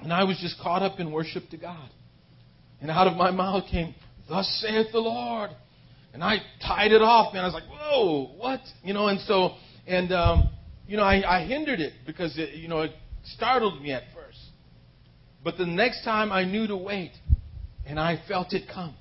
and 0.00 0.12
I 0.12 0.24
was 0.24 0.38
just 0.38 0.60
caught 0.60 0.82
up 0.82 1.00
in 1.00 1.10
worship 1.10 1.48
to 1.50 1.56
God. 1.56 1.88
And 2.80 2.90
out 2.90 3.06
of 3.06 3.16
my 3.16 3.30
mouth 3.30 3.64
came, 3.70 3.94
"Thus 4.28 4.46
saith 4.60 4.92
the 4.92 5.00
Lord," 5.00 5.50
and 6.14 6.22
I 6.22 6.36
tied 6.64 6.92
it 6.92 7.02
off, 7.02 7.34
man. 7.34 7.42
I 7.42 7.46
was 7.46 7.54
like, 7.54 7.68
"Whoa, 7.68 8.30
what?" 8.38 8.60
You 8.82 8.94
know, 8.94 9.08
and 9.08 9.20
so 9.20 9.56
and 9.86 10.12
um, 10.12 10.48
you 10.86 10.96
know, 10.96 11.02
I, 11.02 11.40
I 11.40 11.44
hindered 11.44 11.80
it 11.80 11.92
because 12.06 12.38
it, 12.38 12.54
you 12.54 12.68
know 12.68 12.82
it 12.82 12.92
startled 13.24 13.82
me 13.82 13.92
at 13.92 14.04
first. 14.14 14.38
but 15.42 15.58
the 15.58 15.66
next 15.66 16.04
time 16.04 16.32
I 16.32 16.44
knew 16.44 16.66
to 16.68 16.76
wait, 16.76 17.12
and 17.84 17.98
I 17.98 18.22
felt 18.28 18.52
it 18.54 18.62
come. 18.72 18.94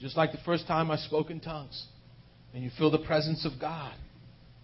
Just 0.00 0.16
like 0.16 0.32
the 0.32 0.38
first 0.44 0.66
time 0.66 0.90
I 0.90 0.96
spoke 0.96 1.30
in 1.30 1.40
tongues. 1.40 1.86
And 2.54 2.62
you 2.62 2.70
feel 2.76 2.90
the 2.90 2.98
presence 2.98 3.46
of 3.46 3.60
God. 3.60 3.94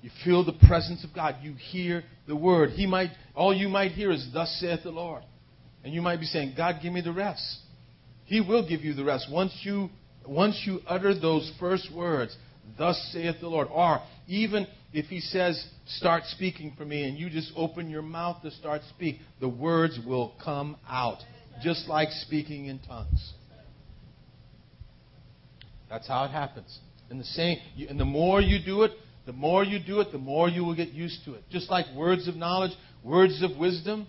You 0.03 0.11
feel 0.25 0.45
the 0.45 0.57
presence 0.67 1.05
of 1.05 1.15
God. 1.15 1.37
You 1.43 1.55
hear 1.55 2.05
the 2.27 2.37
word. 2.37 2.71
He 2.71 2.87
might 2.87 3.11
all 3.35 3.55
you 3.55 3.69
might 3.69 3.93
hear 3.93 4.11
is 4.11 4.29
thus 4.33 4.59
saith 4.61 4.81
the 4.85 4.91
Lord. 4.91 5.23
And 5.85 5.93
you 5.93 6.03
might 6.03 6.21
be 6.21 6.27
saying, 6.27 6.55
God, 6.57 6.77
give 6.83 6.93
me 6.93 7.01
the 7.01 7.13
rest. 7.13 7.59
He 8.29 8.43
will 8.43 8.67
give 8.69 8.83
you 8.83 8.93
the 8.93 9.05
rest 9.05 9.27
once 9.31 9.59
you 9.63 9.89
once 10.27 10.63
you 10.67 10.81
utter 10.87 11.19
those 11.19 11.51
first 11.59 11.89
words, 11.95 12.37
thus 12.77 12.97
saith 13.13 13.37
the 13.41 13.49
Lord. 13.49 13.69
Or 13.71 14.01
even 14.27 14.67
if 14.93 15.07
he 15.07 15.21
says, 15.21 15.67
start 15.87 16.25
speaking 16.27 16.75
for 16.77 16.85
me, 16.85 17.05
and 17.05 17.17
you 17.17 17.31
just 17.31 17.51
open 17.57 17.89
your 17.89 18.03
mouth 18.03 18.43
to 18.43 18.51
start 18.51 18.83
speak, 18.91 19.21
the 19.41 19.49
words 19.49 19.99
will 20.07 20.35
come 20.45 20.77
out, 20.87 21.19
just 21.63 21.89
like 21.89 22.11
speaking 22.11 22.67
in 22.67 22.79
tongues. 22.81 23.33
That's 25.89 26.07
how 26.07 26.25
it 26.25 26.31
happens. 26.31 26.79
And 27.09 27.19
the 27.19 27.25
same, 27.25 27.57
and 27.89 27.99
the 27.99 28.05
more 28.05 28.43
you 28.43 28.59
do 28.63 28.83
it, 28.83 28.91
the 29.25 29.33
more 29.33 29.65
you 29.65 29.79
do 29.79 30.01
it, 30.01 30.13
the 30.13 30.19
more 30.19 30.51
you 30.51 30.63
will 30.63 30.77
get 30.77 30.91
used 30.91 31.25
to 31.25 31.33
it. 31.33 31.45
Just 31.51 31.71
like 31.71 31.87
words 31.97 32.29
of 32.29 32.37
knowledge, 32.37 32.73
words 33.03 33.43
of 33.43 33.57
wisdom. 33.57 34.07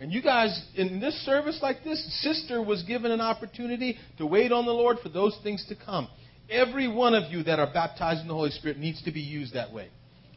And 0.00 0.12
you 0.12 0.22
guys, 0.22 0.64
in 0.76 1.00
this 1.00 1.14
service 1.24 1.58
like 1.60 1.82
this, 1.82 2.22
sister 2.22 2.62
was 2.62 2.82
given 2.84 3.10
an 3.10 3.20
opportunity 3.20 3.96
to 4.18 4.26
wait 4.26 4.52
on 4.52 4.64
the 4.64 4.72
Lord 4.72 4.98
for 5.02 5.08
those 5.08 5.36
things 5.42 5.64
to 5.68 5.74
come. 5.74 6.08
Every 6.48 6.86
one 6.88 7.14
of 7.14 7.32
you 7.32 7.42
that 7.42 7.58
are 7.58 7.70
baptized 7.72 8.20
in 8.20 8.28
the 8.28 8.34
Holy 8.34 8.50
Spirit 8.50 8.78
needs 8.78 9.02
to 9.02 9.10
be 9.10 9.20
used 9.20 9.54
that 9.54 9.72
way. 9.72 9.88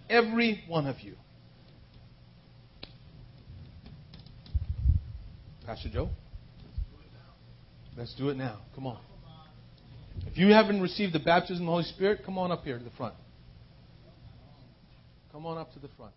Every 0.09 0.63
one 0.67 0.87
of 0.87 0.99
you. 1.01 1.15
Pastor 5.65 5.89
Joe? 5.89 6.09
Let's 7.95 8.15
do 8.15 8.29
it 8.29 8.37
now. 8.37 8.61
Come 8.73 8.87
on. 8.87 8.99
If 10.25 10.37
you 10.37 10.47
haven't 10.47 10.81
received 10.81 11.13
the 11.13 11.19
baptism 11.19 11.63
of 11.63 11.67
the 11.67 11.71
Holy 11.71 11.83
Spirit, 11.83 12.21
come 12.25 12.37
on 12.37 12.51
up 12.51 12.63
here 12.63 12.77
to 12.77 12.83
the 12.83 12.89
front. 12.91 13.13
Come 15.31 15.45
on 15.45 15.57
up 15.57 15.71
to 15.73 15.79
the 15.79 15.87
front. 15.95 16.13